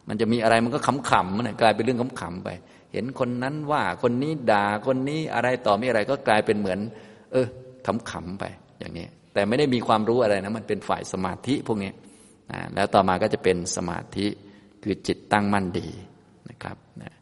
[0.08, 2.48] มันจะมีอะไรมันก็ขำๆมันกลายเป็นเรื่องขำๆไป
[2.92, 6.78] เห็นคนนั้นว่าคนนี้ด่าคนนี้อะไรต่อไม่อะไรก็กลายเป็นเหมือน
[7.32, 7.46] เออ
[8.10, 8.44] ขำๆไป
[8.80, 11.92] อย่างนี้ แต่ไม่ได้มีความรู้อะไรนะมันเป็นฝ่ายสมาธิพวกนี้
[12.74, 14.26] แล้วต่อมาก็จะเป็นสมาธิ
[14.82, 15.88] คือจิตตั้งมั่นดี
[16.50, 17.12] นะครับนะ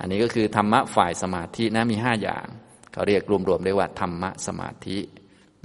[0.00, 2.46] อันนี้ก็คือธรรมะฝ่ายสมาธินะมีห้าอย่าง
[2.92, 4.98] เขาเรียกรวมๆเรียกว่าธรรมะสมาธิ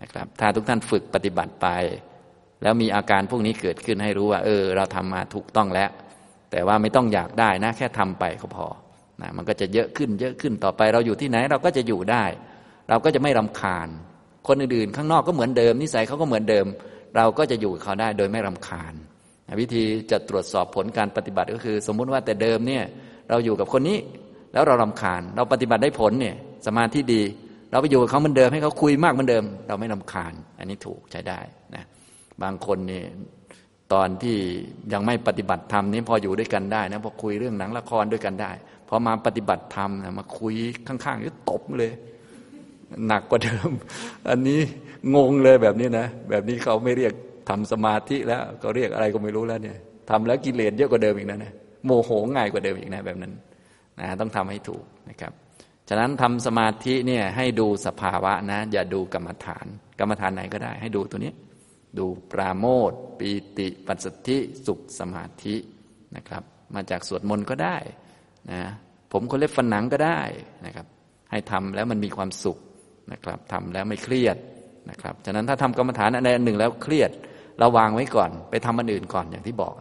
[0.01, 1.67] นะครับ ถ้าทุกท่านฝึกปฏิบัติไป
[2.63, 5.89] แล้วมีอาการพวกนี้เกิดขึ้นให้รู้ว่า เออ เราทำมาถูกต้องแล้ว
[6.51, 8.67] แต่ว่าไม่ต้องอยากได้นะ แค่ทำไปก็พอ
[9.21, 12.23] นะมันก็จะเยอะขึ้นเยอะขึ้นต่อไป เราอยู่ที่ไหนเราก็จะอยู่ได้
[12.89, 13.87] เราก็จะไม่รำคาญ
[14.47, 16.65] คนอื่นๆ ข้างนอกก็เหมือนเดิมนิสัยเขาก็เหมือนเดิม
[17.17, 18.93] เราก็จะอยู่กับเขาได้โดยไม่รำคาญ
[19.59, 22.83] วิธีจะตรวจสอบผลการปฏิบัติก็คือ สมมุติว่าแต่เดิมเนี่ย
[23.29, 23.97] เราอยู่กับคนนี้
[24.53, 26.35] แล้วเรารำคาญ เราปฏิบัติได้ผลเนี่ย
[26.67, 27.21] สมาธิดี
[27.72, 31.39] เราไปอยู่กับเขาเหมือนเดิมให้เขาคุยมากเหมือนเดิม เราไม่รำคาญ อันนี้ถูกใช้ได้
[31.76, 31.84] นะ
[32.43, 33.01] บางคนนี่
[33.93, 34.38] ตอนที่
[34.93, 38.51] ยังไม่ปฏิบัติธรรมนี้พออยู่ด้วยกันได้นะพอคุยเรื่องหนังละครด้วยกันได้
[38.88, 40.53] พอมาปฏิบัติธรรมนะมาคุย
[40.88, 41.91] ข้างๆก็ตบเลย
[43.07, 43.69] หนักกว่าเดิม
[44.30, 44.59] อันนี้
[45.15, 47.13] งงเลยแบบนี้นะแบบนี้เขาไม่เรียก
[47.49, 49.78] ทำสมาธิแล้วก็เรียกอะไรก็ไม่รู้แล้วเนี่ย
[50.09, 51.51] ทำแล้วกิเลสเยอะกว่าเดิมอีกนะนะ
[51.86, 53.34] โมโหง่ายกว่าเดิมอีกนะแบบนั้น
[53.99, 55.34] นะต้องทำให้ถูกนะครับ
[55.93, 59.65] ฉะนั้นทำสมาธิเนี่ยให้ดูสภาวะนะ อย่าดูกรรมฐาน
[59.99, 61.33] กรรมฐานไหนก็ได้ ให้ดูตัวนี้
[61.97, 65.55] ดูปราโมทปีติปัสสธิสุขสมาธิ
[66.15, 66.43] นะครับ
[66.75, 67.77] มาจากสวดมนต์ก็ได้
[68.51, 68.61] นะ
[69.11, 70.21] ผมคนเล็บฟันหนังก็ได้
[70.65, 70.85] นะครับ
[71.31, 72.57] ให้ทำแล้วมันมีความสุข
[73.11, 74.37] นะครับทำแล้วไม่เครียด
[74.89, 77.11] นะครับฉะนั้นถ้าทำกรรมฐานอันใดอันหนึ่งแล้วเครียด
[77.59, 79.73] เราวางไว้ก่อน ไปทำอันอื่นก่อนอย่างที่บอก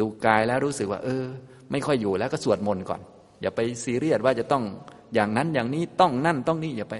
[0.00, 1.24] ดูกายแล้วรู้สึกว่า เออ
[1.70, 3.00] ไม่ค่อยอยู่แล้วก็สวดมนต์ก่อน
[3.42, 4.64] อย่าไปซีเรียสว่าจะต้อง
[5.14, 6.96] อย่างนั้นอย่างนี้ต้องนั่นต้องนี่อย่าไป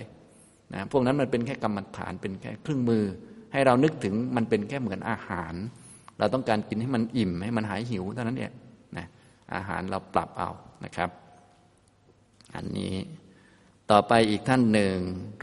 [0.74, 3.04] นะพวกนั้นมันเป็นแค่กรรมฐานเป็นแค่เครื่องมือ
[3.52, 5.54] ให้เรานึกถึงมันเป็นแค่เหมือนอาหาร
[6.18, 8.52] เราต้องการกินให้มันอิ่ม ให้มันหายหิวเท่านั้นเอง
[8.96, 9.06] นะ
[9.54, 10.50] อาหารเราปรับเอา
[10.84, 11.10] นะครับ
[12.54, 12.94] อันนี้
[13.90, 14.96] ต่อไปอีกท่านหนึ่ง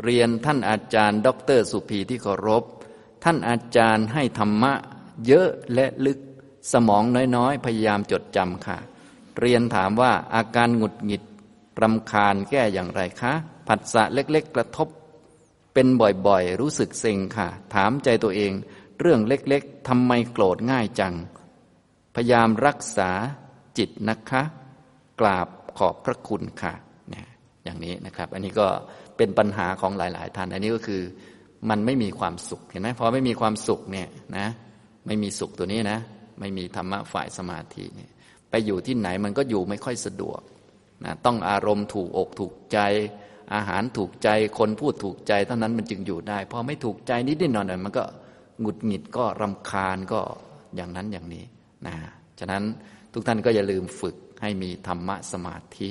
[0.03, 2.63] เรียนท่านอาจารย์ ดร สุภีที่เคารพ
[3.23, 4.73] ท่านอาจารย์ให้ธรรมะ
[5.27, 6.19] เยอะและลึก
[6.73, 7.03] สมอง
[7.35, 8.77] น้อยๆ พยายามจดจำค่ะ
[9.39, 11.23] เรียนถามว่าอาการหงุดหงิด
[11.81, 13.33] รำคาญแก้อย่างไรคะ
[13.67, 14.87] ผัสสะเล็ก ๆ กระทบ
[15.73, 15.87] เป็น
[16.27, 18.51] บ่อยๆ รู้สึกเซ็งค่ะ ถามใจตัวเอง
[18.99, 21.13] เรื่องเล็กๆทำไมโกรธง่ายจัง
[22.15, 23.11] พยายามรักษา
[23.77, 24.43] จิตนะคะ
[25.19, 26.73] กราบขอบพระคุณค่ะ
[27.09, 27.27] เนี่ย
[27.63, 28.67] อย่างนี้นะครับ อันนี้ก็
[29.17, 31.01] เป็นปัญหาของหลาย ๆ ท่าน อันนี้ก็คือ
[31.69, 34.07] มันไม่มีความสุขเห็นไหมพอไม่มีความสุขเนี่ย
[34.37, 34.47] นะ
[35.07, 35.99] ไม่มีสุขตัวนี้นะ
[36.39, 38.11] ไม่มีธรรมะฝ่ายสมาธิเนี่ย
[38.49, 40.39] ไปอยู่ที่ไหนมันก็อยู่ไม่ค่อยสะดวก
[41.05, 42.79] นะต้องอารมณ์ถูกอกถูกใจ
[43.53, 48.03] อาหารถูกใจคนพูดถูกใจเท่านั้นมันจึงอยู่ได้ พอไม่ถูกใจนิดนิดหน่อยหน่อยมันก็
[48.61, 50.21] หงุดหงิดก็รำคาญก็
[50.75, 51.43] อย่างนั้นอย่างนี้
[51.85, 51.95] นะ
[52.39, 52.63] ฉะนั้น
[53.13, 55.89] ทุกท่านก็อย่าลืมฝึกให้มีธรรมะสมาธิ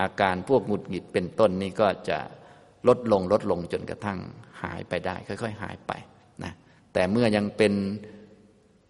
[0.00, 2.18] อาการพวกหงุดหงิดเป็นต้นนี้ก็จะ
[2.88, 4.18] ลดลงลดลงจนกระทั่ง
[4.62, 5.92] หายไปได้ ค่อย ๆ หายไป
[6.44, 6.52] นะ
[6.92, 7.72] แต่เมื่อยังเป็น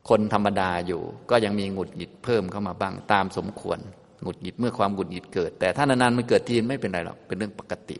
[0.08, 3.78] คนธรรมดาอยู่ ก็ยังมีหงุดหงิดเพิ่มเข้ามาบ้างตามสมควร
[4.22, 7.96] หงุดหงิดเมื่อความหงุดหงิดเกิด แต่ถ้านานๆมันเกิดทีไม่เป็นไรหรอกเป็นเรื่องปกติ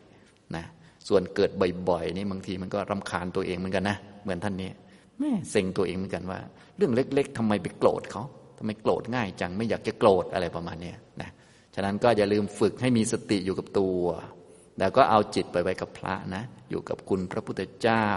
[0.55, 0.65] นะ
[1.07, 1.49] ส่วนเกิด
[1.89, 4.69] บ่อยๆนี่บางทีมันก็รำคาญตัวเองเหมือนกันนะเหมือนท่านนี้
[5.19, 6.39] แม่เซ็งตัวเองเหมือนกันว่า
[6.77, 8.23] เรื่องเล็ก ๆทำไมไปโกรธเขา
[8.57, 11.29] ทำไมโกรธง่ายจังไม่อยากจะโกรธอะไรประมาณนี้นะ
[11.75, 14.03] ฉะนั้นก็อย่าลืมฝึกให้มีสติอยู่กับตัว
[14.79, 18.07] แล้วก็เอาจิตไปไว้กับพระนะ อยู่กับคุณพระพุทธเจ้า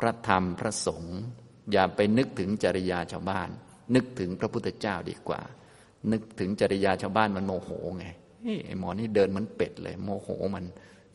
[0.00, 1.18] พระธรรมพระสงฆ์
[1.72, 3.48] อย่าไปนึกถึงจริยาชาวบ้าน
[3.94, 5.40] นึกถึงพระพุทธเจ้าดีกว่า
[6.12, 8.06] นึกถึงจริยาชาวบ้านมันโมโหไง
[8.66, 10.64] ไอ้หมอนี่เดินเหมือนเป็ดเลย โมโหมัน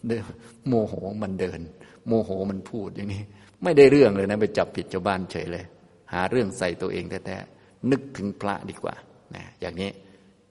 [0.08, 0.24] เดิน
[0.68, 1.60] โมโหมันเดิน
[2.08, 3.24] โมโหมันพูดอย่างนี้
[3.64, 5.66] ไม่ได้เรื่องเลยนะไปจับผิดชาวบ้านเฉยเลย
[6.14, 8.96] หาเรื่องใส่ตัวเองแท้ๆนึกถึงพระดีกว่า
[9.36, 9.90] นะอย่างนี้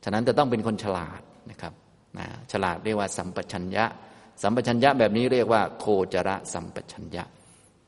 [0.05, 1.21] ฉะนั้นจะต้องเป็นคนฉลาด
[1.51, 1.73] นะครับ
[2.19, 3.85] นะฉลาดเรียกว่าสัมปชัญญะ
[4.43, 5.85] สัมปชัญญะแบบนี้เรียกว่า โค
[6.15, 7.25] จระสัมปชัญญะ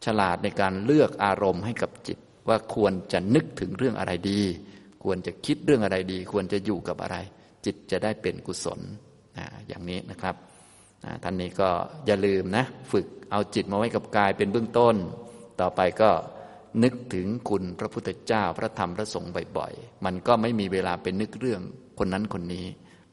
[0.05, 2.18] ฉลาดในการเลือกอารมณ์ให้กับจิต
[2.48, 4.43] ว่าควรจะนึกถึงเรื่องอะไรดี
[5.07, 7.16] ควรจะคิดเรื่องอะไรดี ควรจะอยู่กับอะไร
[7.65, 8.81] จิตจะได้เป็นกุศล
[9.39, 10.35] นะอย่างนี้นะครับ
[11.23, 11.69] ท่านนี้ก็
[12.07, 14.97] อย่าลืมนะ ฝึกเอาจิตมาไว้กับกายเป็นเบื้องต้น
[15.61, 16.11] ต่อไปก็
[16.83, 21.61] นึกถึงคุณพระพุทธเจ้าพระธรรมพระสงฆ์บ่อยๆ มันก็ไม่มีเวลาเป็นนึกเรื่อง
[21.99, 22.66] คนนั้นคนนี้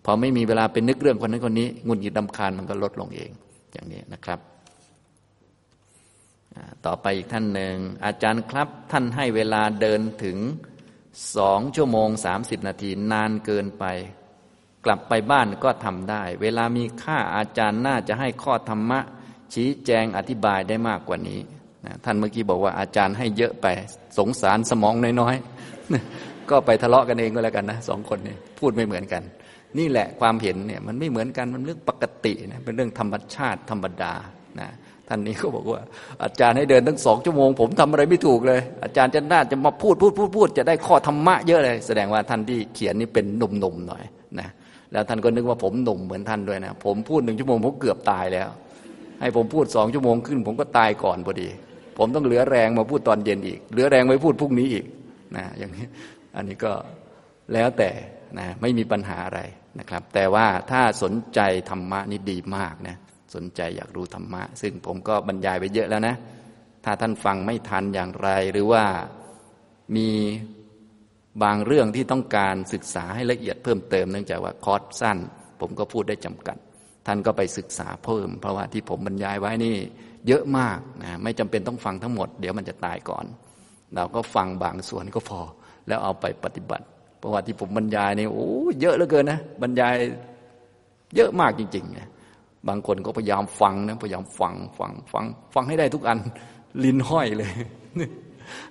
[0.05, 3.31] พอไม่มีเวลาเป็นนึกเรื่องคนนั้นคนนี้งุนหงิดดำคาญมันก็ลดลงเอง
[3.73, 4.39] อย่างนี้นะครับ
[6.85, 7.75] ต่อไปอีกท่านหนึ่ง
[8.05, 10.37] อาจารย์ครับท่านให้เวลาเดินถึง
[11.37, 13.85] สองชั่วโมงสามสิบนาทีนานเกินไป
[14.85, 18.99] กลับไปบ้านก็ทำได้ เวลามีค่าอาจารย์น่าจะให้ข้อธรรมะ
[19.53, 21.39] ชี้แจงอธิบายได้มากกว่านี้
[21.85, 23.67] นะท่านเมื่อกี้บอกว่าอาจารย์ให้เยอะไป
[24.17, 29.23] สงสารสมองน้อยๆ ก็ไปทะเลาะกันเองก็แล้วกันนะสองคนนี้พูดไม่เหมือนกัน
[29.79, 34.13] นี่แหละความเห็นเนี่ยมันไม่เหมือนกันมันเรื่องปกตินะเป็นเรื่องธรรมชาติธรรมดา
[34.59, 34.69] นะ
[35.09, 35.81] ท่านนี้เขาบอกว่า
[36.23, 44.03] อาจารย์ให้เดินตั้งสองชั่วโมง ผมทำอะไรไม่ถูกเลย อาจารย์จะน่าจะมาพูดพูดพูดพูดจะได้ข้อธรรมะเยอะเลย แสดงว่าท่านที่เขียนนี่เป็นหนุ่มๆหน่อย
[44.39, 44.49] นะ
[44.91, 48.49] แล้วท่านก็นึกว่าผมหนุ่มเหมือนท่านด้วยนะ ผมพูดหนึ่งชั่วโมงผมเกือบตายแล้ว
[49.19, 51.49] ให้ผมพูดสองชั่วโมงขึ้น ผมก็ตายก่อนพอดี
[51.97, 54.85] ผมต้องเหลือแรงมาพูดตอนเย็นอีก เหลือแรงไว้พูดพรุ่งนี้อีก
[55.35, 55.85] นะอย่างนี้
[56.35, 56.73] อันนี้ก็
[57.53, 57.89] แล้วแต่
[58.39, 59.41] นะไม่มีปัญหาอะไร
[59.79, 61.39] นะครับ แต่ว่าถ้าสนใจ
[61.69, 62.95] ธรรมะนี่ดีมากนะ
[63.33, 66.15] สนใจอยากรู้ธรรมะ ซึ่งผมก็บรรยายไปเยอะแล้วนะ
[66.85, 68.83] ถ้าท่านฟังไม่ทันอย่างไร หรือว่า
[69.95, 70.09] มี
[71.43, 75.17] บางเรื่องที่ต้องการศึกษาให้ละเอียดเพิ่มเติมเนื่องจากว่าคอร์สสั้น
[75.59, 76.57] ผมก็พูดได้จำกัด
[77.07, 79.75] ท่านก็ไปศึกษาเพิ่ม เพราะว่าที่ผมบรรยายไว้นี่
[80.27, 83.25] เยอะมากนะไม่จำเป็นต้องฟังทั้งหมด เดี๋ยวมันจะตายก่อน
[83.95, 85.41] เราก็ฟังบางส่วนก็พอ
[85.87, 86.85] แล้วเอาไปปฏิบัติ
[87.19, 88.49] เพราะว่าที่ผมบรรยายนี่โอ้
[88.81, 89.95] เยอะเหลือเกินนะบรรยาย
[91.15, 92.07] เยอะมากจริงๆนะ
[92.67, 96.19] บางคนก็พยายามฟังนะพยายามฟังฟังฟังฟังให้ได้ทุกอัน
[96.83, 97.51] ลิ้นห้อยเลย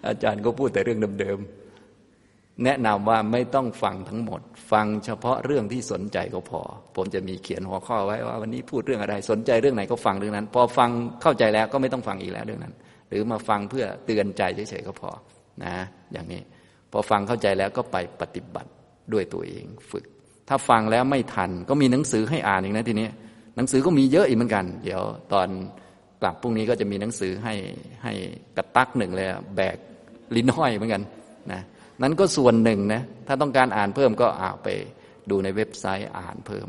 [0.07, 4.41] อาจารย์ก็พูดแต่เรื่องเดิมๆแนะนำว่าไม่ต้องฟังทั้งหมด
[4.73, 6.61] ฟังเฉพาะเรื่องที่สนใจก็พอ
[6.97, 10.91] ผมจะมีเขียนหัวข้อไว้ว่าวันนี้พูดเรื่องอะไรสนใจเรื่องไหนก็ฟังเรื่องนั้น พอฟัง
[11.23, 12.75] เข้าใจแล้วก็ไม่ต้องฟังอีกแล้วเรื่องนั้น
[13.09, 15.11] หรือมาฟังเพื่อเตือนใจเฉยๆก็พอ
[15.65, 15.75] นะ
[16.13, 16.41] อย่างนี้
[16.93, 18.71] พอฟังเข้าใจแล้วก็ไปปฏิบัติ
[19.13, 20.05] ด้วยตัวเองฝึก
[20.49, 23.09] ถ้าฟังแล้วไม่ทันก็มีหนังสือให้อ่านอีกนะทีนี้
[23.57, 25.03] หนังสือก็มีเยอะอีกเหมือนกัน เดี๋ยว
[25.33, 25.49] ตอน
[26.23, 27.55] กลับพรุ่งนี้ก็จะมีหนังสือให้
[28.03, 28.13] ให้
[28.57, 29.77] กระตักหนึ่งเลยแบก
[30.37, 31.03] ลิ้นห้อยเหมือนกัน
[31.53, 31.61] นะ
[32.03, 34.69] นั้นก็ส่วนหนึ่งนะถ้าต้องการอ่านเพิ่มก็อ่าไป
[35.31, 36.67] ดูในเว็บไซต์อ่านเพิ่ม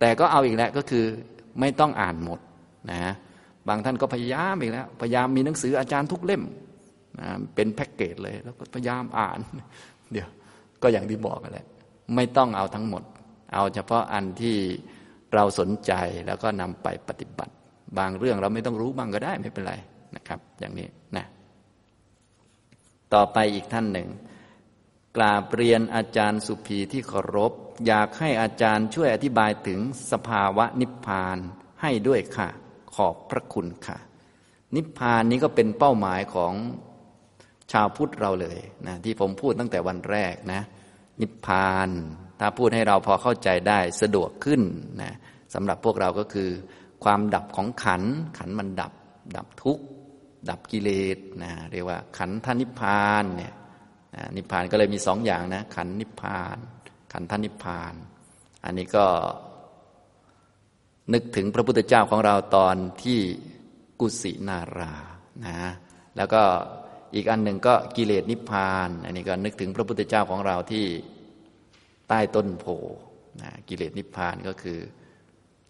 [0.00, 1.04] แต่ก็เอาอีกแล้วก็คือ
[1.60, 2.38] ไม่ต้องอ่านหมด
[2.90, 3.12] นะ
[3.68, 6.42] บางท่านก็พยายามอีกแล้วพยายามมีหนังสืออาจารย์ทุกเล่ม
[7.20, 9.38] นะเป็นแพ็กเกจเลยแล้วก็พยายามอ่าน
[10.12, 10.28] เดี๋ยว
[10.82, 11.66] ก็อย่างที่บอกกันแหละ
[12.14, 13.02] ไม่ต้องเอาทั้งหมด
[13.54, 14.56] เอาเฉพาะอันที่
[15.34, 15.92] เราสนใจ
[16.26, 17.54] แล้วก็นำไปปฏิบัติ
[17.98, 19.74] บางเรื่องเราไม่ต้องรู้บ้างก็ได้ไม่เป็นไร
[20.16, 21.26] นะครับ อย่างนี้นะ
[23.14, 24.08] ต่อไปอีกท่านหนึ่ง
[25.16, 27.52] กราบเรียนอาจารย์สุภีที่เคารพ
[27.86, 29.80] อยากให้อาจารย์ช่วยอธิบายถึง
[30.12, 31.38] สภาวะนิพพาน
[31.82, 32.48] ให้ด้วยค่ะ
[32.94, 33.98] ขอบพระคุณค่ะ
[34.76, 36.52] นิพพานนี้ก็เป็นเป้าหมายของ
[37.72, 40.62] ชาวพุทธเราเลยนะที่ผมพูดตั้งแต่วันแรกนะ
[41.20, 41.88] นิพพาน
[42.40, 44.60] ถ้าพูดให้เราพอเข้าใจได้สะดวกขึ้น
[45.02, 45.12] นะ
[45.54, 46.50] สำหรับพวกเราก็คือ
[47.04, 48.02] ความดับของขัน
[48.38, 48.92] ขันมันดับ
[49.36, 49.84] ดับทุกข์
[50.48, 53.54] ดับกิเลสนะเรียกว่า ขันธนิพพานเนี่ย
[54.36, 56.56] นิพพานก็เลยมีสองอย่างนะ ขันนิพพาน
[57.12, 57.94] ขันธนิพพาน
[58.64, 59.06] อันนี้ก็
[61.12, 63.20] นึกถึงพระพุทธเจ้าของเราตอนที่
[64.00, 64.94] กุสินารา
[65.46, 65.56] นะ
[66.16, 66.42] แล้วก็
[67.14, 70.86] อีกอันหนึ่งก็กิเลสนิพพาน อันนี้ก็นึกถึงพระพุทธเจ้าของเราที่
[72.08, 72.66] ใต้ต้นโพ
[73.42, 74.78] นะกิเลสนิพพานก็คือ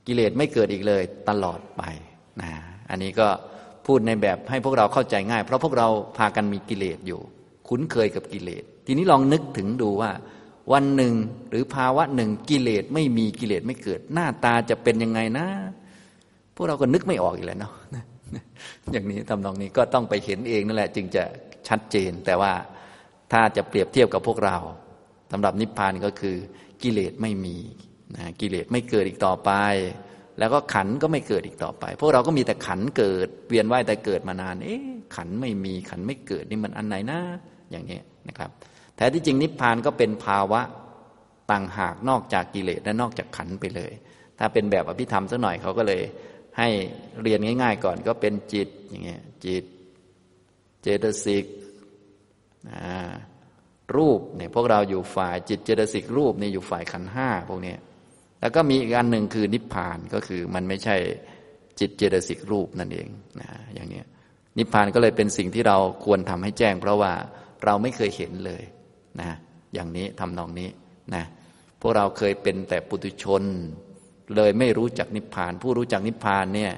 [0.07, 1.83] กิเลสไม่เกิดอีกเลยตลอดไป
[2.41, 2.51] นะ
[2.91, 3.29] อันนี้ก็
[3.87, 7.21] พูดในแบบให้พวกเราเข้าใจง่าย เพราะพวกเราพากันมีกิเลสอยู่
[7.69, 10.11] คุ้นเคยกับกิเลส ทีนี้ลองนึกถึงดูว่า
[10.73, 11.15] วันหนึ่ง
[11.51, 15.47] หรือภาวะหนึ่งกิเลสไม่มีกิเลสไม่เกิด หน้าตาจะเป็นยังไงนะ
[16.55, 17.73] พวกเราก็นึกไม่ออกอีกแล้วเนาะ
[18.93, 21.25] อย่างนี้ทำนองนี้ก็ต้องไปเห็นเองนั่นแหละ จึงจะ
[21.69, 22.53] ชัดเจน แต่ว่า
[23.33, 24.57] ถ้าจะเปรียบเทียบกับพวกเรา
[25.33, 26.37] สำหรับนิพพานก็คือ
[26.83, 27.57] กิเลสไม่มี
[28.17, 29.51] นะกิเลสไม่เกิดอีกต่อไป
[30.39, 34.85] แล้วก็ขันก็ไม่เกิดอีกต่อไป พวกเราก็มีแต่ขันเกิด เวียนว่ายแต่เกิดมานาน เอ๊ะ
[35.17, 37.21] ขันไม่มีขันไม่เกิดนี่มันอันไหนนะ
[37.71, 38.51] อย่างนี้นะครับ
[38.97, 40.61] แท้ที่จริงนิพพานก็เป็นภาวะ
[41.51, 43.93] ต่างหากนอกจากกิเลสและนอกจากขันไปเลย
[44.39, 46.03] ถ้าเป็นแบบอภิธรรมสักหน่อยเขาก็เลย
[46.59, 46.69] ให้
[47.23, 49.65] เรียนง่าย ๆ ก่อนก็เป็นจิตอย่างเงี้ยจิต
[50.83, 51.45] เจตสิก
[53.97, 57.75] รูปเนี่ยพวกเราอยู่ฝ่ายจิตเจตสิกรูปนี่อยู่ฝ่ายขันห้าพวกนี้
[58.45, 60.97] แล้วก็มีอีกอันหนึ่งคือนิพพานก็คือมันไม่ใช่
[61.81, 63.09] จิตเจตสิกรูปนั่นเอง
[63.41, 64.03] นะอย่างนี้
[64.59, 67.13] นิพพานก็เลยเป็นสิ่งที่เราควรทำให้แจ้ง เพราะว่า
[67.65, 68.63] เราไม่เคยเห็นเลย
[69.21, 69.37] นะ
[69.75, 70.69] อย่างนี้ทำนองนี้
[71.15, 71.25] นะ
[71.81, 73.43] พวกเราเคยเป็นแต่ปุถุชน
[74.37, 76.73] เลยไม่รู้จักนิพพาน ผู้รู้จักนิพพานเนี่ย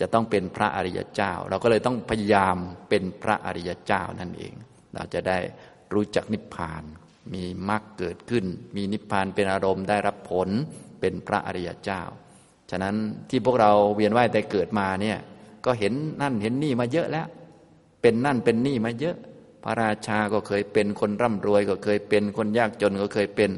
[0.00, 2.56] จะต้องเป็นพระอริยเจ้า เราก็เลยต้องพยายาม
[2.88, 4.52] เป็นพระอริยเจ้านั่นเอง
[4.94, 5.38] เราจะได้
[5.94, 6.82] รู้จักนิพพาน
[7.34, 8.44] มีมรรคเกิดขึ้น
[8.76, 10.48] มีนิพพานเป็นอารมณ์ได้รับผล
[11.00, 12.02] เป็นพระอริยเจ้า
[12.70, 12.94] ฉะนั้น
[13.30, 15.18] ที่พวกเราเวียนว่ายแต่เกิดมาเนี่ย
[15.64, 17.26] ก็เห็นนั่นเห็นนี่มาเยอะแล้ว
[18.02, 19.16] เป็นนั่นเป็นนี่มาเยอะ
[19.64, 23.50] พระราชาก็เคยเป็นคนร่ำรวย ก็เคยเป็นคนยากจนก็เคยเป็น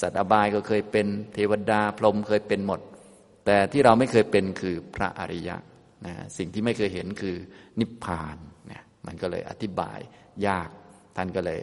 [0.00, 2.80] สัตว์อบายก็เคยเป็นเทวดาพรหมเคยเป็นหมด
[3.46, 5.56] แต่ที่เราไม่เคยเป็นคือพระอริยะ
[6.06, 7.36] นะสิ่งที่ไม่เคยเห็นคือ
[7.80, 8.36] นิพพาน
[8.70, 9.98] นะมันก็เลยอธิบาย
[10.46, 10.68] ยาก
[11.16, 11.60] ท่านก็เลย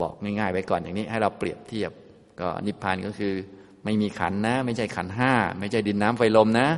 [0.00, 1.92] บอกง่ายๆไว้ก่อนอย่างนี้ให้เราเปรียบเทียบ
[2.40, 3.34] ก็นิพพานก็คือ
[3.84, 6.68] ไม่มีขันนะ ไม่ใช่ขันห้าไม่ใช่ดินน้ำไฟลมนะ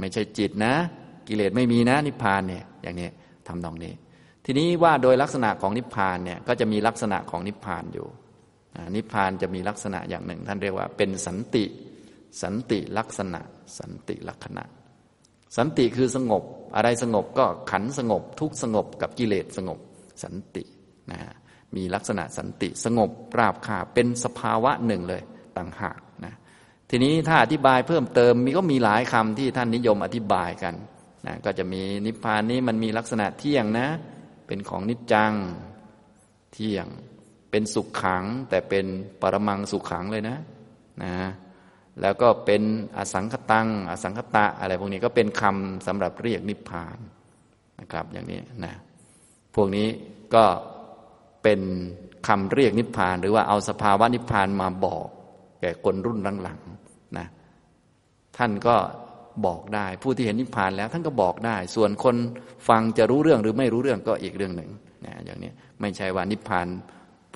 [0.00, 0.74] ไม่ใช่จิตนะ
[1.28, 3.08] กิเลสไม่มีนะนิพพานเนี่ยอย่างนี้
[3.48, 3.92] ทำนองนี้
[4.44, 8.06] ทีนี้ว่าโดยลักษณะของนิพพานเนี่ยก็จะมีลักษณะของนิพพานอยู่
[8.96, 11.64] นิพพานจะมีลักษณะอย่างหนึ่ง ท่านเรียกว่าเป็นสันติ
[12.42, 13.40] สันติลักษณะ
[13.78, 14.64] สันติลักษณะ
[15.56, 16.42] สันติคือสงบ
[16.76, 19.78] อะไรสงบก็ขันสงบ ทุกสงบกับกิเลสสงบ
[20.24, 20.64] สันติ
[21.10, 21.18] นะ
[21.76, 25.22] มีลักษณะสันติสงบราบคาเป็นสภาวะหนึ่งเลย
[25.60, 26.34] ต่างหากนะ
[26.90, 30.74] ทีนี้ถ้าอธิบายเพิ่มเติมมีก็มีหลายคำที่ท่านนิยมอธิบายกัน
[31.26, 33.88] นะก็จะมีนิพพานนี้มันมีลักษณะเที่ยงนะ
[34.46, 35.32] เป็นของนิจจัง
[36.52, 36.86] เที่ยง
[37.50, 38.86] เป็นสุขขัง แต่เป็น
[39.20, 40.38] ปรมังสุขขังเลยนะ
[41.02, 41.14] นะ
[42.00, 42.62] แล้วก็เป็น
[42.96, 46.98] อสังคตัง อสังคตะอะไรพวกนี้ก็เป็นคำสำหรับเรียกนิพพาน
[47.80, 48.72] นะครับ อย่างนี้นะ
[49.54, 49.88] พวกนี้
[50.34, 50.44] ก็
[51.42, 51.60] เป็น
[52.28, 55.08] คำเรียกนิพพาน หรือว่าเอาสภาวะนิพพานมาบอก
[55.60, 57.26] แก่คนรุ่นหลังๆนะ
[58.36, 58.76] ท่านก็
[59.46, 62.16] บอกได้ ผู้ที่เห็นนิพพานแล้ว ท่านก็บอกได้ ส่วนคน
[62.68, 64.70] ฟังจะรู้เรื่องหรือไม่รู้เรื่องก็อีกเรื่องหนึ่ง
[65.06, 65.50] นะอย่างนี้
[65.80, 66.66] ไม่ใช่ว่านิพพาน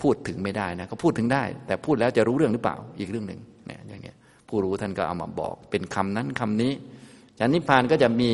[0.01, 3.41] พูดถึงไม่ได้นะก็พูดถึงได้ แต่พูดแล้วจะรู้เรื่องหรือเปล่าอีกเรื่องหนึ่ง
[3.71, 4.13] นะอย่างนี้
[4.49, 6.73] ผู้รู้ท่านก็เอามาบอก เป็นคำนั้นคำนี้
[7.39, 8.33] จากนิพพานก็จะมี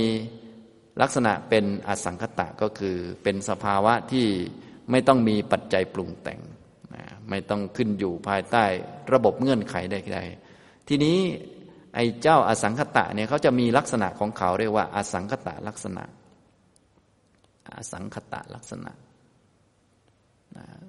[1.02, 4.26] ลักษณะเป็นอสังคตะก็คือเป็นสภาวะที่
[4.90, 6.40] ไม่ต้องมีปัจจัยปรุงแต่ง
[7.30, 8.64] ไม่ต้องขึ้นอยู่ภายใต้
[9.12, 11.18] ระบบเงื่อนไขใดๆทีนี้
[11.94, 16.04] ไอ้เจ้าอสังคตะเนี่ยเขาจะมีลักษณะของเขาเรียกว่า อสังคตะลักษณะ
[17.74, 18.92] อสังคตะลักษณะ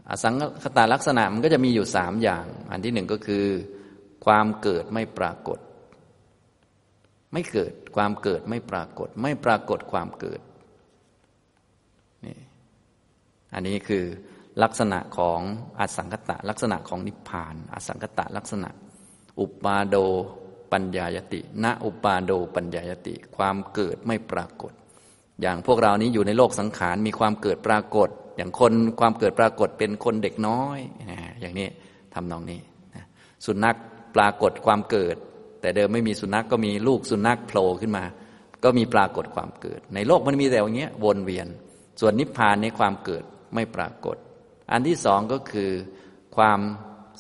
[0.10, 3.46] อสังคตะลักษณะมันก็จะมีอยู่สามอย่าง อันที่หนึ่งก็คือ
[4.26, 5.60] ความเกิดไม่ปรากฏ
[7.34, 10.42] ไม่เกิดความเกิดไม่ปรากฏ ไม่ปรากฏความเกิด
[12.26, 12.38] นี่
[13.54, 14.06] อันนี้คือ
[14.64, 15.40] ลักษณะของ
[15.80, 18.70] อสังคตะ ลักษณะของนิพพาน อสังคตะลักษณะ
[19.40, 19.96] อุปาโด
[20.72, 24.74] ปัญญายติ ณ อุปาโดปัญญายติ ความเกิดไม่ปรากฏ
[25.42, 30.80] อย่างพวกเรานี้อยู่ในโลกสังขารมีความเกิดปรากฏ อย่างคนความเกิดปรากฏเป็นคนเด็กน้อย
[31.42, 31.68] อย่างนี้
[32.14, 32.60] ทำนองนี้
[33.46, 33.78] สุนัข
[34.16, 35.16] ปรากฏความเกิด
[35.62, 38.06] แต่เดิมไม่มีสุนัขกก็มีลูกสุนัขโผล่ขึ้นมา
[38.64, 41.48] ก็มีปรากฏความเกิด ในโลกมันมีแต่อย่างเงี้ยวนเวียน
[42.00, 43.24] ส่วนนิพพานในความเกิด
[43.56, 44.18] ไม่ปรากฏ
[44.72, 45.72] อันที่สองก็คือ
[46.36, 46.60] ความ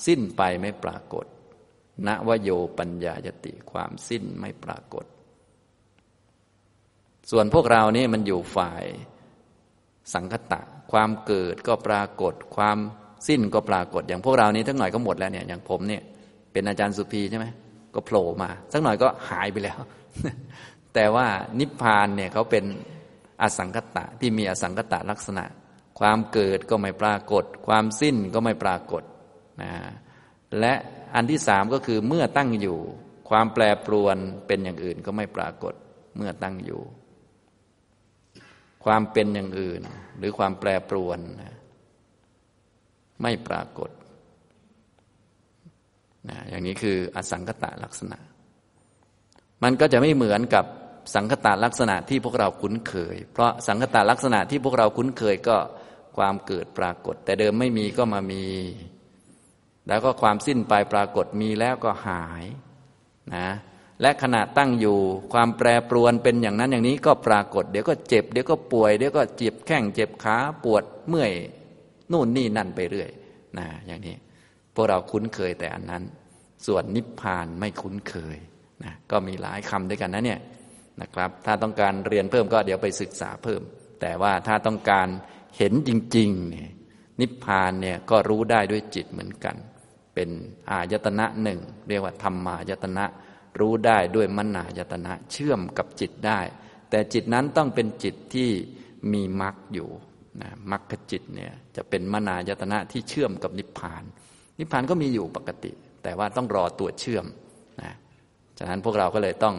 [0.05, 1.25] สิ้นไปไม่ปรากฏ
[2.07, 5.05] ณวโยปัญญายติความสิ้นไม่ปรากฏ
[7.31, 8.83] ส่วนพวกเรานี่มันอยู่ฝ่าย
[10.13, 10.61] สังคตะ
[10.91, 12.77] ความเกิดก็ปรากฏ ความ
[13.27, 16.01] สิ้นก็ปรากฏ อย่างพวกเรานี้ทั้งหน่อยก็หมดแล้วเนี่ยอย่างผมเนี่ย
[16.51, 17.47] เป็นอาจารย์สุภีใช่ไหม
[17.95, 19.79] ก็โผล่มาสักหน่อยก็หายไปแล้ว
[20.93, 21.27] แต่ว่า
[21.59, 22.65] นิพพานเนี่ยเขาเป็น
[23.41, 25.45] อสังคตะที่มีอสังคตะลักษณะ
[25.99, 29.03] ความเกิดก็ไม่ปรากฏ ความสิ้นก็ไม่ปรากฏ
[29.61, 29.71] นะ
[30.59, 30.73] และ
[31.15, 32.79] อันที่สามก็คือเมื่อตั้งอยู่
[33.29, 35.73] ความแปรปรวนเป็นอย่างอื่นก็ไม่ปรากฏ
[36.17, 36.81] เมื่อตั้งอยู่
[38.85, 39.81] ความเป็นอย่างอื่น
[40.17, 41.19] หรือความแปรปรวน
[43.21, 43.89] ไม่ปรากฏ
[46.29, 48.17] นะอย่างนี้คืออสังคตะลักษณะ
[49.63, 50.65] มันก็จะไม่เหมือนกับ
[51.15, 55.57] สังคตะลักษณะที่พวกเราคุ้นเคย เพราะสังคตะลักษณะที่พวกเราคุ้นเคยก็
[56.17, 58.45] ความเกิดปรากฏ แต่เดิมไม่มีก็มามี
[59.87, 62.43] แล้วก็ความสิ้นไปปรากฏมีแล้วก็หาย
[63.35, 63.47] นะ
[64.01, 64.97] และขณะตั้งอยู่
[65.33, 71.31] ความแปรปรวนเป็นอย่างนั้นอย่างนี้ก็ปรากฏ เดี๋ยวก็เจ็บ เดี๋ยวก็ป่วย เดี๋ยวก็เจ็บแข้งเจ็บขาปวดเมื่อย
[72.11, 73.09] นู่นนี่นั่นไปเรื่อย
[73.57, 74.15] นะอย่างนี้
[74.73, 76.03] พวกเราคุ้นเคยแต่อันนั้น
[76.67, 78.37] ส่วนนิพพานไม่คุ้นเคย
[78.83, 80.39] นะก็มีหลายคำด้วยกันนะเนี่ย
[81.01, 83.61] นะครับ ถ้าต้องการเรียนเพิ่มก็เดี๋ยวไปศึกษาเพิ่ม
[84.01, 85.07] แต่ว่าถ้าต้องการ
[85.57, 86.69] เห็นจริงๆเนี่ย
[87.19, 89.55] นิพพานเนี่ยก็รู้ได้ด้วยจิตเหมือนกัน
[90.13, 90.29] เป็น
[90.69, 93.05] อายตนะหนึ่งเรียกว่าธรรมายตนะ
[93.59, 96.39] รู้ได้ด้วยมนายตนะเชื่อมกับจิตได้
[96.89, 98.49] แต่จิตนั้นต้องเป็นจิตที่
[99.13, 99.89] มีมรรคอยู่
[100.41, 104.03] นะมรรคจิตเนี่ยจะเป็นมนายตนะที่เชื่อมกับนิพพาน
[104.59, 105.71] นิพพานก็มีอยู่ปกติ
[106.03, 107.25] แต่ว่าต้องรอตัวเชื่อม
[107.81, 107.91] นะ
[108.57, 109.55] ฉะนั้นพวกเราก็เลยต้อง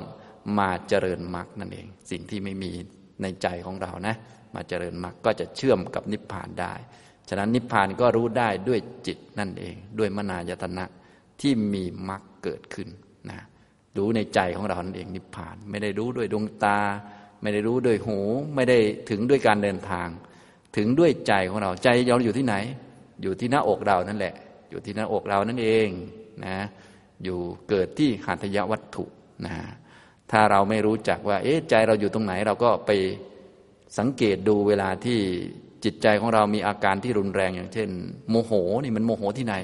[0.58, 2.72] มาเจริญมรรคนั่นเอง สิ่งที่ไม่มี
[3.22, 4.14] ในใจของเรานะ
[4.54, 6.74] มาเจริญมรรคก็จะเชื่อมกับนิพพานได้
[7.28, 10.84] ฉะนั้นนิพพานก็รู้ได้ด้วยจิตนั่นเอง ด้วยมนายตนะ
[11.40, 12.88] ที่มีมรรคเกิดขึ้น
[13.30, 13.38] นะ
[13.96, 16.78] รู้ในใจของเรานั่นเองนิพพาน ไม่ได้รู้ด้วยดวงตา
[17.42, 18.18] ไม่ได้รู้ด้วยหู
[18.54, 18.78] ไม่ได้
[19.10, 20.08] ถึงด้วยการเดินทาง
[20.76, 22.54] ถึงด้วยใจของเราใจเราอยู่ที่ไหน
[23.22, 24.34] อยู่ที่หน้าอกเรานั่นแหละ
[24.70, 25.88] อยู่ที่หน้าอกเรานั่นเอง
[26.44, 26.56] นะ
[27.24, 27.38] อยู่
[27.68, 29.04] เกิดที่หัตถยวัตถุ
[29.44, 29.52] นะ
[30.32, 32.90] ถ้าเราไม่รู้จักว่า เอ๊ะใจเราอยู่ตรงไหน เราก็ไป
[33.98, 35.18] สังเกตดูเวลาที่
[35.84, 37.88] จิตใจของเรามีอาการที่รุนแรงอย่างเช่น
[38.30, 38.52] โมโห
[38.84, 39.56] นี่มันโมโหที่ไหน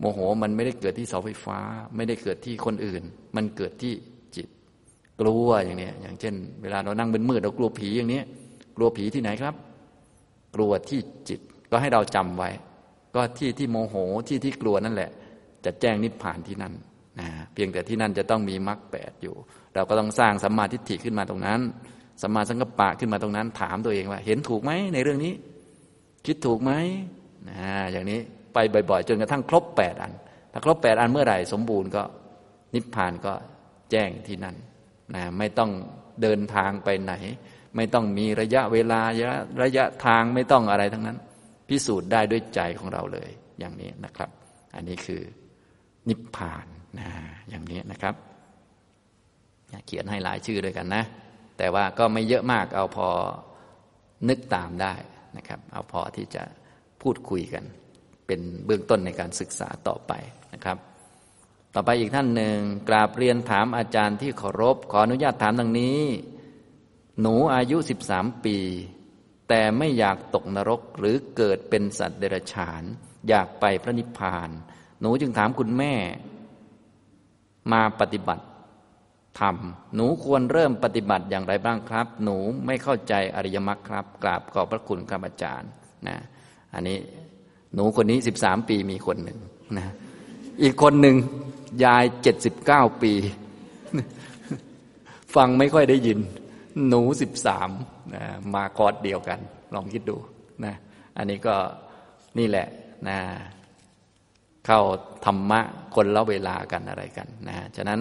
[0.00, 1.58] โมโหมันไม่ได้เกิดที่เสาไฟฟ้า
[1.96, 3.02] ไม่ได้เกิดที่คนอื่น
[3.36, 3.92] มันเกิดที่
[4.36, 4.46] จิต
[5.20, 8.22] กลัวอย่างนี้อย่างเช่น เวลาเรานั่งเป็นมืดเรากลัวผีอย่างนี้
[8.76, 9.54] กลัวผีที่ไหนครับ
[10.54, 11.40] กลัวที่จิต
[11.70, 12.50] ก็ให้เราจำไว้
[13.14, 13.94] ก็ที่ที่โมโห
[14.28, 15.10] ที่ที่กลัวนั่นแหละ
[15.64, 16.74] จะแจ้งนิพพานที่นั่น
[17.20, 19.34] นะเพียงแต่ที่นั่นจะต้องมีมรรคแปดอยู่
[19.74, 21.60] เราก็ต้องสร้างสัมมาทิฏฐิขึ้นมาตรงนั้น
[22.22, 25.32] สัมมาสังกปะขึ้นมาตรงนั้น ถามตัวเองว่า เห็นถูกไหมในเรื่องนี้
[26.26, 26.72] คิดถูกไหม
[27.50, 27.60] นะ
[27.92, 28.18] อย่างนี้
[28.54, 28.58] ไป
[28.90, 30.12] บ่อยๆ จนกระทั่งครบแปดอัน
[30.52, 32.02] ถ้าครบแปดอันเมื่อไหร่สมบูรณ์ก็
[32.74, 33.32] นิพพานก็
[33.90, 34.56] แจ้งที่นั่น
[35.14, 35.70] นะไม่ต้อง
[36.22, 37.14] เดินทางไปไหน
[37.76, 39.00] ไม่ต้องมีระยะเวลา
[39.62, 41.18] ระยะทางไม่ต้องอะไรทั้งนั้น
[41.68, 43.30] พิสูจน์ได้ด้วยใจของเราเลย
[43.60, 44.30] อย่างนี้นะครับ
[44.74, 45.22] อันนี้คือ
[46.08, 46.66] นิพพาน
[46.98, 47.08] นะ
[47.50, 48.14] อย่างนี้นะครับ
[49.86, 51.04] เขียนให้หลายชื่อด้วยกันนะ
[51.58, 53.08] แต่ว่าก็ไม่เยอะมากเอาพอ
[54.28, 54.94] นึกตามได้
[55.36, 56.42] นะครับ เอาพอที่จะ
[57.02, 57.64] พูดคุยกัน
[58.26, 60.12] เป็นเบื้องต้นในการศึกษาต่อไป
[60.54, 60.76] นะครับ
[61.74, 66.00] ต่อไปอีกท่านหนึ่งกราบเรียนถามอาจารย์ที่เคารพ ขออนุญาตถามดังนี้
[67.20, 67.76] หนูอายุ
[68.10, 68.58] 13 ปี
[69.48, 72.82] แต่ไม่อยากตกนรกหรือเกิดเป็นสัตว์เดรัจฉาน
[73.28, 74.50] อยากไปพระนิพพาน
[75.00, 75.94] หนูจึงถามคุณแม่
[77.72, 78.44] มาปฏิบัติ
[79.38, 79.56] ธรรม
[79.94, 82.36] หนูควรเริ่มปฏิบัติอย่างไรบ้างครับ หนู
[82.66, 85.70] ไม่เข้าใจอริยมรรคครับ กราบขอบพระคุณครับอาจารย์
[86.08, 86.16] นะ
[86.74, 86.98] อันนี้
[87.74, 89.38] หนูคนนี้สิบสามปีมีคนหนึ่ง
[89.78, 89.86] นะ
[90.62, 91.16] อีกคนหนึ่ง
[91.84, 93.12] ยายเจ็ดสิบเก้าปี
[95.34, 96.18] ฟังไม่ค่อยได้ยิน
[96.88, 97.70] หนูสิบสาม
[98.14, 98.24] นะ
[98.54, 99.38] มาคอร์ดเดียวกัน
[99.74, 100.16] ลองคิดดู
[100.64, 100.74] นะ
[101.16, 101.56] อันนี้ก็
[102.38, 102.66] นี่แหละ
[103.08, 103.18] นะ
[104.66, 104.80] เข้า
[105.24, 105.60] ธรรมะ
[105.94, 108.00] คนละเวลากันอะไรกันนะฉะนั้น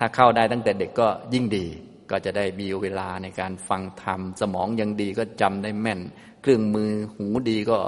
[0.00, 1.66] ถ้าเข้าได้ตั้งแต่เด็กก็ยิ่งดี
[2.10, 6.00] ก็จะได้มีเวลาในการฟังธรรม สมองยังดีก็จำได้แม่น
[6.42, 7.78] เครื่องมือหูดีก็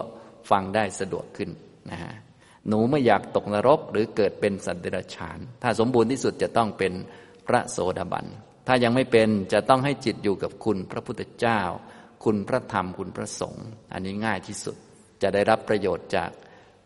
[0.51, 1.51] ฟังได้สะดวกขึ้น
[1.91, 2.15] นะฮะ
[2.69, 6.93] หนูไม่อยากตกนรกหรือเกิดเป็นสัตว์เดรัจฉาน ถ้าสมบูรณ์ที่สุดจะต้องเป็น
[7.47, 8.27] พระโสดาบัน
[8.67, 11.61] ถ้ายังไม่เป็นจะต้องให้จิตอยู่กับคุณพระพุทธเจ้า
[12.25, 14.77] คุณพระธรรมคุณพระสงฆ์อันนี้ง่ายที่สุด
[15.23, 16.31] จะได้รับประโยชน์จาก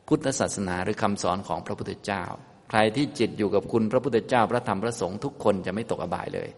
[0.08, 2.24] พุทธศาสนาหรือคำสอนของพระพุทธเจ้า
[2.70, 6.48] ใครที่จิตอยู่กับคุณพระพุทธเจ้าพระธรรมพระสงฆ์ทุกคนจะไม่ตกอบายเลย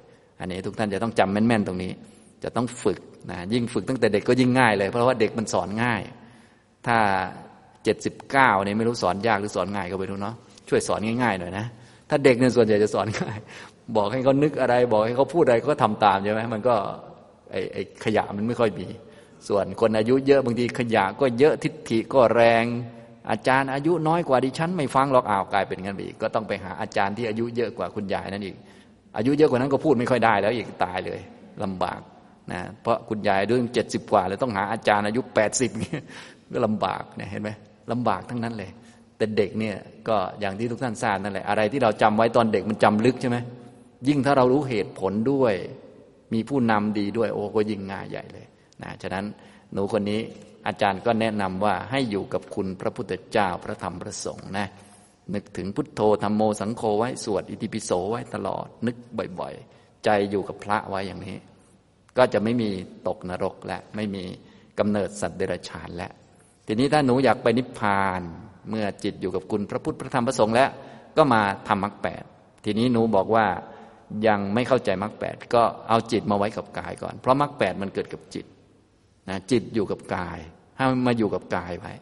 [0.41, 1.93] อันนี้ทุกท่านจะต้องจำแม่น ๆ ตรงนี้
[2.45, 2.99] จะต้องฝึก
[3.31, 6.03] นะยิ่งฝึกตั้งแต่เด็กก็ยิ่งง่ายเลยเพราะว่าเด็กมันสอนง่าย
[6.87, 6.99] ถ้า
[7.85, 10.35] เจ็ดสิบเก้าเนี่ยไม่รู้สอนยากหรือสอนง่ายก็ไปดูเนาะ
[10.69, 11.67] ช่วยสอนง่ายๆหน่อยนะ
[12.11, 13.39] ถ้าเด็กเนี่ยส่วนใหญ่จะสอนง่าย
[13.97, 16.75] บอกให้เขานึกอะไร บอกให้เขาพูดอะไรก็ทำตามใช่ไหมมันก็
[17.51, 18.87] ไอไอขยะมันไม่ค่อยมี
[19.49, 22.65] ส่วนคนอายุเยอะบางทีขยะก็เยอะทิฏฐิก็แรง
[23.31, 28.57] อาจารย์อายุน้อยกว่าดิฉัน ไม่ฟังหรอกอ้าวกลายเป็นงั้นไปอีกก็ต้องไปหาอาจารย์ที่อายุเยอะกว่าคุณยายนั่นอีก
[29.17, 31.21] อายุเยอะกว่านั้นก็พูดไม่ค่อยได้แล้วอีกตายเลย
[31.65, 32.01] ลำบาก
[32.53, 35.71] นะเพราะคุณยายด้วยเจ็ดสิบกว่าแล้วต้องหาอาจารย์อายุแปดสิบ
[36.53, 37.51] ก็ลำบากเนี่ยเห็นไหม
[37.93, 38.71] ลำบากทั้งนั้นเลย
[39.17, 39.77] แต่เด็กเนี่ย
[40.09, 43.39] ก็อย่างที่ทุกท่านทราบนั่นแหละอะไรที่เราจำไว้ตอนเด็กมันจำลึกใช่ไหม
[44.09, 45.55] ยิ่งถ้าเรารู้เหตุผลด้วย
[46.33, 48.47] มีผู้นำดีด้วย โอ้ก็ยิ่งง่ายใหญ่เลย
[48.83, 49.25] นะฉะนั้น
[49.73, 50.21] หนูคนนี้
[50.69, 54.67] อาจารย์ก็แนะนำว่าให้อยู่กับคุณพระพุทธเจ้าพระธรรมพระสงฆ์นะ
[55.35, 58.97] นึกถึงพุทโธธรรมโมสังโฆไว้สวดอิติปิโสไว้ตลอด นึก
[59.41, 61.37] บ่อยๆ ใจอยู่กับพระไว้อย่างนี้
[62.17, 62.69] ก็จะไม่มี
[63.09, 64.25] ตกนรกและไม่มี
[64.79, 66.13] กำเนิดสัตว์เดรัจฉานแล้ว
[66.67, 68.23] ทีนี้ถ้าหนูอยากไปนิพพาน
[68.71, 70.71] เมื่อจิตอยู่กับคุณพระพุทธพระธรรมพระสงฆ์แล้ว
[71.17, 72.23] ก็มาทำมรรคแปด
[72.65, 73.47] ทีนี้หนูบอกว่า
[74.27, 78.47] ยังไม่เข้าใจมรรคแปดก็เอาจิตมาไว้กับกายก่อน เพราะมรรคแปดมันเกิดกับจิต
[79.29, 80.39] นะจิตอยู่กับกาย
[80.79, 81.93] ให้มาอยู่กับกายไว้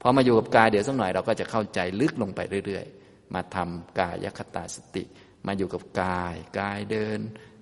[0.00, 5.04] พอมาอยู่กับกายเดี๋ยวสักหน่อยเราก็จะเข้าใจลึกลงไปเรื่อยๆ มาทำกายคตาสติ
[5.46, 7.18] มาอยู่กับกาย กายเดิน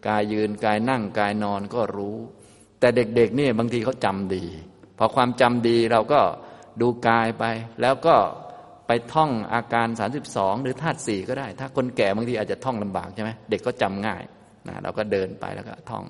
[0.09, 2.19] กายยืนกายนั่งกายนอนก็รู้
[2.81, 4.45] แต่เด็กๆนี่บางทีเขาจำดี
[4.99, 6.21] พอความจำดีเราก็
[6.81, 7.45] ดูกายไป
[7.83, 8.17] แล้วก็
[8.87, 9.89] ไปท่องอาการ
[10.27, 14.23] 32 หรือธาตุสี่ก็ได้ ถ้าคนแก่บางทีอาจจะท่องลำบากใช่ไหมเด็กก็จำง่าย
[14.69, 16.05] นะเราก็เดินไปแล้วก็ท่อง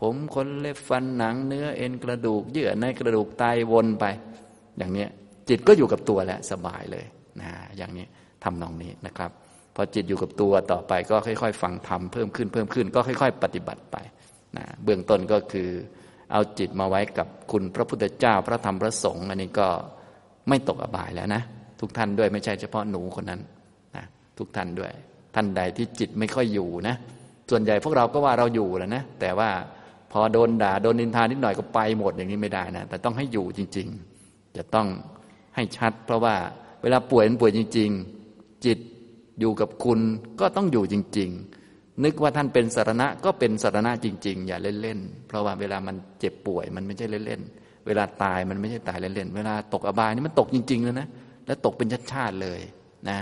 [0.00, 4.04] ผมขนเล็บฟันหนังเนื้อเอ็นกระดูก เยื่อในกระดูกไตวนไป
[4.78, 5.06] อย่างนี้
[5.48, 7.06] จิตก็อยู่กับตัวแล้วสบายเลย
[7.40, 8.06] นะอย่างนี้
[8.44, 9.30] ทำนองนี้นะครับ
[9.74, 13.96] พอจิตอยู่กับตัวต่อไปก็ค่อย ๆ ฟังธรรมเพิ่มขึ้นเพิ่มขึ้นก็ค่อย ๆ ปฏิบัติไป
[14.56, 15.68] นะเบื้องต้นก็คือ
[16.32, 19.68] เอาจิตมาไว้กับคุณพระพุทธเจ้าพระธรรมพระสงฆ์อันนี้ก็
[20.48, 21.42] ไม่ตกอบายแล้วนะ
[21.80, 23.40] ทุกท่านด้วยไม่ใช่เฉพาะหนูคนนั้น
[23.96, 24.04] นะ
[24.38, 24.92] ทุกท่านด้วย
[25.34, 26.94] ท่านใดที่จิตไม่ค่อยอยู่นะ
[27.50, 29.50] ส่วนใหญ่พวกเราก็ว่าเราอยู่แล้วนะแต่ว่า
[30.12, 33.88] พอโดนด่าโดนนินทานิดหน่อยก็ไปหมดอย่างนี้ไม่ได้นะแต่ต้องให้อยู่จริง
[34.22, 34.86] ๆ จะต้อง
[35.54, 36.34] ให้ชัด เพราะว่า
[36.82, 37.90] เวลาป่วยมันป่วยจริง
[38.26, 38.78] ๆ จิต
[39.40, 40.00] อยู่กับคุณ
[40.40, 41.30] ก็ต้องอยู่จริง
[41.66, 51.08] ๆ นึกว่าท่านเป็นสารณะก็เป็นสารณะจริง ๆ อย่าเล่นๆเพราะว่าเวลามันเจ็บป่วยมันไม่ใช่เล่นๆเวลาตายมันไม่ใช่ตายเล่นๆเวลาตกอบายนี่มันตกจริงๆเลยนะ
[51.46, 52.60] แล้วตกเป็นชาติเลย
[53.10, 53.18] นะ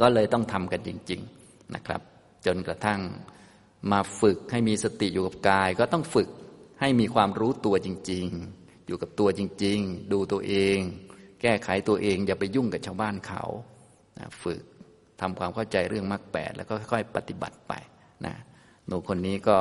[0.00, 2.00] ก็เลยต้องทำกันจริง ๆนะครับ
[2.46, 3.00] จนกระทั่ง
[3.92, 6.28] มาฝึกให้มีสติอยู่กับกาย ก็ต้องฝึก
[6.80, 8.26] ให้มีความรู้ตัวจริง
[8.58, 10.78] ๆ อยู่กับตัวจริง ๆ ดูตัวเอง
[11.42, 13.44] แก้ไขตัวเอง อย่าไปยุ่งกับชาวบ้านเขา
[14.18, 14.62] นะฝึก
[15.20, 17.72] ทำความเข้าใจเรื่องมรรคแปดแล้วก็ค่อยๆปฏิบัติไป
[18.26, 18.34] นะ
[18.86, 19.58] หนูคนนี้ก็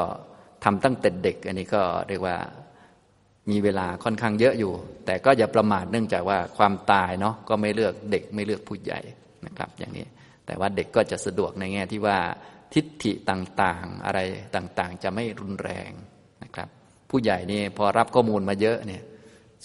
[0.64, 2.38] ทำตั้งแต่เด็ก อันนี้ก็เรียกว่า
[3.52, 4.74] มีเวลาค่อนข้างเยอะอยู่
[5.06, 9.00] แต่ก็อย่าประมาทเนื่องจากว่าความตายเนาะก็ไม่เลือกเด็กไม่เลือกผู้ใหญ่
[9.46, 10.06] นะครับ อย่างนี้
[10.46, 12.18] แต่ว่าเด็กก็จะสะดวกในแง่ที่ว่า
[12.74, 14.20] ทิฏฐิต่างๆ อะไร
[14.56, 15.92] ต่างๆ จะไม่รุนแรง
[16.44, 16.68] นะครับ
[17.10, 19.04] ผู้ใหญ่นี่พอรับข้อมูลมาเยอะเนี่ย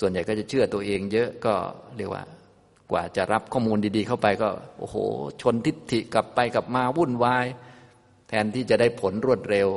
[0.00, 1.54] ส่วนใหญ่ก็จะเชื่อตัวเองเยอะก็
[1.96, 2.22] เรียกว่า
[2.90, 4.48] กว่าจะรับข้อมูลดีๆ เข้าไปก็
[4.78, 4.96] โอ้โห
[5.42, 7.46] ชนทิฏฐิกลับไปกลับมาวุ่นวาย
[8.28, 9.68] แทนที่จะได้ผลรวดเร็ว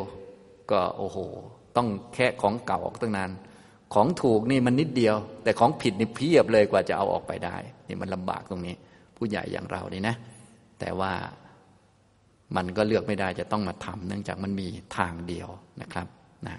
[0.72, 1.18] ก็โอ้โห
[1.78, 3.32] ต้องแค่ของเก่าออกตั้งนาน
[3.94, 7.56] ของถูกนี่มันนิดเดียว แต่ของผิดนี่เพียบเลยกว่าจะเอาออกไปได้
[7.88, 8.76] นี่มันลำบากตรงนี้
[9.18, 10.16] ผู้ใหญ่อย่างเรานี่นะ
[10.80, 11.12] แต่ว่า
[12.56, 14.68] มันก็เลือกไม่ได้จะต้องมาทำเนื่องจากมันมี
[14.98, 15.50] ทางเดียว
[15.82, 16.08] นะครับ
[16.48, 16.56] นะ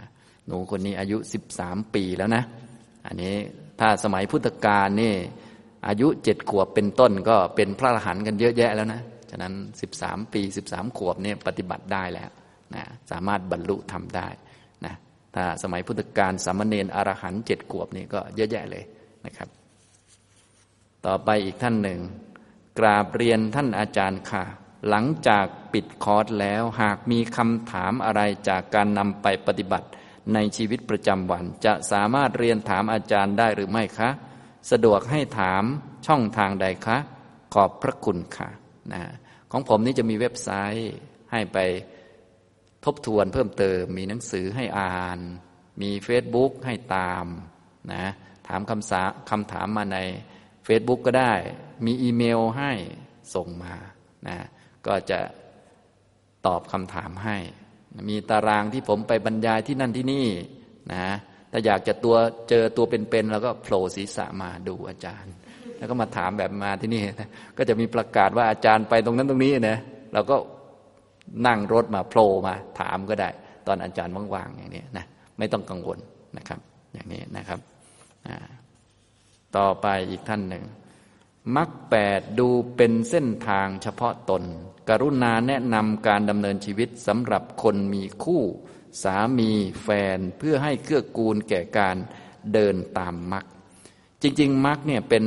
[0.46, 2.42] หนูคนนี้อายุสิบสามปีแล้วนะ
[3.06, 3.34] อันนี้
[3.80, 5.14] ถ้าสมัยพุทธกาลนี่
[5.88, 9.00] อายุเจ็ดขวบเป็นต้นก็เป็นพระอรหันต์กันเยอะแยะแล้วนะ
[9.30, 12.30] ฉะนั้นสิบสามปีสิบสามขวบเนี่ยปฏิบัติได้แล้ว
[12.74, 14.28] นะสามารถบรรลุทำได้
[14.84, 14.94] นะ
[15.34, 18.84] ถ้าสมัยพุทธกาลสามเณรอรหันต์เจ็ดขวบนี่ก็เยอะแยะเลย
[19.26, 19.48] นะครับ
[21.06, 22.00] ต่อไปอีกท่านหนึ่ง
[22.78, 24.44] กราบเรียนท่านอาจารย์ค่ะ
[24.88, 29.88] หลังจากปิดคอร์สแล้วหากมีคำถามอะไรจากการนำไปปฏิบัติ
[30.34, 34.10] ในชีวิตประจำวัน จะสามารถเรียนถามอาจารย์ได้หรือไม่คะ
[34.70, 35.62] สะดวกให้ถาม
[36.06, 36.98] ช่องทางใดคะ
[37.54, 38.48] ขอบพระคุณค่ะ
[38.92, 39.02] นะ
[39.52, 40.92] ของผมนี่จะมีเว็บไซต์
[41.32, 41.58] ให้ไป
[42.84, 45.18] ทบทวนเพิ่มเติม มีหนังสือให้อ่าน
[45.82, 47.26] มีเฟซบุ๊กให้ตาม
[47.92, 48.04] นะ
[48.48, 49.98] ถามคำสาคำถามมาใน
[50.66, 51.32] Facebook ก็ได้
[51.86, 52.72] มีอีเมลให้
[53.34, 53.74] ส่งมา
[54.28, 54.38] นะ
[54.86, 55.20] ก็จะ
[56.46, 57.36] ตอบคำถามให้
[58.08, 60.26] มีตารางที่ผมไปบรรยายที่นั่นที่นี่
[60.92, 61.04] นะ
[61.52, 62.16] ถ้าอยากจะตัว
[62.48, 65.32] เจอตัวเป็นๆแล้วก็โผล่ศีรษะมาดูอาจารย์
[65.78, 67.02] แล้วก็มาถามแบบมาที่นี่
[67.58, 69.78] ก็จะมีประกาศว่าอาจารย์ไปตรงนั้นตรงนี้นะ
[70.14, 70.36] เราก็
[71.46, 73.28] นั่งรถมาโผล่มาถามก็ได้
[73.66, 75.04] ตอนอาจารย์ว่างๆอย่างนี้นะ
[75.38, 75.98] ไม่ต้องกังวล
[76.36, 76.60] นะครับ
[76.94, 77.60] อย่างนี้นะครับ
[79.56, 80.64] ต่อไปอีกท่านหนึ่ง
[81.56, 84.42] มักแปดดูเป็นเส้นทางเฉพาะตน
[84.88, 88.42] กรุณาแนะนำการดำเนินชีวิตสำหรับคนมีคู่
[89.02, 89.50] สามี
[89.82, 91.96] แฟนเพื่อให้เกื้อกูลแก่การ
[92.52, 93.44] เดินตามมัก
[94.22, 95.24] จริง ๆมักเนี่ยเป็น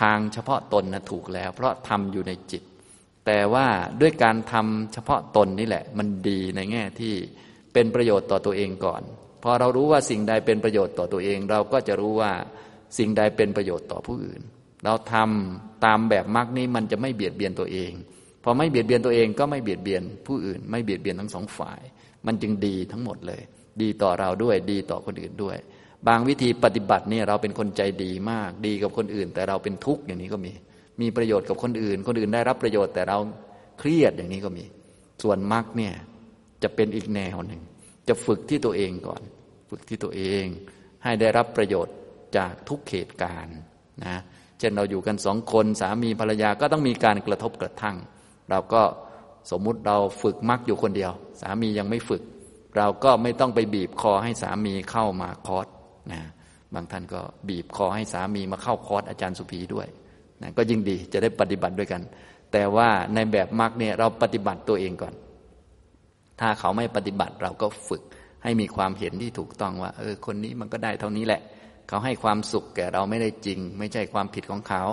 [0.00, 2.62] ทางเฉพาะตนนะถูกแล้ว เพราะทำอยู่ในจิต
[3.26, 3.66] แต่ว่า
[4.00, 7.14] ด้วยการทำเฉพาะตนนี่แหละ มันดีในแง่ที่
[7.72, 9.02] เป็นประโยชน์ต่อตัวเองก่อน
[9.42, 12.32] พอเรารู้ว่าสิ่งใดเป็นประโยชน์ต่อตัวเอง เราก็จะรู้ว่า
[12.98, 14.42] สิ่งใดเป็นประโยชน์ต่อผู้อื่น
[14.84, 17.92] เราทำตามแบบมรรคนี้มันจะไม่เบียดเบียนตัวเอง
[18.44, 21.80] พอไม่เบียดเบียนตัวเองก็ไม่เบียดเบียนผู้อื่น ไม่เบียดเบียนทั้งสองฝ่าย
[22.26, 23.42] มันจึงดีทั้งหมดเลย
[23.82, 25.56] ดีต่อเราด้วย ดีต่อคนอื่นด้วย
[26.08, 30.52] บางวิธีปฏิบัติเนี่ยเราเป็นคนใจดีมาก ดีกับคนอื่น แต่เราเป็นทุกข์อย่างนี้ก็มี
[31.00, 33.18] มีประโยชน์กับคนอื่น คนอื่นได้รับประโยชน์แต่เรา
[33.78, 34.64] เครียดอย่างนี้ก็มี
[35.22, 35.94] ส่วนมรรคเนี่ย
[36.62, 37.62] จะเป็นอีกแนวหนึ่ง
[38.08, 39.22] จะฝึกที่ตัวเองก่อน
[39.70, 40.44] ฝึกที่ตัวเอง
[41.04, 41.94] ให้ได้รับประโยชน์
[42.36, 43.58] จากทุกเหตุการณ์
[44.04, 44.16] นะ
[44.58, 47.96] เช่นเราอยู่กันสองคนสามีภรรยาก็ต้องมีการกระทบกระทั่ง
[48.50, 48.82] เราก็
[49.50, 52.22] สมมุติเราฝึกมรรคอยู่คนเดียว สามียังไม่ฝึก
[52.76, 55.66] เราก็ไม่ต้องไปบีบคอให้สามีเข้ามาคอร์ส
[56.12, 56.20] นะ
[56.74, 59.86] บางท่านก็บีบคอให้สามีมาเข้าคอร์สอาจารย์สุภีด้วย
[60.42, 62.02] นะก็ยิ่งดีจะได้ปฏิบัติด้วยกัน
[62.52, 65.14] แต่ว่าในแบบมรรคเนี่ยเราปฏิบัติตัวเองก่อน
[66.40, 68.02] ถ้าเขาไม่ปฏิบัติเราก็ฝึก
[68.42, 71.40] ให้มีความเห็นที่ถูกต้องว่า เออคนนี้มันก็ได้เท่านี้แหละ
[71.88, 74.84] เขาให้ความสุขแก่เราไม่ได้จริง ไม่ใช่ความผิดของเขา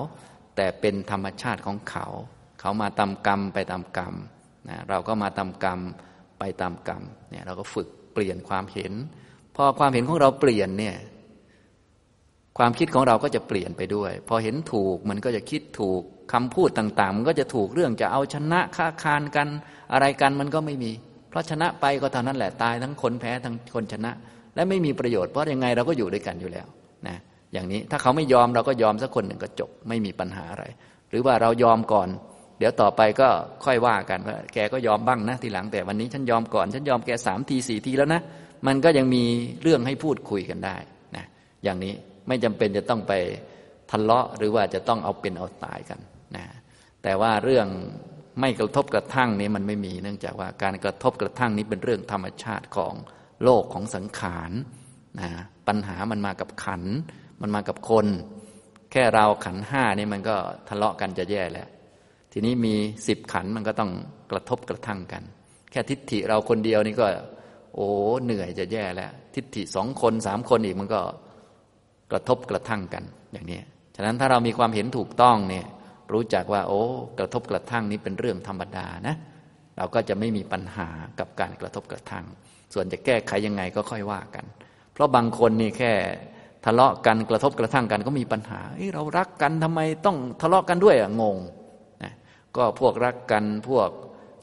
[0.55, 2.05] แต่เป็นธรรมชาติของเขา
[2.67, 4.13] เขามาตามกรรมไปตามกรรม
[4.69, 5.79] นะเราก็มาตามกรรม
[6.39, 8.93] ไปตามกรรมเนี่ยเราก็ฝึกเปลี่ยนความเห็น
[9.55, 10.95] พอความเห็นของเราเปลี่ยนเนี่ย
[12.57, 16.01] ความคิดของเราก็จะเปลี่ยนไปด้วย พอเห็นถูกมันก็จะคิดถูก
[16.33, 19.47] คำพูดต่าง ๆ มันก็จะถูกเรื่องจะเอาชนะค้าคานกัน
[19.93, 20.91] อะไรกันมันก็ไม่มี
[21.29, 24.11] เพราะชนะไปก็เท่านั้นแหละตายทั้งคนแพ้ทั้งคนชนะ
[24.55, 26.67] และไม่มีประโยชน์เพราะยังไงเราก็อยู่ด้วยกันอยู่แล้ว
[27.07, 27.17] นะ
[27.53, 30.65] อย่างนี้ถ้าเขาไม่ยอมเราก็ยอมสักคนหนึ่งก็จบไม่มีปัญหาอะไร
[31.09, 32.09] หรือว่าเรายอมก่อน
[32.57, 33.29] เดี๋ยวต่อไปก็
[33.65, 38.21] ค่อยว่ากันว่าแกก็ยอมบ้างนะทีหลังแต่วันนี้ฉันยอมก่อน ฉันยอมแกสามทีสี่ทีแล้วนะ
[38.67, 39.23] มันก็ยังมี
[39.61, 40.77] เรื่องให้พูดคุยกันได้
[41.15, 41.25] นะ
[41.63, 41.93] อย่างนี้
[42.27, 43.13] ไม่จำเป็นจะต้องไป
[43.91, 45.99] ทะเลาะหรือว่าจะต้องเอาเป็นเอาตายกัน
[46.35, 46.45] นะ
[47.03, 47.67] แต่ว่าเรื่อง
[48.41, 52.93] ไม่กระทบกระทั่งนี้มันไม่มีเนื่องจากว่าการกระทบกระทั่งนี้เป็นเรื่องธรรมชาติของ
[53.43, 54.51] โลกของสังขาร
[55.19, 55.29] นะ
[55.67, 56.83] ปัญหามันมากับขัน
[57.41, 58.07] มันมากับคน
[58.91, 60.35] แค่เราขันห้านี่มันก็
[60.69, 61.67] ทะเลาะกันจะแย่แล้ว
[62.39, 62.75] ทีนี้มี
[63.07, 63.91] สิบขันมันก็ต้อง
[64.31, 65.23] กระทบกระทั่งกัน
[65.71, 67.07] แค่ทิฏฐิเราคนเดียวนี่ก็
[67.75, 67.87] โอ้
[68.23, 71.01] เหนื่อยจะแย่แล้ว ทิฏฐิสองคนสามคนอีกมันก็
[72.11, 73.03] กระทบกระทั่งกัน
[73.33, 73.59] อย่างนี้
[73.95, 75.65] ฉะนั้นถ้าเรามีความเห็นถูกต้องเนี่ย
[76.13, 76.81] รู้จักว่า โอ้
[77.19, 79.15] กระทบกระทั่งนี้เป็นเรื่องธรรมดานะ
[79.77, 80.87] เราก็จะไม่มีปัญหา
[81.19, 82.25] กับการกระทบกระทั่ง
[82.73, 84.45] ส่วนจะแก้ไขยังไงก็ค่อยว่ากัน
[84.93, 85.93] เพราะบางคนนี่แค่
[86.65, 88.59] ทะเลาะกันกระทบกระทั่งกันก็มีปัญหา
[88.93, 91.37] เรารักกันทำไมต้องทะเลาะกันด้วยอะงง
[92.57, 93.89] ก็พวกรักกันพวก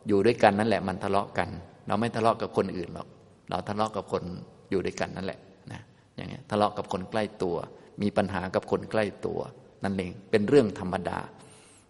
[0.09, 1.49] อยู่ด้วยกันนั่นแหละ มันทะเลาะกัน
[1.87, 3.09] เราไม่ทะเลาะกับคนอื่นหรอก
[3.51, 4.23] เราทะเลาะกับคน
[4.71, 5.39] อยู่ด้วยกันนั่นแหละ
[5.73, 5.81] นะ
[6.17, 7.57] อย่างเงี้ยทะเลาะกับคนใกล้ตัว
[8.03, 9.41] มีปัญหากับคนใกล้ตัว
[9.85, 11.19] นั่นเองเป็นเรื่องธรรมดา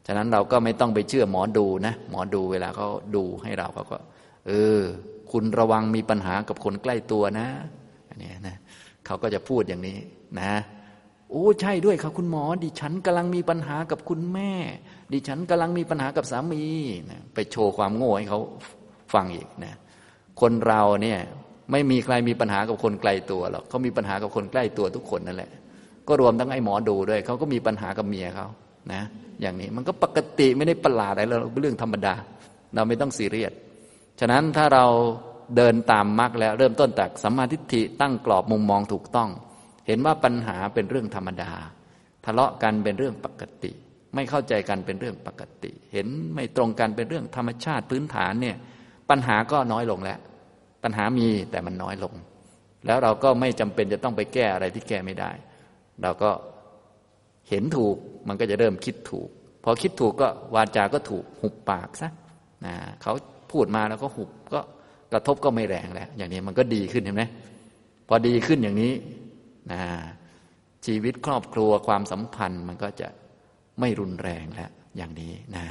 [0.06, 3.98] ฉะนั้นเราก็ไม่ต้องไปเชื่อหมอดูนะหมอดูเวลาเขาดูให้เราเขาก็
[4.46, 4.80] เออ
[5.32, 7.46] คุณระวังมีปัญหากับคนใกล้ตัวนะ
[8.08, 8.56] อันนี้นะ
[9.06, 9.98] เขาก็จะพูดอย่างนี้
[10.40, 10.52] นะ
[11.30, 14.52] โอ้ใช่ด้วยครับคุณหมอดิฉันกำลังมีปัญหากับคุณแม่
[15.12, 16.62] ดิฉันกำลังมีปัญหากับสามี
[17.10, 18.40] นะไปโชว์ความโง่ให้เขา
[19.14, 19.74] ฟังอีกนะ
[20.40, 21.18] คนเราเนี่ย
[21.72, 25.50] ไม่มีใครมีปัญหากับคนไกลตัวหรอกเขามีปัญหากับคนใกล้ตัวทุกคนนั่นแหละ
[26.08, 28.46] ก็รวมทั้งไอ้หมอดูด้วยเขาก็มีปัญหากับเมียเขา
[28.92, 29.02] นะ
[29.40, 32.14] อย่างนี้มันก็ปกติไม่ได้ประหลาดอะไรเราเรื่องธรรมดา
[32.74, 33.52] เราไม่ต้องซีเรียส
[34.20, 34.86] ฉะนั้นถ้าเรา
[35.56, 39.28] เดินตามมรรคแล้วเริ่มต้นจากสัมมาทิฏฐิตั้งกรอบมุมมองถูกต้อง
[39.86, 41.50] เห็นว่าปัญหาเป็นเรื่องธรรมดา
[42.24, 43.72] ทะเลาะกันเป็นเรื่องปกติ
[44.14, 48.56] ไม่เข้าใจกันเป็นเรื่องปกติ เห็นไม่ตรงกันเป็นเรื่องธรรมชาติพื้นฐานเนี่ย
[49.10, 50.18] ปัญหาก็น้อยลงแล้ว
[50.84, 52.14] ปัญหามีแต่มันน้อยลง
[52.86, 55.30] แล้วเราก็ไม่จำเป็นจะต้องไปแก้อะไรที่แก้ไม่ได้
[56.02, 56.30] เราก็
[57.48, 57.96] เห็นถูก
[58.28, 59.28] มันก็จะเริ่มคิดถูก
[59.64, 62.10] พอคิดถูกก็วาจาก็ถูกหุบปากซะ
[62.66, 63.12] นะเขา
[63.52, 64.60] พูดมาแล้วก็หุบก็
[65.12, 67.24] กระทบก็ไม่แรงแล้ว อย่างนี้มันก็ดีขึ้นเห็นไหม
[68.08, 68.92] พอดีขึ้นอย่างนี้
[69.72, 69.80] นะ
[70.86, 73.08] ชีวิตครอบครัวความสัมพันธ์มันก็จะ
[73.80, 75.64] ไม่รุนแรงแล้วอย่างนี้นะ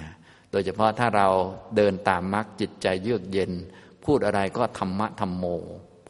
[0.51, 1.27] โดยเฉพาะถ้าเรา
[1.75, 3.51] เดินตามมรรคจิตใจเยือกเย็น
[4.05, 5.45] พูดอะไรก็ธรรมะธรรมโม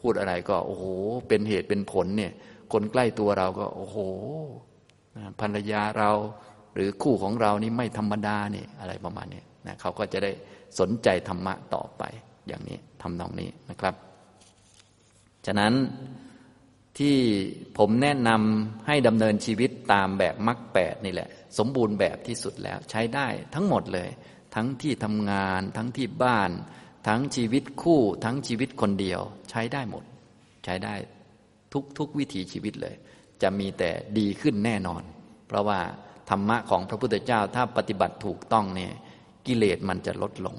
[0.00, 0.84] พูดอะไรก็โอ้โห
[1.28, 2.32] เป็นเหตุเป็นผลเนี่ย
[2.72, 3.98] คนใกล้ตัวเราก็โอ้โห
[5.40, 6.10] ภรรยาเรา
[6.74, 10.30] หรือคู่ของเรานี่ไม่ธรรมดาเนี่ยอะไรประมาณนี้นะเขาก็จะได้
[10.78, 12.02] สนใจธรรมะต่อไป
[12.48, 13.94] อย่างนี้ทำนองนี้นะครับ
[15.46, 15.72] ฉะนั้น
[16.98, 17.16] ที่
[17.78, 24.10] ผมแนะนำให้ดำเนินชีวิตตามแบบมรรคแปดนี่แหละ สมบูรณ์แบบที่สุดแล้วใช้ได้ทั้งหมดเลย
[24.54, 26.50] ทั้งที่ทำงาน ทั้งที่บ้าน
[27.08, 29.20] ทั้งชีวิตคู่ ทั้งชีวิตคนเดียว
[29.50, 30.04] ใช้ได้หมด
[30.64, 30.94] ใช้ได้
[31.72, 32.94] ทุกทุกวิถีชีวิตเลย
[33.42, 35.02] จะมีแต่ดีขึ้นแน่นอน
[35.48, 35.80] เพราะว่า
[36.30, 38.92] ธรรมะของพระพุทธเจ้าถ้าปฏิบัติถูกต้องเนี่ย
[39.46, 40.56] กิเลสมันจะลดลง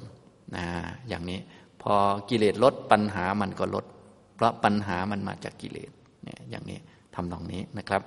[0.56, 0.66] นะ
[1.08, 1.40] อย่างนี้
[1.82, 1.94] พอ
[2.30, 3.86] กิเลสลดปัญหามันก็ลด
[4.36, 5.92] เพราะปัญหามันมาจากกิเลส
[6.24, 6.80] เนี่ยอย่างนี้
[7.16, 8.02] ทำตรงนี้นะครับ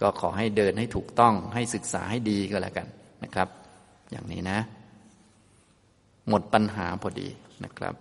[0.00, 2.86] ก็ขอให้เดินให้ถูกต้องให้ศึกษาให้ดีก็แล้วกัน
[3.24, 3.48] นะครับ
[4.10, 4.58] อย่างนี้นะ
[6.28, 7.28] หมดปัญหาพอดี
[7.64, 7.94] นะครับ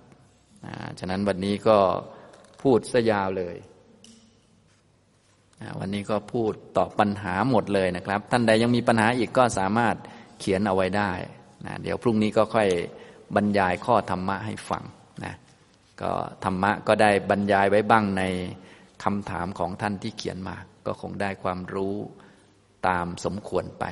[1.00, 1.78] ฉะนั้นวันนี้ก็
[2.62, 3.56] พูดซะยาวเลย
[5.80, 9.96] วันนี้ก็พูดตอบปัญหาหมดเลยนะครับ ท่านใดยังมีปัญหาอีกก็สามารถ
[10.40, 11.12] เขียนเอาไว้ได้
[11.66, 12.70] นะเดี๋ยวพรุ่งนี้ก็ค่อย
[13.36, 14.84] บรรยายข้อธรรมะให้ฟัง
[15.26, 15.34] นะ
[16.02, 16.12] ก็
[16.44, 18.24] ธรรมะก็ได้บรรยายไว้บ้างใน
[19.04, 20.56] คำถามของท่านที่เขียนมา
[20.86, 21.96] ก็คงได้ความรู้
[22.88, 23.86] ตามสมควรไป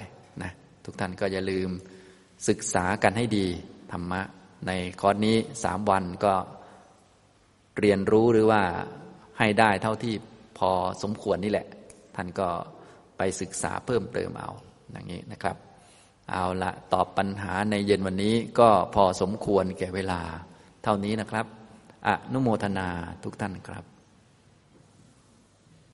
[0.44, 0.52] นะ
[0.86, 1.70] ทุกท่านก็อย่าลืม
[2.50, 3.48] ศึกษากันให้ดี
[3.92, 4.22] ธรรมะ
[4.68, 4.72] ใน
[5.02, 6.34] คอร์สนี้สามวันก็
[7.80, 8.62] เรียนรู้หรือว่า
[9.40, 10.16] ให้ได้เท่าที่
[10.58, 10.72] พอ
[11.04, 11.68] สมควรนี่แหละ
[12.16, 12.50] ท่านก็
[13.18, 14.50] ไปศึกษาเพิ่มเติมเอา
[14.92, 15.56] อย่างนี้นะครับ
[16.32, 20.22] เอาละตอบปัญหาในเย็นวันนี้ก็พอสมควรแก่เวลา
[20.84, 21.46] เท่านี้นะครับ
[22.08, 22.88] อนุโมทนา
[23.24, 23.84] ทุกท่านครับ